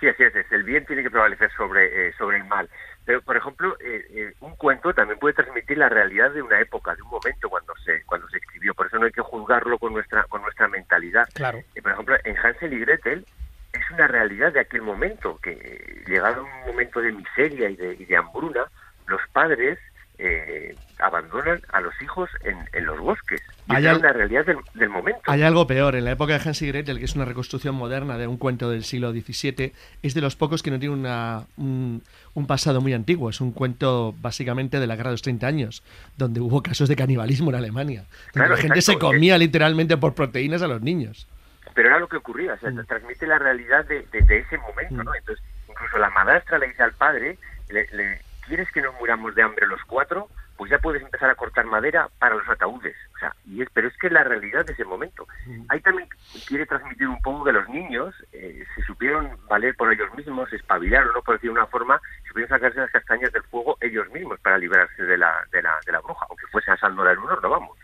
[0.00, 0.52] Sí, así es.
[0.52, 2.68] El bien tiene que prevalecer sobre, eh, sobre el mal.
[3.04, 6.94] Pero, por ejemplo, eh, eh, un cuento también puede transmitir la realidad de una época,
[6.94, 8.74] de un momento cuando se cuando se escribió.
[8.74, 11.28] Por eso no hay que juzgarlo con nuestra con nuestra mentalidad.
[11.34, 11.62] Claro.
[11.82, 13.24] por ejemplo, en Hansel y Gretel
[13.72, 18.04] es una realidad de aquel momento, que llegado un momento de miseria y de, y
[18.04, 18.64] de hambruna,
[19.06, 19.78] los padres
[20.18, 23.42] eh, abandonan a los hijos en, en los bosques.
[23.58, 25.20] Y Hay esa al- es una realidad del, del momento.
[25.26, 25.94] Hay algo peor.
[25.96, 28.70] En la época de Hans y Gretel, que es una reconstrucción moderna de un cuento
[28.70, 29.72] del siglo XVII,
[30.02, 32.02] es de los pocos que no tiene una, un,
[32.34, 33.30] un pasado muy antiguo.
[33.30, 35.82] Es un cuento básicamente de la Guerra de los 30 años,
[36.16, 38.00] donde hubo casos de canibalismo en Alemania.
[38.02, 39.06] Donde Claro, la gente se exacto.
[39.08, 41.28] comía literalmente por proteínas a los niños.
[41.74, 42.86] Pero era lo que ocurría, o sea, Mm.
[42.86, 45.14] transmite la realidad de, de- de ese momento, ¿no?
[45.14, 47.38] Entonces, incluso la madrastra le dice al padre,
[47.68, 50.28] le, le- ¿quieres que nos muramos de hambre los cuatro?
[50.56, 52.96] Pues ya puedes empezar a cortar madera para los ataúdes.
[53.14, 55.26] O sea, y es, pero es que es la realidad de ese momento.
[55.68, 56.08] Ahí también
[56.46, 60.56] quiere transmitir un poco que los niños eh, se supieron valer por ellos mismos, se
[60.56, 61.22] espabilaron, ¿no?
[61.22, 65.02] por decir de una forma, supieron sacarse las castañas del fuego ellos mismos para librarse
[65.02, 67.78] de la, de la, de la bruja, aunque fuese asándola en un horno, vamos.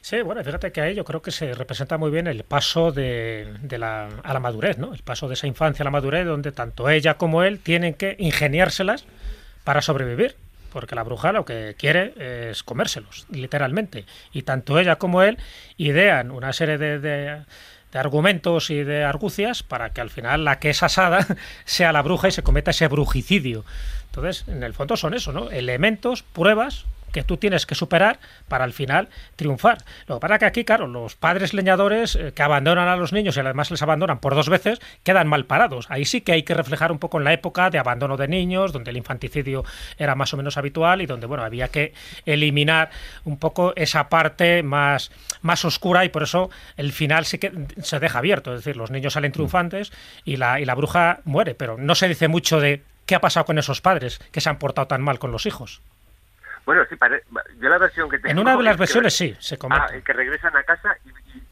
[0.00, 3.56] Sí, bueno, fíjate que ahí yo creo que se representa muy bien el paso de,
[3.60, 4.94] de la, a la madurez, ¿no?
[4.94, 8.16] El paso de esa infancia a la madurez, donde tanto ella como él tienen que
[8.18, 9.04] ingeniárselas
[9.64, 10.36] para sobrevivir.
[10.72, 14.04] Porque la bruja lo que quiere es comérselos, literalmente.
[14.32, 15.38] Y tanto ella como él
[15.76, 17.42] idean una serie de, de-
[17.90, 21.26] de argumentos y de argucias para que al final la que es asada
[21.64, 23.64] sea la bruja y se cometa ese brujicidio.
[24.06, 25.50] Entonces, en el fondo son eso, ¿no?
[25.50, 28.18] Elementos, pruebas que tú tienes que superar
[28.48, 29.78] para al final triunfar.
[30.06, 33.36] Lo que pasa que aquí, claro, los padres leñadores eh, que abandonan a los niños
[33.36, 35.86] y además les abandonan por dos veces, quedan mal parados.
[35.90, 38.72] Ahí sí que hay que reflejar un poco en la época de abandono de niños,
[38.72, 39.64] donde el infanticidio
[39.96, 41.92] era más o menos habitual y donde, bueno, había que
[42.26, 42.90] eliminar
[43.24, 45.10] un poco esa parte más,
[45.42, 47.52] más oscura y por eso el final sí que
[47.82, 48.52] se deja abierto.
[48.52, 49.92] Es decir, los niños salen triunfantes
[50.24, 53.46] y la, y la bruja muere, pero no se dice mucho de qué ha pasado
[53.46, 55.80] con esos padres que se han portado tan mal con los hijos.
[56.68, 56.96] Bueno, sí,
[57.60, 58.28] yo la versión que tengo...
[58.30, 59.86] En una de las que- versiones sí, se comenta.
[59.86, 61.08] Ah, que regresan a casa y,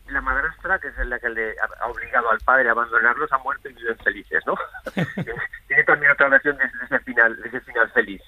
[0.07, 3.39] y la madrastra, que es la que le ha obligado al padre a abandonarlos, ha
[3.39, 4.55] muerto y viven felices, ¿no?
[5.69, 8.21] Tiene también otra versión de, de ese final, de ese final feliz.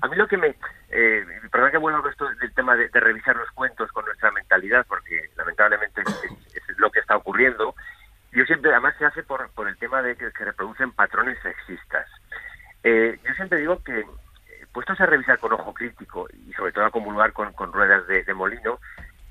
[0.00, 0.56] A mí lo que me...
[0.88, 4.30] Eh, perdón que vuelvo a esto del tema de, de revisar los cuentos con nuestra
[4.30, 6.08] mentalidad, porque lamentablemente es,
[6.54, 7.74] es- es lo que está ocurriendo.
[8.32, 12.08] Yo siempre, además se hace por, por el tema de que, que reproducen patrones sexistas.
[12.84, 14.02] Eh, yo siempre digo que,
[14.72, 18.78] puestos a revisar con ojo crítico y sobre todo a comulgar con, ruedas de, molino,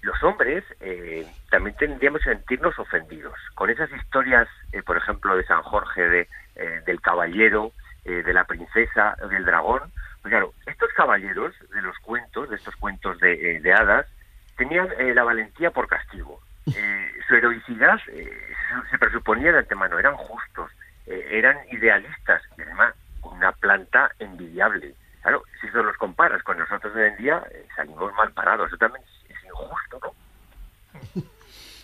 [0.02, 5.46] los hombres eh, también tendríamos que sentirnos ofendidos con esas historias, eh, por ejemplo, de
[5.46, 7.72] San Jorge, de, eh, del caballero,
[8.06, 9.82] eh, de la princesa, del dragón.
[10.22, 14.08] Pues claro, estos caballeros de los cuentos, de estos cuentos de, de hadas,
[14.58, 16.40] tenían la valentía por castigo.
[17.28, 18.00] su heroicidad
[18.92, 20.70] se presuponía de antemano, eran justos,
[21.08, 22.94] eran idealistas, y además
[23.24, 24.94] una planta envidiable.
[25.22, 28.68] Claro, si eso los comparas con nosotros hoy en día, eh, salimos mal parados.
[28.68, 31.22] Eso también es injusto, ¿no?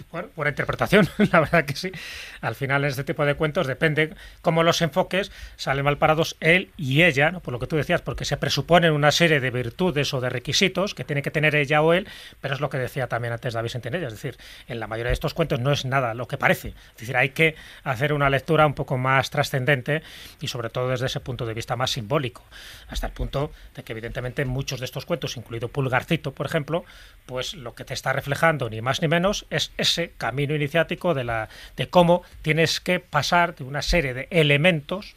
[0.09, 1.91] Bueno, buena interpretación, la verdad que sí.
[2.39, 6.71] Al final, en este tipo de cuentos depende cómo los enfoques, salen mal parados él
[6.77, 7.41] y ella, ¿no?
[7.41, 10.95] por lo que tú decías, porque se presuponen una serie de virtudes o de requisitos
[10.95, 12.07] que tiene que tener ella o él,
[12.39, 14.37] pero es lo que decía también antes David Sentinella, es decir,
[14.69, 16.69] en la mayoría de estos cuentos no es nada lo que parece.
[16.69, 20.03] Es decir, hay que hacer una lectura un poco más trascendente
[20.39, 22.45] y sobre todo desde ese punto de vista más simbólico,
[22.87, 26.85] hasta el punto de que evidentemente muchos de estos cuentos, incluido Pulgarcito, por ejemplo,
[27.25, 31.23] pues lo que te está reflejando ni más ni menos es ese camino iniciático de,
[31.23, 35.15] la, de cómo tienes que pasar de una serie de elementos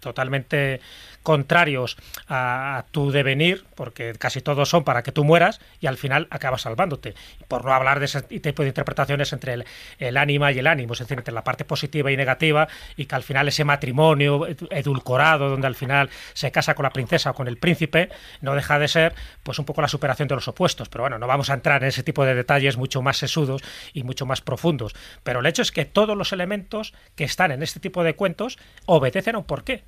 [0.00, 0.80] totalmente
[1.22, 1.96] contrarios
[2.28, 6.62] a, tu devenir, porque casi todos son para que tú mueras y al final acabas
[6.62, 7.14] salvándote.
[7.48, 9.64] Por no hablar de ese tipo de interpretaciones entre el,
[9.98, 13.14] el ánima y el ánimo, es decir, entre la parte positiva y negativa, y que
[13.14, 17.48] al final ese matrimonio edulcorado, donde al final se casa con la princesa o con
[17.48, 20.88] el príncipe, no deja de ser pues un poco la superación de los opuestos.
[20.88, 23.62] Pero bueno, no vamos a entrar en ese tipo de detalles mucho más sesudos
[23.92, 24.94] y mucho más profundos.
[25.22, 28.58] Pero el hecho es que todos los elementos que están en este tipo de cuentos
[28.86, 29.44] obedecen a un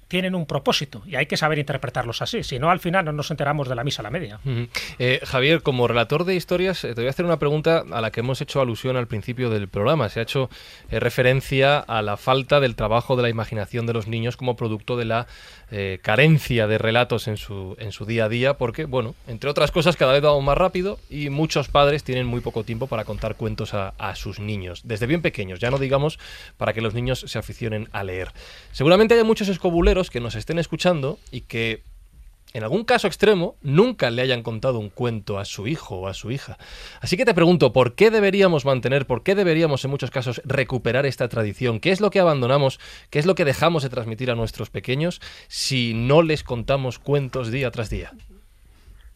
[0.09, 3.30] tienen un propósito, y hay que saber interpretarlos así, si no al final no nos
[3.30, 4.40] enteramos de la misa a la media.
[4.98, 8.10] Eh, Javier, como relator de historias, eh, te voy a hacer una pregunta a la
[8.10, 10.09] que hemos hecho alusión al principio del programa.
[10.09, 10.51] Se ha hecho
[10.90, 14.96] eh, referencia a la falta del trabajo de la imaginación de los niños como producto
[14.96, 15.26] de la
[16.02, 19.96] carencia de relatos en su, en su día a día, porque, bueno, entre otras cosas,
[19.96, 23.74] cada vez vamos más rápido y muchos padres tienen muy poco tiempo para contar cuentos
[23.74, 26.20] a, a sus niños, desde bien pequeños, ya no digamos
[26.59, 28.30] para que los niños se aficionen a leer.
[28.70, 31.82] Seguramente hay muchos escobuleros que nos estén escuchando y que
[32.53, 36.12] en algún caso extremo, nunca le hayan contado un cuento a su hijo o a
[36.12, 36.59] su hija.
[37.01, 41.07] Así que te pregunto, ¿por qué deberíamos mantener, por qué deberíamos en muchos casos recuperar
[41.07, 41.81] esta tradición?
[41.81, 42.78] ¿Qué es lo que abandonamos,
[43.09, 47.51] qué es lo que dejamos de transmitir a nuestros pequeños si no les contamos cuentos
[47.51, 48.12] día tras día?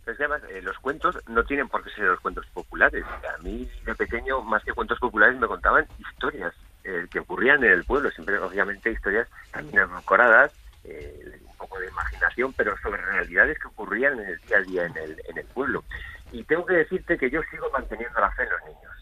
[0.06, 3.04] Además, eh, los cuentos no tienen por qué ser los cuentos populares.
[3.04, 6.54] A mí, de pequeño, más que cuentos populares, me contaban historias
[6.88, 8.10] eh, que ocurrían en el pueblo.
[8.10, 10.52] Siempre, obviamente, historias también edulcoradas,
[10.84, 14.86] eh, un poco de imaginación, pero sobre realidades que ocurrían en el día a día
[14.86, 15.84] en el, en el pueblo.
[16.32, 18.96] Y tengo que decirte que yo sigo manteniendo la fe en los niños.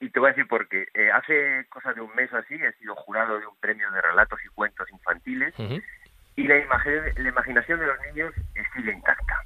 [0.00, 0.86] Y te voy a decir por qué.
[0.92, 4.02] Eh, hace cosa de un mes o así he sido jurado de un premio de
[4.02, 5.82] relatos y cuentos infantiles uh -huh.
[6.36, 8.34] y la, imagen, la imaginación de los niños
[8.74, 9.40] sigue intacta.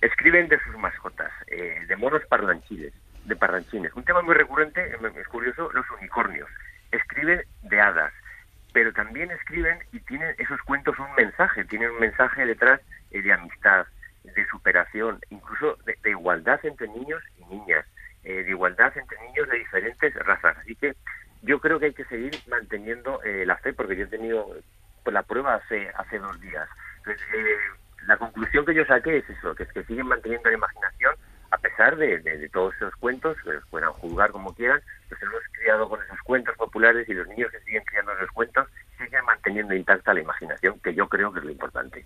[0.00, 2.92] Escriben de sus mascotas, eh, de monos parlanchiles,
[3.26, 3.94] de parlanchines.
[3.94, 4.80] Un tema muy recurrente,
[5.20, 6.48] es curioso, los unicornios.
[6.92, 8.12] Escriben de hadas,
[8.72, 13.32] pero también escriben y tienen esos cuentos un mensaje, tienen un mensaje detrás eh, de
[13.32, 13.86] amistad,
[14.24, 17.84] de superación, incluso de, igualdad entre niños y niñas,
[18.24, 20.56] eh, de igualdad entre niños de diferentes razas.
[20.58, 20.94] Así que
[21.42, 24.46] yo creo que hay que seguir manteniendo eh, la fe, porque yo he tenido
[25.02, 26.68] pues, la prueba hace, hace dos días.
[27.06, 27.56] Eh,
[28.06, 31.14] la conclusión que yo saqué es eso, que es que siguen manteniendo la imaginación
[31.62, 35.40] pesar de, de, de todos esos cuentos, que los puedan juzgar como quieran, los hemos
[35.52, 38.68] criado con esos cuentos populares y los niños que siguen criando esos cuentos
[39.26, 42.04] manteniendo intacta la imaginación, que yo creo que es lo importante.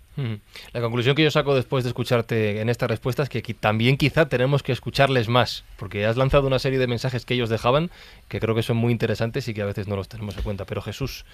[0.73, 4.27] La conclusión que yo saco después de escucharte en esta respuesta es que también quizá
[4.27, 7.89] tenemos que escucharles más, porque has lanzado una serie de mensajes que ellos dejaban
[8.27, 10.65] que creo que son muy interesantes y que a veces no los tenemos en cuenta.
[10.65, 11.25] Pero Jesús,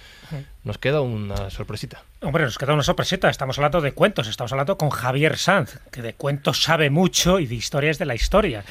[0.62, 2.02] nos queda una sorpresita.
[2.20, 3.28] Hombre, nos queda una sorpresita.
[3.28, 7.46] Estamos hablando de cuentos, estamos hablando con Javier Sanz, que de cuentos sabe mucho y
[7.46, 8.64] de historias de la historia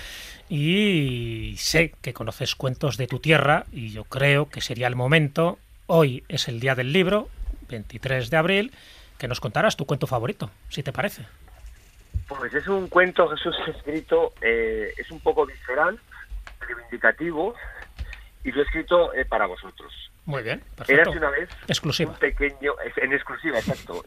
[0.49, 5.57] y sé que conoces cuentos de tu tierra y yo creo que sería el momento,
[5.87, 7.29] hoy es el día del libro,
[7.69, 8.71] 23 de abril,
[9.17, 11.25] que nos contaras tu cuento favorito, si te parece.
[12.27, 15.99] Pues es un cuento, Jesús, escrito, eh, es un poco visceral,
[16.59, 17.55] reivindicativo,
[18.43, 19.91] y lo he escrito eh, para vosotros.
[20.25, 21.01] Muy bien, perfecto.
[21.01, 22.11] Érase una vez exclusiva.
[22.11, 24.03] un pequeño, en exclusiva, exacto,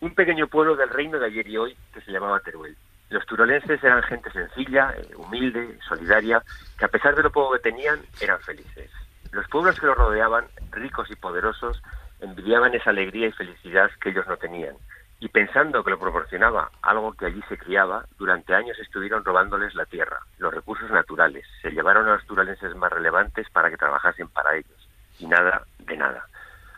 [0.00, 2.76] un pequeño pueblo del reino de ayer y hoy que se llamaba Teruel.
[3.08, 6.42] Los turolenses eran gente sencilla, eh, humilde, solidaria,
[6.78, 8.90] que a pesar de lo poco que tenían, eran felices.
[9.32, 11.82] Los pueblos que los rodeaban, ricos y poderosos,
[12.20, 14.76] envidiaban esa alegría y felicidad que ellos no tenían.
[15.18, 19.86] Y pensando que lo proporcionaba algo que allí se criaba, durante años estuvieron robándoles la
[19.86, 21.46] tierra, los recursos naturales.
[21.62, 24.88] Se llevaron a los turolenses más relevantes para que trabajasen para ellos.
[25.18, 26.26] Y nada de nada.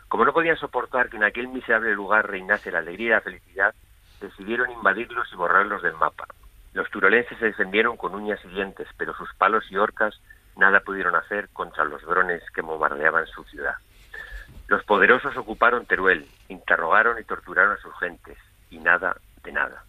[0.07, 3.75] Como no podían soportar que en aquel miserable lugar reinase la alegría y la felicidad,
[4.21, 6.25] decidieron invadirlos y borrarlos del mapa.
[6.73, 10.19] Los turolenses se defendieron con uñas y dientes, pero sus palos y horcas
[10.59, 13.75] nada pudieron hacer contra los drones que bombardeaban su ciudad.
[14.67, 18.37] Los poderosos ocuparon Teruel, interrogaron y torturaron a sus gentes,
[18.69, 19.83] y nada de nada.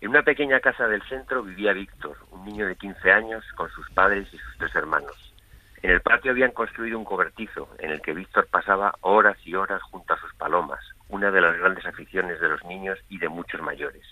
[0.00, 3.90] En una pequeña casa del centro vivía Víctor, un niño de 15 años, con sus
[3.90, 5.34] padres y sus tres hermanos.
[5.82, 9.82] En el patio habían construido un cobertizo en el que Víctor pasaba horas y horas
[9.82, 13.60] junto a sus palomas, una de las grandes aficiones de los niños y de muchos
[13.60, 14.06] mayores.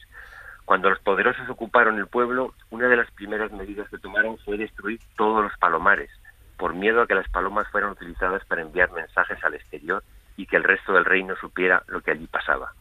[0.64, 5.01] Cuando los poderosos ocuparon el pueblo, una de las primeras medidas que tomaron fue destruir
[5.16, 6.10] todos los palomares,
[6.56, 10.02] por miedo a que las palomas fueran utilizadas para enviar mensajes al exterior
[10.36, 12.72] y que el resto del reino supiera lo que allí pasaba.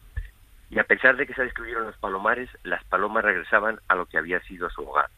[0.70, 4.18] Y a pesar de que se destruyeron los palomares, las palomas regresaban a lo que
[4.18, 5.10] había sido su hogar.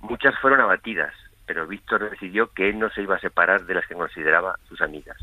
[0.00, 1.12] Muchas fueron abatidas,
[1.46, 4.80] pero Víctor decidió que él no se iba a separar de las que consideraba sus
[4.80, 5.18] amigas,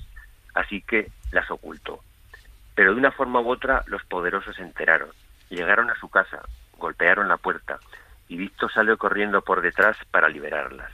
[0.53, 2.01] así que las ocultó.
[2.76, 5.09] Pero de una forma u otra los poderosos se enteraron,
[5.49, 6.41] llegaron a su casa,
[6.82, 7.80] golpearon la puerta
[8.28, 10.91] y Víctor salió corriendo por detrás para liberarlas.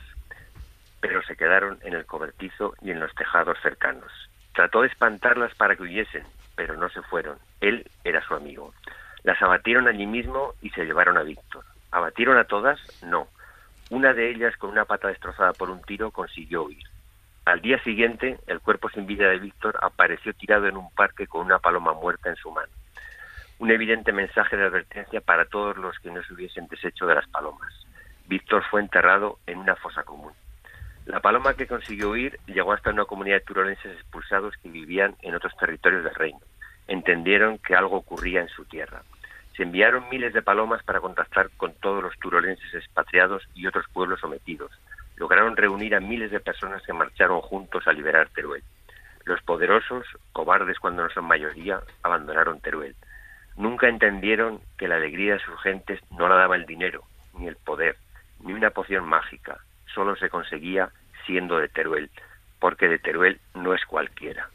[0.99, 4.11] Pero se quedaron en el cobertizo y en los tejados cercanos.
[4.53, 7.37] Trató de espantarlas para que huyesen, pero no se fueron.
[7.61, 8.73] Él era su amigo.
[9.23, 11.63] Las abatieron allí mismo y se llevaron a Víctor.
[11.91, 12.79] ¿Abatieron a todas?
[13.03, 13.27] No.
[13.89, 16.85] Una de ellas, con una pata destrozada por un tiro, consiguió huir.
[17.45, 21.45] Al día siguiente, el cuerpo sin vida de Víctor apareció tirado en un parque con
[21.45, 22.71] una paloma muerta en su mano.
[23.59, 27.27] Un evidente mensaje de advertencia para todos los que no se hubiesen deshecho de las
[27.27, 27.73] palomas.
[28.27, 30.33] Víctor fue enterrado en una fosa común.
[31.05, 35.33] La paloma que consiguió huir llegó hasta una comunidad de turolenses expulsados que vivían en
[35.33, 36.39] otros territorios del reino.
[36.87, 39.01] Entendieron que algo ocurría en su tierra.
[39.55, 44.19] Se enviaron miles de palomas para contactar con todos los turolenses expatriados y otros pueblos
[44.19, 44.71] sometidos.
[45.15, 48.63] Lograron reunir a miles de personas que marcharon juntos a liberar Teruel.
[49.25, 52.95] Los poderosos, cobardes cuando no son mayoría, abandonaron Teruel.
[53.57, 57.03] Nunca entendieron que la alegría de sus gentes no la daba el dinero,
[57.33, 57.97] ni el poder,
[58.39, 59.57] ni una poción mágica.
[59.93, 60.89] Solo se conseguía
[61.25, 62.11] siendo de Teruel,
[62.59, 64.49] porque de Teruel no es cualquiera.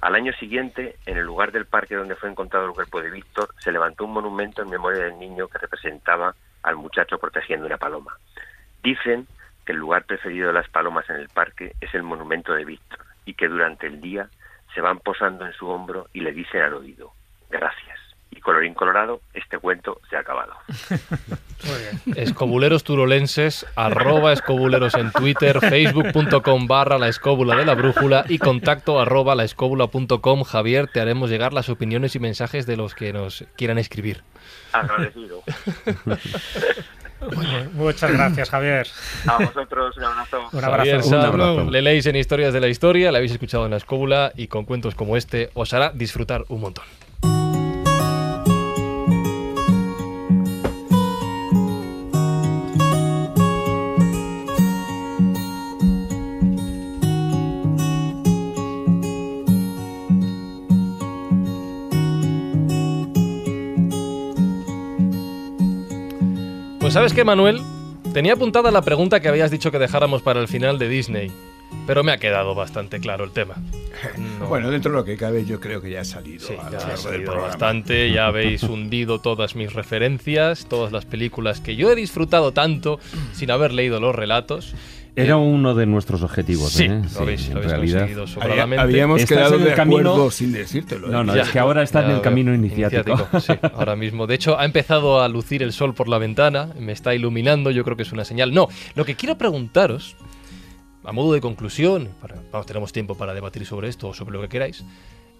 [0.00, 3.48] Al año siguiente, en el lugar del parque donde fue encontrado el cuerpo de Víctor,
[3.58, 8.16] se levantó un monumento en memoria del niño que representaba al muchacho protegiendo una paloma.
[8.82, 9.26] Dicen
[9.64, 13.00] que el lugar preferido de las palomas en el parque es el monumento de Víctor
[13.24, 14.28] y que durante el día
[14.74, 17.12] se van posando en su hombro y le dicen al oído,
[17.50, 17.95] gracias.
[18.36, 20.52] Y colorín colorado, este cuento se ha acabado.
[22.16, 29.00] Escobuleros turolenses, arroba escobuleros en Twitter, facebook.com barra la escóbula de la brújula y contacto
[29.00, 30.42] arroba la escóbula.com.
[30.44, 34.22] Javier, te haremos llegar las opiniones y mensajes de los que nos quieran escribir.
[34.72, 35.42] Agradecido.
[37.72, 38.86] Muchas gracias, Javier.
[39.26, 40.48] A vosotros, un abrazo.
[40.52, 41.56] Un Javier abrazo.
[41.56, 44.48] Sam, le leéis en Historias de la Historia, la habéis escuchado en la escóbula y
[44.48, 46.84] con cuentos como este os hará disfrutar un montón.
[66.96, 67.60] Sabes que Manuel,
[68.14, 71.30] tenía apuntada la pregunta que habías dicho que dejáramos para el final de Disney,
[71.86, 73.56] pero me ha quedado bastante claro el tema.
[74.38, 74.46] No.
[74.46, 76.78] Bueno, dentro de lo que cabe, yo creo que ya ha salido Sí, a lo
[76.78, 81.90] ya ha salido bastante, ya habéis hundido todas mis referencias, todas las películas que yo
[81.90, 82.98] he disfrutado tanto
[83.32, 84.74] sin haber leído los relatos.
[85.16, 87.02] Era uno de nuestros objetivos, Sí, ¿eh?
[87.14, 87.98] lo habéis, en lo habéis realidad.
[88.00, 88.82] conseguido sobradamente.
[88.82, 91.08] habíamos Estás quedado en el de camino- acuerdo sin decírtelo.
[91.08, 91.10] ¿eh?
[91.10, 93.26] No, no, Ya, es que ahora está en el camino iniciático.
[93.40, 94.26] Sí, ahora mismo.
[94.26, 97.82] De hecho, ha empezado a lucir el sol por la ventana, me está iluminando, yo
[97.82, 98.52] creo que es una señal.
[98.52, 100.16] No, lo que quiero preguntaros,
[101.02, 104.42] a modo de conclusión, para, vamos, tenemos tiempo para debatir sobre esto o sobre lo
[104.42, 104.84] que queráis,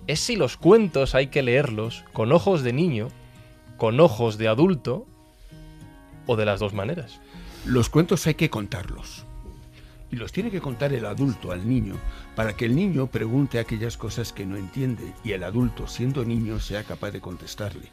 [0.07, 3.09] es si los cuentos hay que leerlos con ojos de niño,
[3.77, 5.05] con ojos de adulto
[6.25, 7.21] o de las dos maneras.
[7.67, 9.26] Los cuentos hay que contarlos.
[10.11, 11.97] Y los tiene que contar el adulto al niño
[12.35, 16.61] para que el niño pregunte aquellas cosas que no entiende y el adulto, siendo niño,
[16.61, 17.91] sea capaz de contestarle.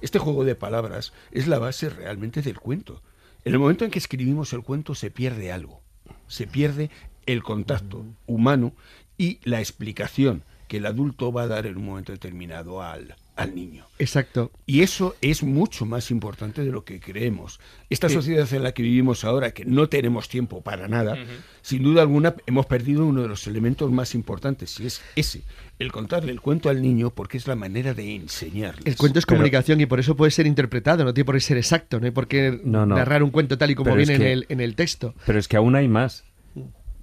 [0.00, 3.02] Este juego de palabras es la base realmente del cuento.
[3.44, 5.80] En el momento en que escribimos el cuento se pierde algo.
[6.28, 6.90] Se pierde
[7.26, 8.72] el contacto humano
[9.18, 13.54] y la explicación que el adulto va a dar en un momento determinado al, al
[13.54, 13.84] niño.
[13.98, 14.50] Exacto.
[14.66, 17.60] Y eso es mucho más importante de lo que creemos.
[17.90, 18.14] Esta Sí.
[18.14, 21.16] sociedad en la que vivimos ahora, que no tenemos tiempo para nada,
[21.62, 25.42] sin duda alguna hemos perdido uno de los elementos más importantes, y es ese,
[25.78, 28.82] el contarle el cuento al niño porque es la manera de enseñarle.
[28.86, 31.40] El cuento es Pero- comunicación y por eso puede ser interpretado, no tiene por qué
[31.42, 32.96] ser exacto, no hay por qué No, no.
[32.96, 35.14] narrar un cuento tal y como Pero es viene en, el, en el texto.
[35.26, 36.24] Pero es que aún hay más.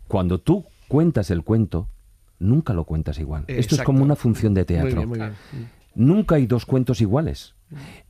[0.08, 1.90] Cuando tú cuentas el cuento,
[2.40, 3.46] nunca lo cuentas igual.
[3.48, 4.96] Esto es como una función de Muy teatro.
[4.96, 5.34] bien, muy bien.
[5.96, 7.56] Nunca hay dos cuentos iguales.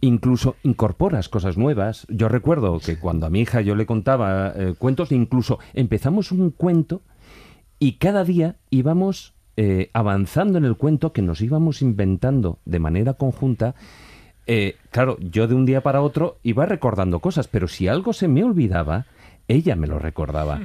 [0.01, 2.05] Incluso incorporas cosas nuevas.
[2.09, 6.51] Yo recuerdo que cuando a mi hija yo le contaba eh, cuentos, incluso empezamos un
[6.51, 7.01] cuento
[7.79, 13.13] y cada día íbamos eh, avanzando en el cuento que nos íbamos inventando de manera
[13.13, 13.75] conjunta.
[14.47, 18.27] Eh, claro, yo de un día para otro iba recordando cosas, pero si algo se
[18.27, 19.05] me olvidaba,
[19.47, 20.61] ella me lo recordaba.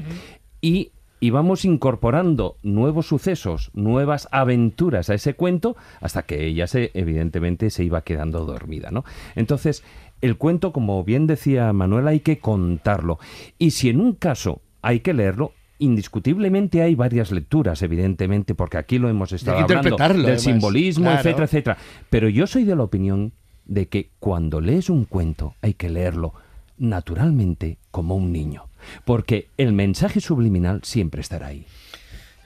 [0.61, 6.91] Y y vamos incorporando nuevos sucesos, nuevas aventuras a ese cuento hasta que ella se
[6.95, 9.05] evidentemente se iba quedando dormida, ¿no?
[9.35, 9.83] Entonces,
[10.21, 13.19] el cuento, como bien decía Manuel, hay que contarlo.
[13.59, 18.99] Y si en un caso hay que leerlo, indiscutiblemente hay varias lecturas, evidentemente, porque aquí
[18.99, 19.97] lo hemos estado hablando
[20.27, 21.79] del simbolismo, etcétera, etcétera.
[22.11, 23.33] Pero yo soy de la opinión
[23.65, 26.33] de que cuando lees un cuento hay que leerlo
[26.79, 28.68] naturalmente como un niño,
[29.05, 31.67] porque el mensaje subliminal siempre estará ahí.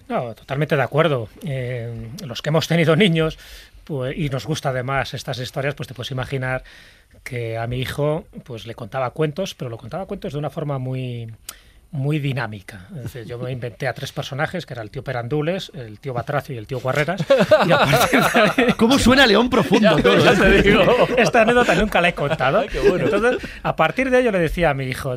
[0.08, 1.28] No, totalmente de acuerdo.
[1.42, 3.38] Eh, los que hemos tenido niños
[3.84, 6.64] pues, y nos gusta además estas historias, pues te puedes imaginar
[7.24, 10.78] que a mi hijo pues le contaba cuentos, pero lo contaba cuentos de una forma
[10.78, 11.32] muy
[11.92, 12.88] muy dinámica.
[12.96, 16.12] Es decir, yo me inventé a tres personajes, que era el tío Perandules, el tío
[16.12, 17.22] Batracio y el tío Guarreras.
[18.76, 19.96] ¿Cómo suena León Profundo?
[21.16, 22.62] Esta anécdota nunca la he contado.
[22.62, 25.16] Entonces, a partir de ello le decía a mi hijo,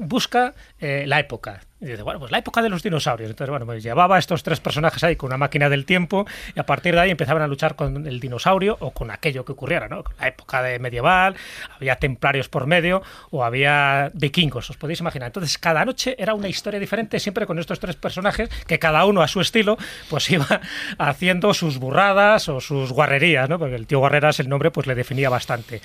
[0.00, 1.60] busca eh, la época.
[1.80, 3.30] Y dice, bueno, pues la época de los dinosaurios.
[3.30, 6.60] Entonces, bueno, pues llevaba a estos tres personajes ahí con una máquina del tiempo y
[6.60, 9.88] a partir de ahí empezaban a luchar con el dinosaurio o con aquello que ocurriera,
[9.88, 10.04] ¿no?
[10.18, 11.36] la época de medieval,
[11.74, 15.28] había templarios por medio o había vikingos, os podéis imaginar.
[15.28, 19.22] Entonces, cada noche era una historia diferente, siempre con estos tres personajes que cada uno
[19.22, 19.78] a su estilo,
[20.10, 20.46] pues iba
[20.98, 23.58] haciendo sus burradas o sus guarrerías, ¿no?
[23.58, 25.80] Porque el tío Guarreras, el nombre, pues le definía bastante.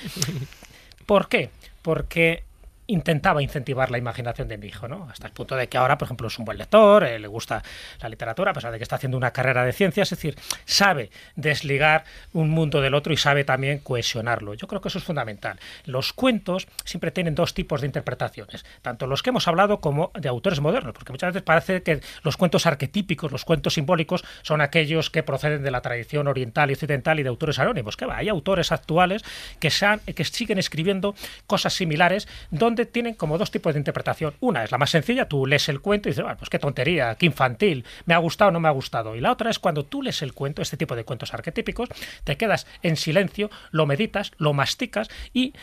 [1.06, 1.52] ¿Por qué?
[1.82, 2.44] Porque
[2.88, 5.08] intentaba incentivar la imaginación de mi hijo, ¿no?
[5.12, 7.64] Hasta el punto de que ahora, por ejemplo, es un buen lector, eh, le gusta
[8.02, 10.36] la literatura, a pesar de que está haciendo una carrera de ciencias, es decir,
[10.66, 12.04] sabe desligar
[12.34, 14.54] un mundo del otro y sabe también cohesionarlo.
[14.54, 15.60] Yo creo que eso es fundamental.
[15.86, 20.30] Los cuentos siempre tienen dos tipos de interpretaciones, tanto los que hemos hablado como de
[20.30, 25.10] autores modernos, porque muchas veces parece que los cuentos arquetípicos, los cuentos simbólicos, son aquellos
[25.10, 27.98] que proceden de la tradición oriental y occidental y de autores anónimos.
[27.98, 29.24] Que va, hay autores actuales
[29.60, 29.70] que,
[30.14, 31.16] que siguen escribiendo
[31.48, 34.34] cosas similares donde tienen como dos tipos de interpretación.
[34.42, 37.16] Una es la más sencilla, tú lees el cuento y dices, bueno, pues qué tontería,
[37.16, 39.16] qué infantil, me ha gustado o no me ha gustado.
[39.16, 41.88] Y la otra es cuando tú lees el cuento, este tipo de cuentos arquetípicos,
[42.26, 45.54] te quedas en silencio, lo meditas, lo masticas y,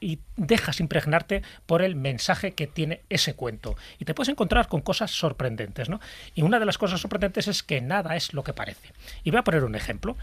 [0.00, 3.76] y dejas impregnarte por el mensaje que tiene ese cuento.
[3.98, 6.00] Y te puedes encontrar con cosas sorprendentes, ¿no?
[6.34, 8.92] Y una de las cosas sorprendentes es que nada es lo que parece.
[9.24, 10.16] Y voy a poner un ejemplo,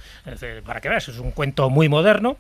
[0.66, 2.38] para que veas, es un cuento muy moderno,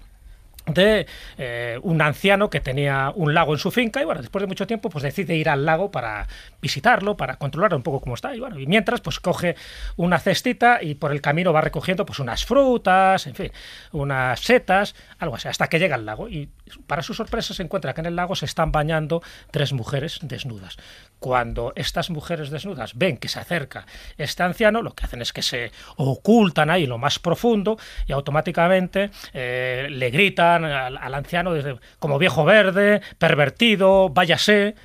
[0.67, 1.07] de
[1.37, 4.67] eh, un anciano que tenía un lago en su finca y bueno, después de mucho
[4.67, 6.27] tiempo pues decide ir al lago para
[6.61, 9.55] visitarlo, para controlar un poco cómo está y bueno, y mientras pues coge
[9.97, 13.51] una cestita y por el camino va recogiendo pues unas frutas, en fin,
[13.91, 16.49] unas setas, algo así, hasta que llega al lago y
[16.87, 19.21] para su sorpresa se encuentra que en el lago se están bañando
[19.51, 20.77] tres mujeres desnudas.
[21.19, 23.85] Cuando estas mujeres desnudas ven que se acerca
[24.17, 27.77] este anciano, lo que hacen es que se ocultan ahí lo más profundo
[28.07, 34.75] y automáticamente eh, le gritan al, anciano desde, como viejo verde, pervertido, váyase.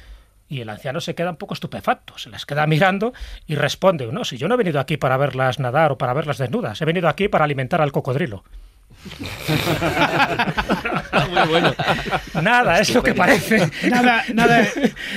[0.48, 3.12] Y el anciano se queda un poco estupefacto, se las queda mirando
[3.47, 6.38] y responde, no, si yo no he venido aquí para verlas nadar o para verlas
[6.38, 8.44] desnudas, he venido aquí para alimentar al cocodrilo.
[11.28, 11.74] Muy bueno.
[12.43, 13.70] Nada, es lo que parece.
[13.89, 14.66] Nada, nada,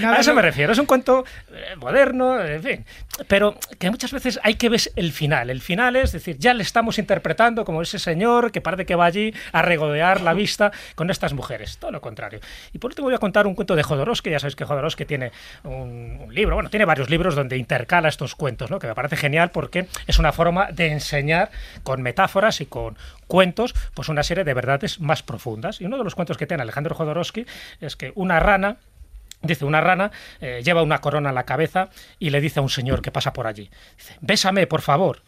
[0.01, 0.17] nada.
[0.17, 0.73] A eso me refiero.
[0.73, 2.85] Es un cuento eh, moderno, en fin.
[3.27, 5.49] Pero que muchas veces hay que ver el final.
[5.49, 9.05] El final es decir, ya le estamos interpretando como ese señor que parece que va
[9.05, 11.77] allí a regodear la vista con estas mujeres.
[11.77, 12.39] Todo lo contrario.
[12.73, 14.29] Y por último voy a contar un cuento de Jodorowsky.
[14.29, 15.31] Ya sabéis que Jodorowsky tiene
[15.63, 18.79] un, un libro, bueno, tiene varios libros donde intercala estos cuentos, ¿no?
[18.79, 21.51] Que me parece genial porque es una forma de enseñar
[21.83, 22.97] con metáforas y con
[23.29, 25.79] cuentos pues una serie de verdades más profundas.
[25.79, 27.45] Y uno de los cuentos que tiene Alejandro Jodorowsky
[27.79, 28.77] es que una rana
[29.41, 30.11] Dice, una rana
[30.41, 31.89] eh, lleva una corona en la cabeza
[32.19, 33.69] y le dice a un señor que pasa por allí,
[34.19, 35.21] bésame, por favor.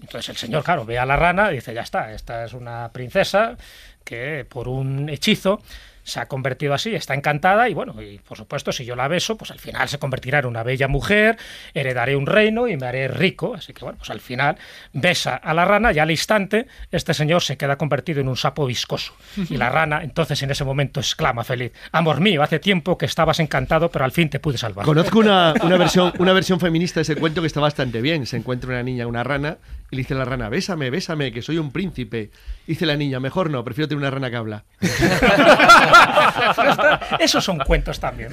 [0.00, 2.90] Entonces el señor, claro, ve a la rana y dice, ya está, esta es una
[2.92, 3.58] princesa
[4.04, 5.60] que por un hechizo
[6.08, 9.36] se ha convertido así, está encantada y bueno, y por supuesto si yo la beso,
[9.36, 11.36] pues al final se convertirá en una bella mujer,
[11.74, 14.56] heredaré un reino y me haré rico, así que bueno, pues al final
[14.94, 18.64] besa a la rana y al instante este señor se queda convertido en un sapo
[18.64, 23.04] viscoso y la rana entonces en ese momento exclama feliz, amor mío, hace tiempo que
[23.04, 24.86] estabas encantado pero al fin te pude salvar.
[24.86, 28.38] Conozco una, una versión, una versión feminista de ese cuento que está bastante bien, se
[28.38, 29.58] encuentra una niña, una rana
[29.90, 32.30] y le dice la rana, bésame, bésame, que soy un príncipe.
[32.66, 34.64] Dice la niña, mejor no, prefiero tener una rana que habla.
[37.18, 38.30] Esos son cuentos también.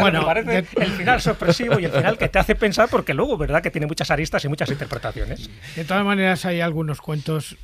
[0.00, 3.36] bueno, me parece el final sorpresivo y el final que te hace pensar, porque luego,
[3.36, 5.50] ¿verdad?, que tiene muchas aristas y muchas interpretaciones.
[5.76, 7.56] De todas maneras, hay algunos cuentos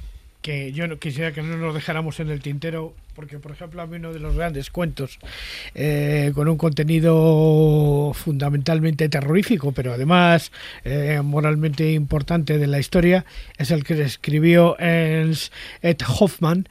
[0.43, 3.87] que yo no quisiera que no nos dejáramos en el tintero, porque por ejemplo a
[3.87, 5.19] mí uno de los grandes cuentos
[5.75, 10.53] eh, con un contenido fundamentalmente terrorífico, pero además
[10.85, 13.25] eh, moralmente importante de la historia,
[13.57, 15.53] es el que escribió Ernst
[15.83, 16.69] Ed Hoffman,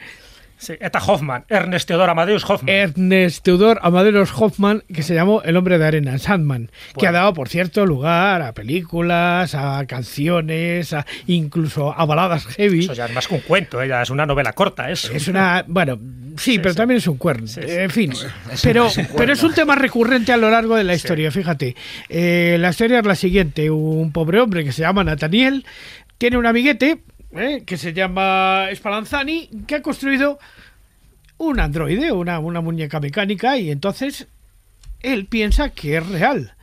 [0.57, 2.73] Sí, Eta Hoffman, Ernest Theodor Amadeus Hoffman.
[2.73, 7.33] Ernest Theodor Amadeus Hoffman, que se llamó El hombre de arena, Sandman, que ha dado,
[7.33, 12.79] por cierto, lugar a películas, a canciones, a, incluso a baladas heavy.
[12.79, 13.87] Eso ya es más que un cuento, ¿eh?
[13.87, 15.11] ya es una novela corta, eso.
[15.13, 15.99] Es una, bueno,
[16.37, 17.47] sí, pero también es un cuerno.
[17.55, 18.13] En fin,
[18.63, 21.75] pero, pero es un tema recurrente a lo largo de la historia, fíjate.
[22.09, 25.65] Eh, la historia es la siguiente, un pobre hombre que se llama Nathaniel
[26.17, 26.99] tiene un amiguete
[27.39, 30.39] eh, que se llama Spallanzani que ha construido
[31.37, 34.27] un androide, una, una muñeca mecánica y entonces
[35.01, 36.56] él piensa que es real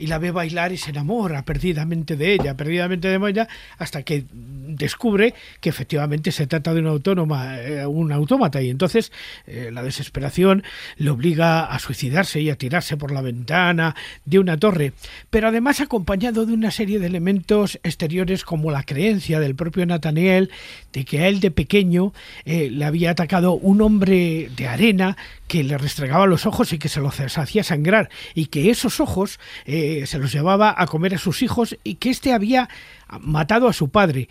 [0.00, 3.48] y la ve bailar y se enamora perdidamente de ella, perdidamente de ella,
[3.78, 9.12] hasta que descubre que efectivamente se trata de un autónoma, eh, un autómata, y entonces
[9.46, 10.64] eh, la desesperación
[10.96, 13.94] le obliga a suicidarse y a tirarse por la ventana
[14.24, 14.92] de una torre,
[15.28, 20.50] pero además acompañado de una serie de elementos exteriores como la creencia del propio Nathaniel
[20.92, 22.12] de que a él de pequeño
[22.44, 25.16] eh, le había atacado un hombre de arena
[25.46, 29.40] que le restregaba los ojos y que se los hacía sangrar, y que esos ojos
[30.06, 32.68] se los llevaba a comer a sus hijos y que éste había
[33.20, 34.28] matado a su padre.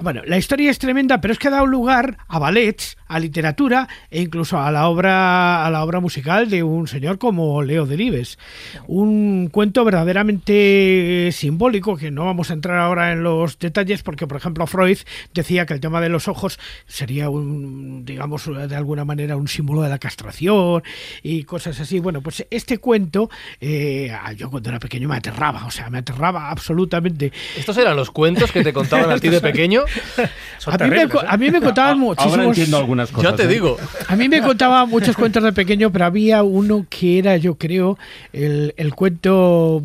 [0.00, 3.88] Bueno, la historia es tremenda, pero es que ha dado lugar a ballets, a literatura
[4.10, 8.38] e incluso a la obra a la obra musical de un señor como Leo Delibes.
[8.86, 14.36] Un cuento verdaderamente simbólico que no vamos a entrar ahora en los detalles porque por
[14.36, 14.98] ejemplo Freud
[15.32, 19.82] decía que el tema de los ojos sería un digamos de alguna manera un símbolo
[19.82, 20.82] de la castración
[21.22, 22.00] y cosas así.
[22.00, 26.50] Bueno, pues este cuento eh, yo cuando era pequeño me aterraba, o sea, me aterraba
[26.50, 27.32] absolutamente.
[27.56, 29.84] ¿Estos eran los cuentos que te contaban a ti de pequeño?
[30.66, 32.38] A mí, me, a mí, me, contaban muchísimos.
[32.38, 33.30] Ahora entiendo algunas cosas.
[33.30, 33.48] Ya te ¿eh?
[33.48, 33.76] digo.
[34.08, 37.98] A mí me contaban muchos cuentos de pequeño, pero había uno que era, yo creo,
[38.32, 39.82] el, el cuento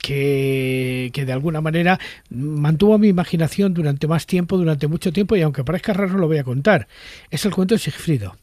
[0.00, 1.98] que, que, de alguna manera
[2.30, 6.38] mantuvo mi imaginación durante más tiempo, durante mucho tiempo, y aunque parezca raro, lo voy
[6.38, 6.88] a contar.
[7.30, 8.36] Es el cuento de Sigfrido.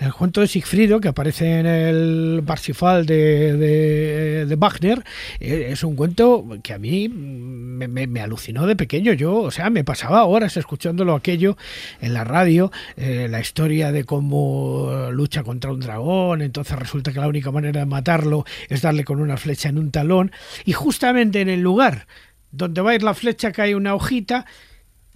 [0.00, 5.02] El cuento de Sigfrido, que aparece en el Parsifal de, de, Wagner,
[5.40, 9.12] eh, es un cuento que a mí me, me, me, alucinó de pequeño.
[9.12, 11.56] Yo, o sea, me pasaba horas escuchándolo aquello
[12.00, 17.18] en la radio, eh, la historia de cómo lucha contra un dragón, entonces resulta que
[17.18, 20.30] la única manera de matarlo es darle con una flecha en un talón,
[20.64, 22.06] y justamente en el lugar
[22.50, 24.46] donde va a ir la flecha cae una hojita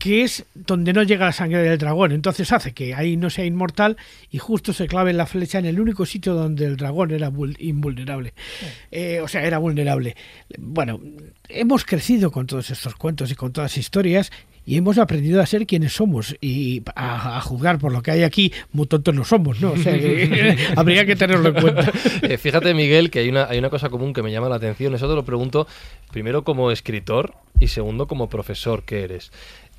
[0.03, 2.11] que es donde no llega la sangre del dragón.
[2.11, 3.97] Entonces hace que ahí no sea inmortal
[4.33, 7.31] y justo se clave la flecha en el único sitio donde el dragón era
[7.61, 8.35] invulnerable.
[8.91, 10.16] Eh, o sea, era vulnerable.
[10.59, 11.01] Bueno,
[11.49, 14.33] hemos crecido con todos estos cuentos y con todas las historias
[14.65, 18.23] y hemos aprendido a ser quienes somos y a, a, juzgar por lo que hay
[18.23, 19.73] aquí, muy tontos no somos, ¿no?
[19.73, 21.93] O sea, que, habría que tenerlo en cuenta.
[22.23, 24.95] Eh, fíjate, Miguel, que hay una, hay una cosa común que me llama la atención.
[24.95, 25.66] Eso te lo pregunto
[26.12, 29.33] primero como escritor y segundo como profesor que eres.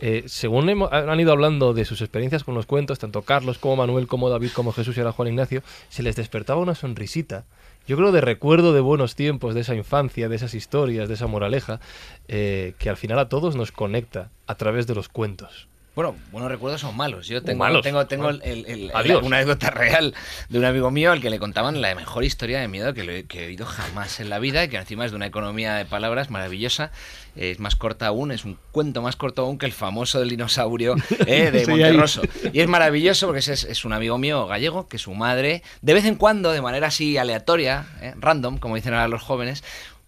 [0.06, 4.06] Eh, según han ido hablando de sus experiencias con los cuentos, tanto Carlos como Manuel,
[4.06, 7.46] como David, como Jesús y ahora Juan Ignacio, se les despertaba una sonrisita.
[7.88, 11.28] Yo creo de recuerdo de buenos tiempos, de esa infancia, de esas historias, de esa
[11.28, 11.80] moraleja,
[12.28, 15.70] eh, que al final a todos nos conecta a través de los cuentos.
[15.96, 17.28] Bueno, buenos recuerdos son malos.
[17.28, 17.84] Yo tengo, malos.
[17.84, 20.16] tengo, tengo el, el, el, una anécdota real
[20.50, 23.26] de un amigo mío al que le contaban la mejor historia de miedo que, le,
[23.26, 25.86] que he oído jamás en la vida y que encima es de una economía de
[25.86, 26.92] palabras maravillosa.
[27.36, 30.96] Es más corta aún, es un cuento más corto aún que el famoso del dinosaurio
[31.28, 32.24] eh, de Monterroso.
[32.52, 36.06] Y es maravilloso porque es, es, un amigo mío gallego que su madre, de vez
[36.06, 39.64] en cuando, de manera así aleatoria, eh, random, como dicen ahora los jóvenes,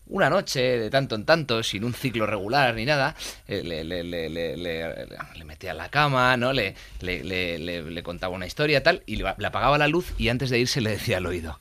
[0.07, 3.15] una noche, de tanto en tanto, sin un ciclo regular ni nada,
[3.47, 6.53] eh, le, le, le, le, metía en la cama, ¿no?
[6.53, 10.81] Le, le, contaba una historia tal, y le, apagaba la luz y antes de irse
[10.81, 11.59] le decía al oído,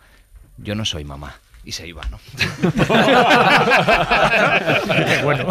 [0.58, 1.40] yo no soy mamá.
[1.66, 2.20] Y se iba, ¿no?
[5.24, 5.46] bueno.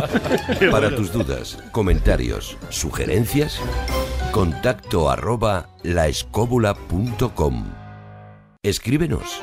[0.69, 3.59] Para tus dudas, comentarios, sugerencias,
[4.31, 7.65] contacto arroba laescóbula.com.
[8.61, 9.41] Escríbenos.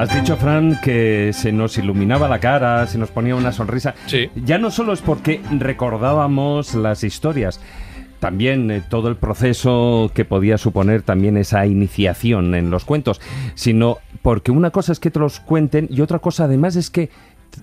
[0.00, 3.94] Has dicho, Fran, que se nos iluminaba la cara, se nos ponía una sonrisa.
[4.06, 4.30] Sí.
[4.34, 7.60] Ya no solo es porque recordábamos las historias,
[8.18, 13.20] también eh, todo el proceso que podía suponer también esa iniciación en los cuentos,
[13.54, 17.10] sino porque una cosa es que te los cuenten y otra cosa además es que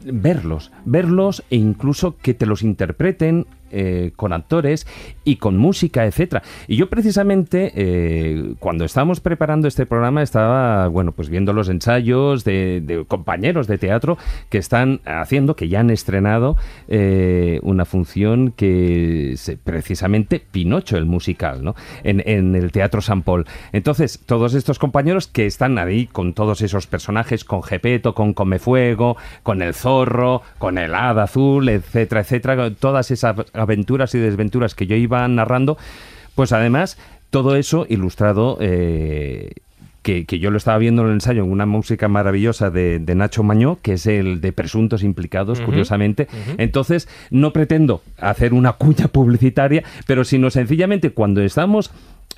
[0.05, 4.87] verlos, verlos e incluso que te los interpreten eh, con actores
[5.23, 6.43] y con música, etcétera.
[6.67, 12.43] Y yo precisamente eh, cuando estábamos preparando este programa estaba, bueno, pues viendo los ensayos
[12.43, 14.17] de, compañeros de teatro
[14.49, 16.57] que están haciendo, que ya han estrenado
[16.87, 21.75] eh, una función que es precisamente Pinocho, el musical, ¿no?
[22.03, 23.45] En, en el Teatro San Paul.
[23.71, 29.17] Entonces, todos estos compañeros que están ahí con todos esos personajes, con Gepeto, con Comefuego,
[29.43, 34.87] con el zorro, con el hada azul, etcétera, etcétera, todas esas aventuras y desventuras que
[34.87, 35.77] yo iba narrando,
[36.35, 36.97] pues además
[37.29, 39.51] todo eso ilustrado eh,
[40.01, 43.79] que, yo lo estaba viendo en el ensayo en una música maravillosa de, Nacho Mañó,
[43.81, 46.27] que es el de Presuntos Implicados, curiosamente.
[46.57, 51.91] Entonces, no pretendo hacer una cuña publicitaria, pero sino sencillamente cuando estamos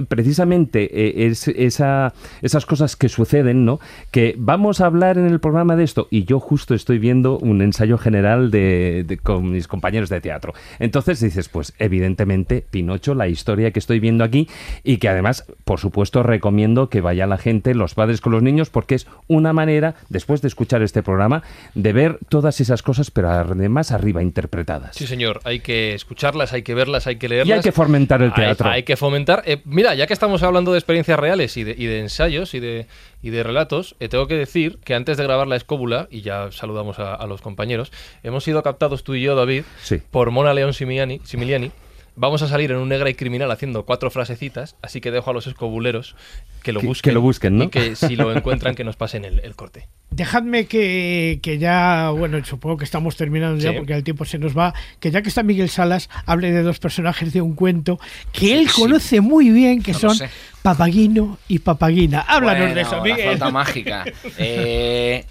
[0.07, 3.79] precisamente eh, es esa, esas cosas que suceden, ¿no?
[4.11, 7.61] Que vamos a hablar en el programa de esto y yo justo estoy viendo un
[7.61, 10.53] ensayo general de, con mis compañeros de teatro.
[10.79, 14.47] Entonces dices, pues evidentemente Pinocho, la historia que estoy viendo aquí
[14.83, 18.69] y que además, por supuesto, recomiendo que vaya la gente, los padres con los niños,
[18.69, 21.43] porque es una manera, después de escuchar este programa,
[21.75, 24.95] de ver todas esas cosas, pero además arriba interpretadas.
[24.95, 27.49] Sí, señor, hay que escucharlas, hay que verlas, hay que leerlas.
[27.49, 28.69] Y hay que fomentar el teatro.
[28.69, 29.43] Hay, que fomentar.
[29.45, 32.87] Eh, mira, ya que estamos hablando de experiencias reales y de, ensayos y de,
[33.21, 36.99] de relatos, eh, tengo que decir que antes de grabar la escóbula, y ya saludamos
[36.99, 37.91] a, los compañeros,
[38.23, 39.63] hemos sido captados tú y yo, David,
[40.11, 41.71] por Mona León Similiani.
[42.15, 45.33] Vamos a salir en un negra y criminal haciendo cuatro frasecitas, así que dejo a
[45.33, 46.17] los escobuleros
[46.61, 47.09] que lo busquen.
[47.09, 47.63] Que, lo busquen, ¿no?
[47.65, 49.87] Y que si lo encuentran, que nos pasen el, corte.
[50.11, 54.73] Dejadme que, ya, bueno, supongo que estamos terminando ya porque el tiempo se nos va,
[54.99, 57.99] que ya que está Miguel Salas, hable de dos personajes de un cuento
[58.31, 60.17] que él conoce muy bien, que son
[60.61, 62.21] Papagino y Papagina.
[62.21, 63.39] Háblanos de eso, Miguel.
[63.39, 64.05] La mágica.
[64.37, 65.25] Eh,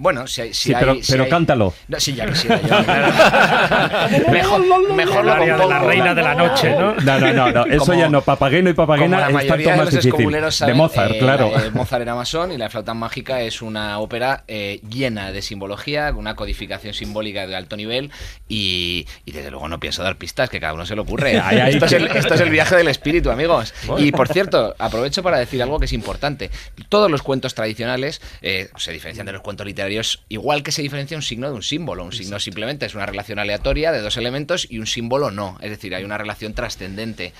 [0.00, 1.74] bueno, si, sí, pero, pero cántalo.
[1.88, 2.68] No, sí, ya quisiera yo.
[4.32, 5.68] mejor, mejor lo compongo.
[5.68, 6.94] la reina de la noche, ¿no?
[6.94, 8.22] No, no, no, eso ya no.
[8.22, 10.30] Papageno y papagena es tanto más difícil.
[10.30, 11.48] de Mozart, eh, claro.
[11.48, 16.10] Eh, Mozart era masón y La flauta mágica es una ópera eh, llena de simbología,
[16.16, 18.10] una codificación simbólica de alto nivel
[18.48, 21.36] y, y, desde luego no pienso dar pistas, que cada uno se le ocurre.
[21.68, 23.74] esto, es el, esto, es el, viaje del espíritu, amigos.
[23.98, 26.50] Y por cierto, aprovecho para decir algo que es importante.
[26.88, 29.89] Todos los cuentos tradicionales se diferencian de los cuentos literarios
[30.28, 32.04] igual que se diferencia un signo de un símbolo.
[32.04, 35.58] Un signo simplemente es una relación aleatoria de dos elementos y un símbolo no.
[35.60, 37.32] Es decir, hay una relación trascendente.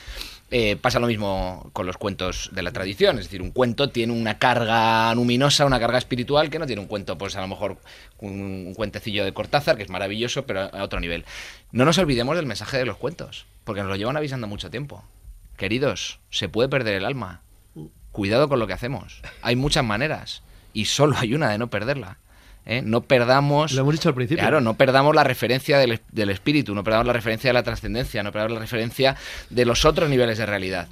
[0.52, 4.12] Eh, pasa lo mismo con los cuentos de la tradición, es decir, un cuento tiene
[4.12, 7.78] una carga luminosa, una carga espiritual que no tiene un cuento, pues a lo mejor
[8.18, 11.24] un, cuentecillo de Cortázar, que es maravilloso, pero a otro nivel.
[11.70, 15.04] No nos olvidemos del mensaje de los cuentos, porque nos lo llevan avisando mucho tiempo.
[15.56, 17.42] Queridos, se puede perder el alma.
[18.10, 19.22] Cuidado con lo que hacemos.
[19.42, 22.18] Hay muchas maneras y solo hay una de no perderla.
[22.70, 22.82] ¿Eh?
[22.82, 23.72] No perdamos.
[23.72, 24.42] Lo hemos dicho al principio.
[24.42, 28.22] Claro, no perdamos la referencia del, del espíritu, no perdamos la referencia de la trascendencia,
[28.22, 29.16] no perdamos la referencia
[29.50, 30.88] de los otros niveles de realidad.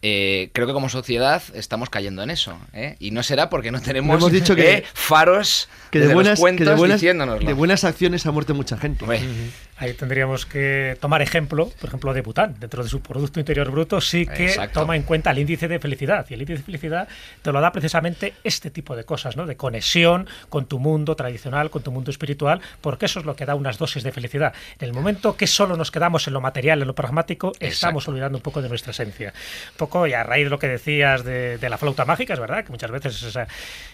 [0.00, 2.56] Eh, creo que como sociedad estamos cayendo en eso.
[2.72, 2.96] ¿eh?
[3.00, 6.74] Y no será porque no tenemos hemos dicho que, faros que de, buenas, que de,
[6.74, 9.04] buenas, de buenas acciones ha muerto mucha gente.
[9.80, 12.56] Ahí tendríamos que tomar ejemplo, por ejemplo, de Bután.
[12.58, 16.26] Dentro de su Producto Interior Bruto sí que toma en cuenta el índice de felicidad.
[16.28, 17.08] Y el índice de felicidad
[17.42, 19.46] te lo da precisamente este tipo de cosas, ¿no?
[19.46, 23.46] De conexión con tu mundo tradicional, con tu mundo espiritual, porque eso es lo que
[23.46, 24.52] da unas dosis de felicidad.
[24.80, 28.38] En el momento que solo nos quedamos en lo material, en lo pragmático, estamos olvidando
[28.38, 29.32] un poco de nuestra esencia.
[29.70, 32.64] Un poco, y a raíz de lo que decías de, la flauta mágica, es verdad,
[32.64, 33.46] que muchas veces esa,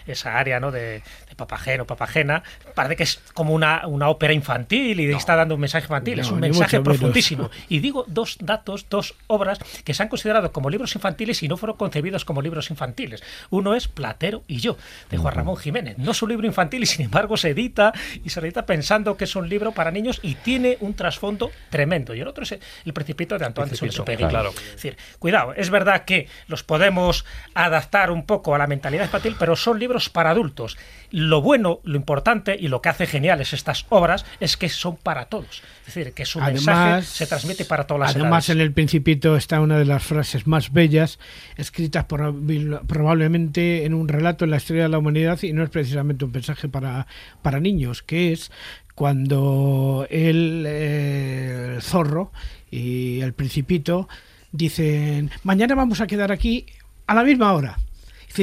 [0.07, 0.71] esa área, ¿no?
[0.71, 2.41] De, de papageno, papagena,
[2.73, 6.31] parece que es como una, una ópera infantil y está dando un mensaje infantil, es
[6.31, 7.49] un mensaje profundísimo.
[7.69, 11.57] Y digo dos datos, dos obras que se han considerado como libros infantiles y no
[11.57, 13.23] fueron concebidos como libros infantiles.
[13.49, 14.77] Uno es Platero y yo,
[15.09, 15.97] de Juan Ramón Jiménez.
[15.97, 17.93] No es un libro infantil y sin embargo se edita
[18.23, 22.15] y se edita pensando que es un libro para niños y tiene un trasfondo tremendo.
[22.15, 24.25] Y el otro es El Principito de Antoine de Saint-Exupéry.
[24.25, 24.49] Claro.
[24.49, 29.35] Es decir, cuidado, es verdad que los podemos adaptar un poco a la mentalidad infantil,
[29.37, 30.77] pero son libros para adultos.
[31.17, 35.27] Lo bueno, lo importante y lo que hace geniales estas obras es que son para
[35.27, 35.63] todos.
[35.87, 39.61] Es decir, que su mensaje se transmite para todas las Además, en el Principito está
[39.61, 41.17] una de las frases más bellas,
[41.55, 46.25] escritas probablemente en un relato en la historia de la humanidad y no es precisamente
[46.25, 47.07] un mensaje para,
[47.41, 48.51] para niños, que es
[48.93, 52.33] cuando el, eh, el zorro
[52.69, 54.09] y el Principito
[54.51, 56.65] dicen, mañana vamos a quedar aquí
[57.07, 57.77] a la misma hora.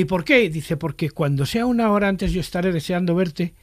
[0.01, 0.48] ¿Y por qué?
[0.48, 3.55] Dice, porque cuando sea una hora antes yo estaré deseando verte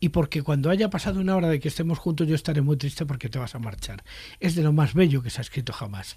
[0.00, 3.04] y porque cuando haya pasado una hora de que estemos juntos yo estaré muy triste
[3.06, 4.02] porque te vas a marchar.
[4.40, 6.16] Es de lo más bello que se ha escrito jamás.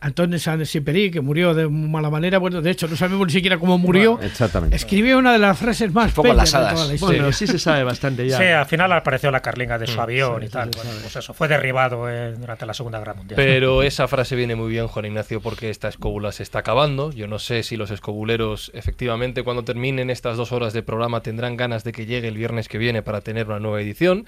[0.00, 3.78] Antonio Saint-Exupéry, que murió de mala manera, bueno, de hecho no sabemos ni siquiera cómo
[3.78, 4.76] murió, Bueno, exactamente.
[4.76, 6.74] escribió una de las frases más poco bellas de lasadas.
[6.74, 7.18] toda la historia.
[7.22, 8.38] Bueno, sí se sabe bastante ya.
[8.38, 10.70] Sí, al final apareció la carlinga de su avión sí, y tal.
[10.72, 13.34] sí, Bueno, pues eso, fue derribado eh, durante la Segunda Guerra Mundial.
[13.36, 17.10] Pero esa frase viene muy bien, Juan Ignacio, porque esta escóbula se está acabando.
[17.10, 21.56] Yo no sé si los escobuleros, efectivamente, cuando terminen estas dos horas de programa, tendrán
[21.56, 24.26] ganas de que llegue el viernes que viene para tener una nueva edición.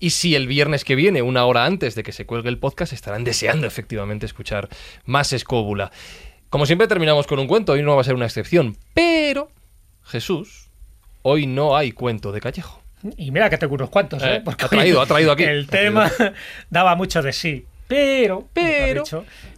[0.00, 2.92] Y si el viernes que viene, una hora antes de que se cuelgue el podcast,
[2.92, 4.68] estarán deseando efectivamente escuchar
[5.04, 5.90] más escóbula.
[6.50, 8.76] Como siempre terminamos con un cuento, hoy no va a ser una excepción.
[8.94, 9.50] Pero,
[10.04, 10.68] Jesús,
[11.22, 12.80] hoy no hay cuento de Callejo.
[13.16, 14.36] Y mira que tengo unos cuantos, ¿eh?
[14.36, 15.44] Eh, Porque ha traído, ha traído aquí.
[15.44, 16.10] El tema
[16.70, 17.66] daba mucho de sí.
[17.86, 19.02] Pero, Pero-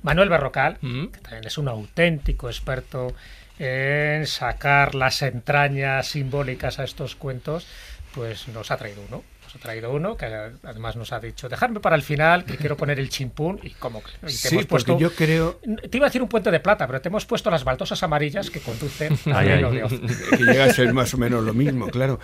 [0.02, 1.06] Manuel Berrocal, Mm.
[1.06, 3.12] que también es un auténtico experto
[3.58, 7.66] en sacar las entrañas simbólicas a estos cuentos,
[8.14, 9.22] pues nos ha traído uno.
[9.52, 12.76] Nos ha traído uno que además nos ha dicho, dejadme para el final, que quiero
[12.76, 13.58] poner el chimpún.
[13.64, 14.96] Y como que y te Sí, hemos puesto.
[14.96, 15.58] yo creo
[15.90, 18.48] Te iba a decir un puente de plata, pero te hemos puesto las baldosas amarillas
[18.48, 19.76] que conducen al Ay, reino ay.
[19.78, 19.92] de Oz.
[20.30, 22.20] que llega a ser más o menos lo mismo, claro.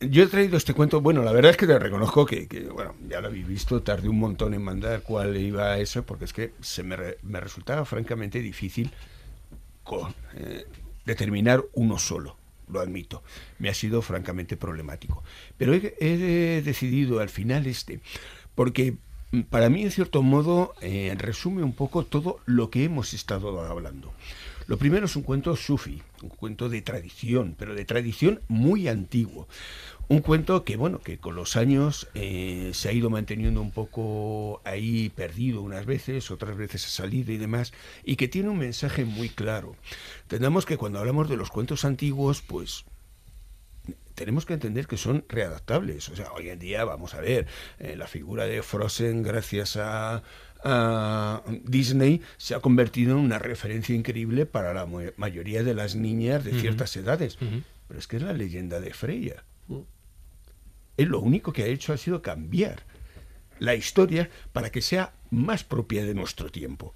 [0.00, 2.94] Yo he traído este cuento, bueno, la verdad es que te reconozco que, que, bueno,
[3.08, 6.32] ya lo habéis visto, tardé un montón en mandar cuál iba a eso, porque es
[6.32, 8.90] que se me, re- me resultaba francamente difícil
[10.36, 10.66] eh,
[11.04, 12.36] determinar uno solo,
[12.68, 13.22] lo admito.
[13.58, 15.22] Me ha sido francamente problemático.
[15.56, 18.00] Pero he, decidido al final este,
[18.54, 18.96] porque
[19.48, 24.12] para mí, en cierto modo, eh, resume un poco todo lo que hemos estado hablando.
[24.66, 29.48] Lo primero es un cuento sufi, un cuento de tradición, pero de tradición muy antiguo.
[30.12, 34.60] Un cuento que, bueno, que con los años eh, se ha ido manteniendo un poco
[34.64, 37.72] ahí perdido unas veces, otras veces ha salido y demás,
[38.04, 39.74] y que tiene un mensaje muy claro.
[40.24, 42.84] Entendamos que cuando hablamos de los cuentos antiguos, pues
[44.14, 46.10] tenemos que entender que son readaptables.
[46.10, 47.46] O sea, hoy en día, vamos a ver,
[47.78, 50.22] eh, la figura de Frozen, gracias a,
[50.62, 54.86] a Disney, se ha convertido en una referencia increíble para la
[55.16, 57.38] mayoría de las niñas de ciertas edades.
[57.88, 59.42] Pero es que es la leyenda de Freya.
[60.96, 62.82] Él lo único que ha hecho ha sido cambiar
[63.58, 66.94] la historia para que sea más propia de nuestro tiempo.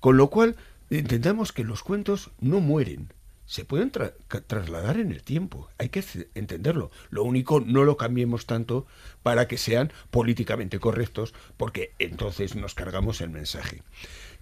[0.00, 0.56] Con lo cual,
[0.90, 3.12] entendamos que los cuentos no mueren,
[3.46, 6.02] se pueden trasladar en el tiempo, hay que
[6.34, 6.90] entenderlo.
[7.10, 8.86] Lo único, no lo cambiemos tanto
[9.22, 13.82] para que sean políticamente correctos, porque entonces nos cargamos el mensaje.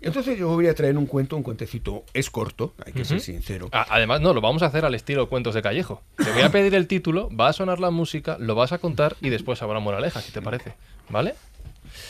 [0.03, 3.69] Entonces yo voy a traer un cuento, un cuentecito, es corto, hay que ser sincero.
[3.73, 6.03] A- Además, no, lo vamos a hacer al estilo cuentos de Callejo.
[6.17, 9.17] Te voy a pedir el título, va a sonar la música, lo vas a contar
[9.21, 10.75] y después habrá moraleja, si te parece.
[11.09, 11.35] ¿Vale?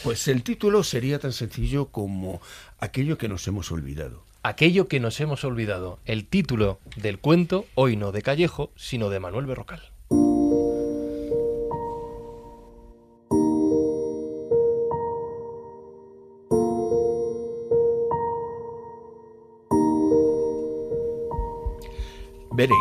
[0.05, 2.41] Pues el título sería tan sencillo como
[2.79, 4.25] aquello que nos hemos olvidado.
[4.45, 5.99] Aquello que nos hemos olvidado.
[6.05, 9.83] El título del cuento, hoy no de Callejo, sino de Manuel Berrocal.
[22.55, 22.77] Veréis,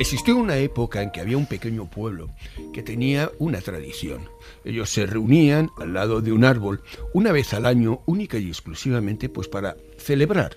[0.00, 2.30] existió una época en que había un pequeño pueblo
[2.72, 4.28] que tenía una tradición.
[4.64, 9.28] Ellos se reunían al lado de un árbol una vez al año, única y exclusivamente
[9.28, 10.56] pues para celebrar.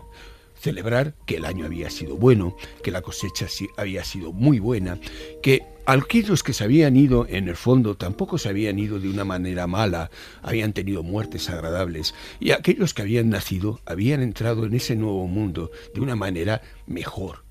[0.60, 3.46] Celebrar que el año había sido bueno, que la cosecha
[3.78, 5.00] había sido muy buena,
[5.44, 9.24] que aquellos que se habían ido en el fondo tampoco se habían ido de una
[9.24, 10.10] manera mala,
[10.42, 15.72] habían tenido muertes agradables, y aquellos que habían nacido habían entrado en ese nuevo mundo
[15.94, 17.44] de una manera mejor.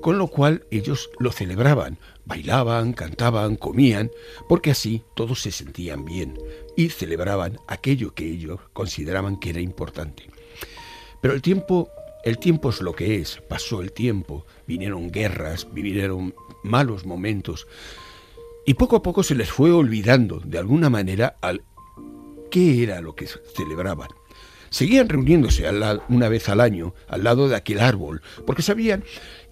[0.00, 4.10] Con lo cual ellos lo celebraban, bailaban, cantaban, comían,
[4.48, 6.38] porque así todos se sentían bien
[6.76, 10.24] y celebraban aquello que ellos consideraban que era importante.
[11.20, 11.90] Pero el tiempo,
[12.24, 17.66] el tiempo es lo que es, pasó el tiempo, vinieron guerras, vinieron malos momentos,
[18.64, 21.62] y poco a poco se les fue olvidando de alguna manera al
[22.50, 24.08] qué era lo que celebraban.
[24.70, 25.64] Seguían reuniéndose
[26.08, 29.04] una vez al año al lado de aquel árbol, porque sabían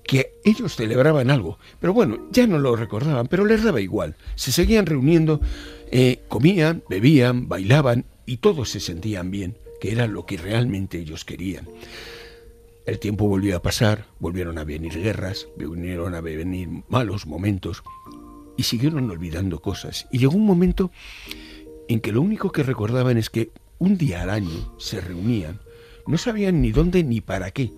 [0.07, 4.17] que ellos celebraban algo, pero bueno, ya no lo recordaban, pero les daba igual.
[4.37, 5.41] Se seguían reuniendo,
[5.91, 11.25] eh, comían, bebían, bailaban y todos se sentían bien, que era lo que realmente ellos
[11.25, 11.69] querían.
[12.87, 17.83] El tiempo volvió a pasar, volvieron a venir guerras, vinieron a venir malos momentos
[18.57, 20.07] y siguieron olvidando cosas.
[20.13, 20.93] Y llegó un momento
[21.89, 25.61] en que lo único que recordaban es que un día al año se reunían,
[26.07, 27.73] no sabían ni dónde ni para qué,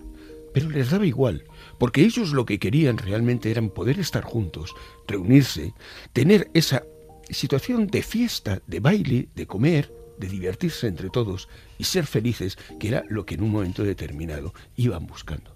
[0.53, 1.45] pero les daba igual,
[1.79, 4.75] porque ellos lo que querían realmente eran poder estar juntos,
[5.07, 5.73] reunirse,
[6.13, 6.83] tener esa
[7.29, 11.47] situación de fiesta, de baile, de comer, de divertirse entre todos
[11.77, 15.55] y ser felices, que era lo que en un momento determinado iban buscando.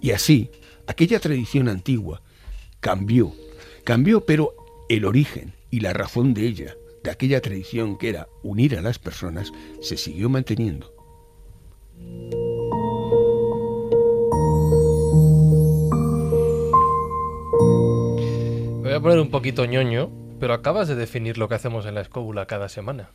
[0.00, 0.50] Y así,
[0.86, 2.22] aquella tradición antigua
[2.80, 3.34] cambió,
[3.84, 4.54] cambió, pero
[4.88, 8.98] el origen y la razón de ella, de aquella tradición que era unir a las
[8.98, 10.94] personas, se siguió manteniendo.
[18.98, 22.46] A poner un poquito ñoño, pero acabas de definir lo que hacemos en la escóbula
[22.46, 23.10] cada semana.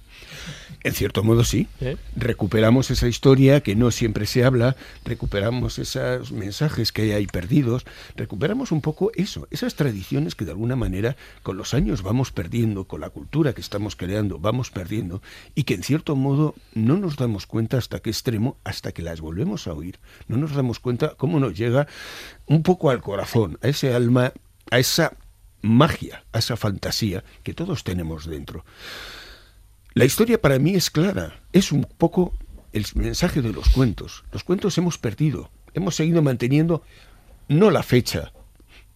[0.84, 1.68] En cierto modo sí.
[1.82, 1.98] ¿Eh?
[2.16, 7.86] Recuperamos esa historia que no siempre se habla, recuperamos esos mensajes que hay ahí perdidos,
[8.16, 12.86] recuperamos un poco eso, esas tradiciones que de alguna manera con los años vamos perdiendo,
[12.86, 15.22] con la cultura que estamos creando vamos perdiendo
[15.56, 19.22] y que en cierto modo no nos damos cuenta hasta qué extremo, hasta que las
[19.22, 21.88] volvemos a oír, no nos damos cuenta cómo nos llega
[22.46, 24.34] un poco al corazón, a ese alma,
[24.70, 25.14] a esa
[25.64, 28.64] magia, a esa fantasía que todos tenemos dentro.
[29.96, 32.34] La historia para mí es clara, es un poco
[32.74, 34.24] el mensaje de los cuentos.
[34.32, 36.84] Los cuentos hemos perdido, hemos seguido manteniendo
[37.48, 38.34] no la fecha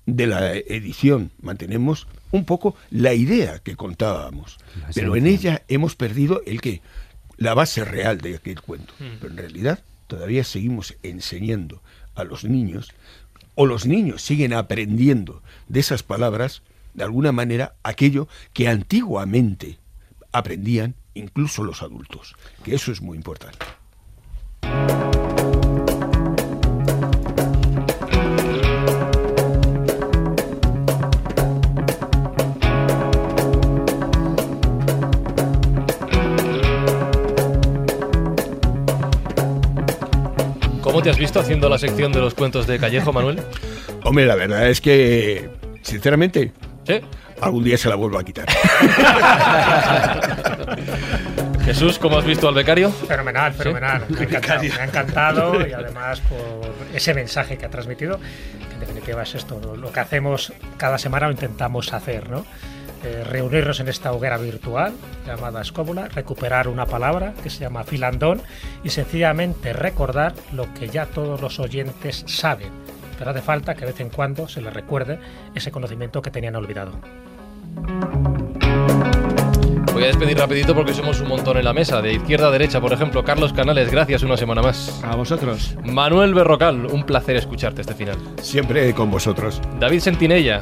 [0.05, 4.57] de la edición, mantenemos un poco la idea que contábamos,
[4.93, 6.81] pero en ella hemos perdido el que
[7.37, 8.93] la base real de aquel cuento.
[8.97, 11.81] Pero en realidad todavía seguimos enseñando
[12.15, 12.93] a los niños
[13.57, 16.61] o los niños siguen aprendiendo de esas palabras,
[16.93, 19.79] de alguna manera, aquello que antiguamente
[20.31, 23.65] aprendían incluso los adultos, que eso es muy importante.
[40.97, 43.39] ¿Cómo te has visto haciendo la sección de los cuentos de Callejo, Manuel?
[44.03, 45.47] Hombre, la verdad es que,
[45.83, 46.51] sinceramente,
[46.87, 47.01] ¿Sí?
[47.39, 48.47] algún día se la vuelvo a quitar.
[51.65, 52.89] Jesús, ¿cómo has visto al becario?
[52.89, 54.05] Fenomenal, fenomenal.
[54.09, 58.19] Me ha encantado, me ha encantado y además por ese mensaje que ha transmitido,
[58.67, 62.43] que en definitiva es esto, lo, lo que hacemos cada semana o intentamos hacer, ¿no?
[63.03, 64.93] Eh, reunirnos en esta hoguera virtual
[65.25, 68.41] llamada escóbula, recuperar una palabra que se llama filandón
[68.83, 72.69] y sencillamente recordar lo que ya todos los oyentes saben.
[73.17, 75.19] Pero hace falta que de vez en cuando se les recuerde
[75.53, 76.93] ese conocimiento que tenían olvidado.
[79.93, 82.01] Voy a despedir rapidito porque somos un montón en la mesa.
[82.01, 85.01] De izquierda a derecha, por ejemplo, Carlos Canales, gracias una semana más.
[85.03, 85.75] A vosotros.
[85.83, 88.17] Manuel Berrocal, un placer escucharte este final.
[88.41, 89.59] Siempre con vosotros.
[89.79, 90.61] David Sentinella,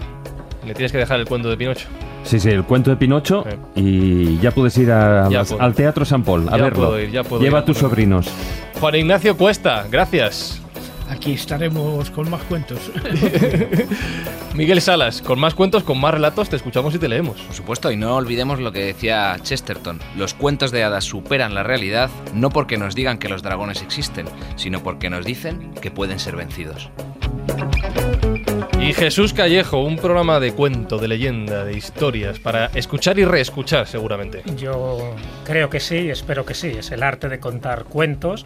[0.66, 1.88] le tienes que dejar el cuento de Pinocho.
[2.26, 3.46] Sí, sí, el cuento de Pinocho
[3.76, 3.82] Sí.
[3.82, 5.62] y ya puedes ir a Ya las- puedo.
[5.62, 6.88] al Teatro San Paul a Ya verlo.
[6.88, 7.64] puedo ir, ya puedo Lleva ir.
[7.64, 8.28] a tus sobrinos.
[8.80, 10.62] Juan Ignacio Cuesta, gracias.
[11.08, 12.80] Aquí estaremos con más cuentos.
[14.56, 17.40] Miguel Salas, con más cuentos, con más relatos, te escuchamos y te leemos.
[17.42, 20.00] Por supuesto, y no olvidemos lo que decía Chesterton.
[20.18, 24.26] Los cuentos de hadas superan la realidad no porque nos digan que los dragones existen,
[24.56, 26.90] sino porque nos dicen que pueden ser vencidos.
[28.80, 33.88] Y Jesús Callejo, un programa de cuento, de leyenda, de historias, para escuchar y reescuchar
[33.88, 34.44] seguramente.
[34.58, 36.68] Yo creo que sí, espero que sí.
[36.78, 38.46] Es el arte de contar cuentos.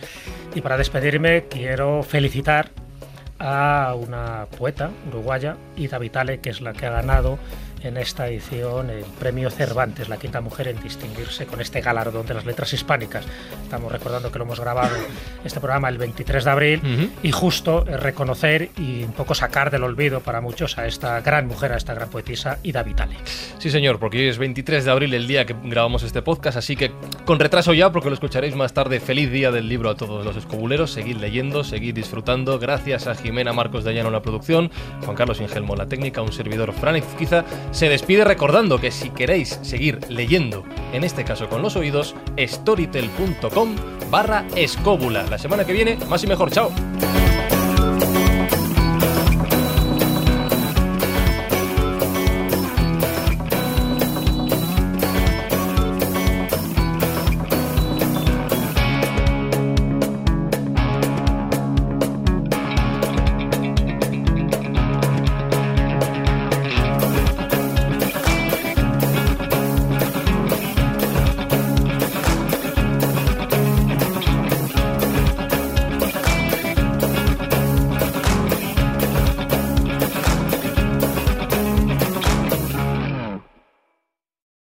[0.56, 2.72] Y para despedirme quiero felicitar
[3.40, 7.40] a una poeta uruguaya, Ida Vitale, que es la que ha ganado
[7.84, 12.34] en esta edición el premio Cervantes, la quinta mujer en distinguirse con este galardón de
[12.34, 13.26] las letras hispánicas.
[13.64, 14.96] Estamos recordando que lo hemos grabado
[15.44, 20.20] este programa el 23 de abril y justo reconocer y un poco sacar del olvido
[20.20, 23.16] para muchos a esta gran mujer, a esta gran poetisa, Ida Vitale.
[23.58, 26.76] Sí, señor, porque hoy es 23 de abril el día que grabamos este podcast, así
[26.76, 26.92] que
[27.26, 29.00] con retraso ya, porque lo escucharéis más tarde.
[29.00, 30.92] Feliz día del libro a todos los escobuleros.
[30.92, 32.60] Seguid leyendo, seguid disfrutando.
[32.60, 34.72] Gracias a Jimena Marcos de Llano en la producción,
[35.04, 39.60] Juan Carlos Ingelmo la técnica, un servidor Frank quizá se despide recordando que si queréis
[39.62, 40.64] seguir leyendo,
[40.94, 43.76] en este caso con los oídos, storytel.com
[44.10, 45.24] barra escóbula.
[45.24, 46.52] La semana que viene, más y mejor.
[46.52, 46.72] Chao.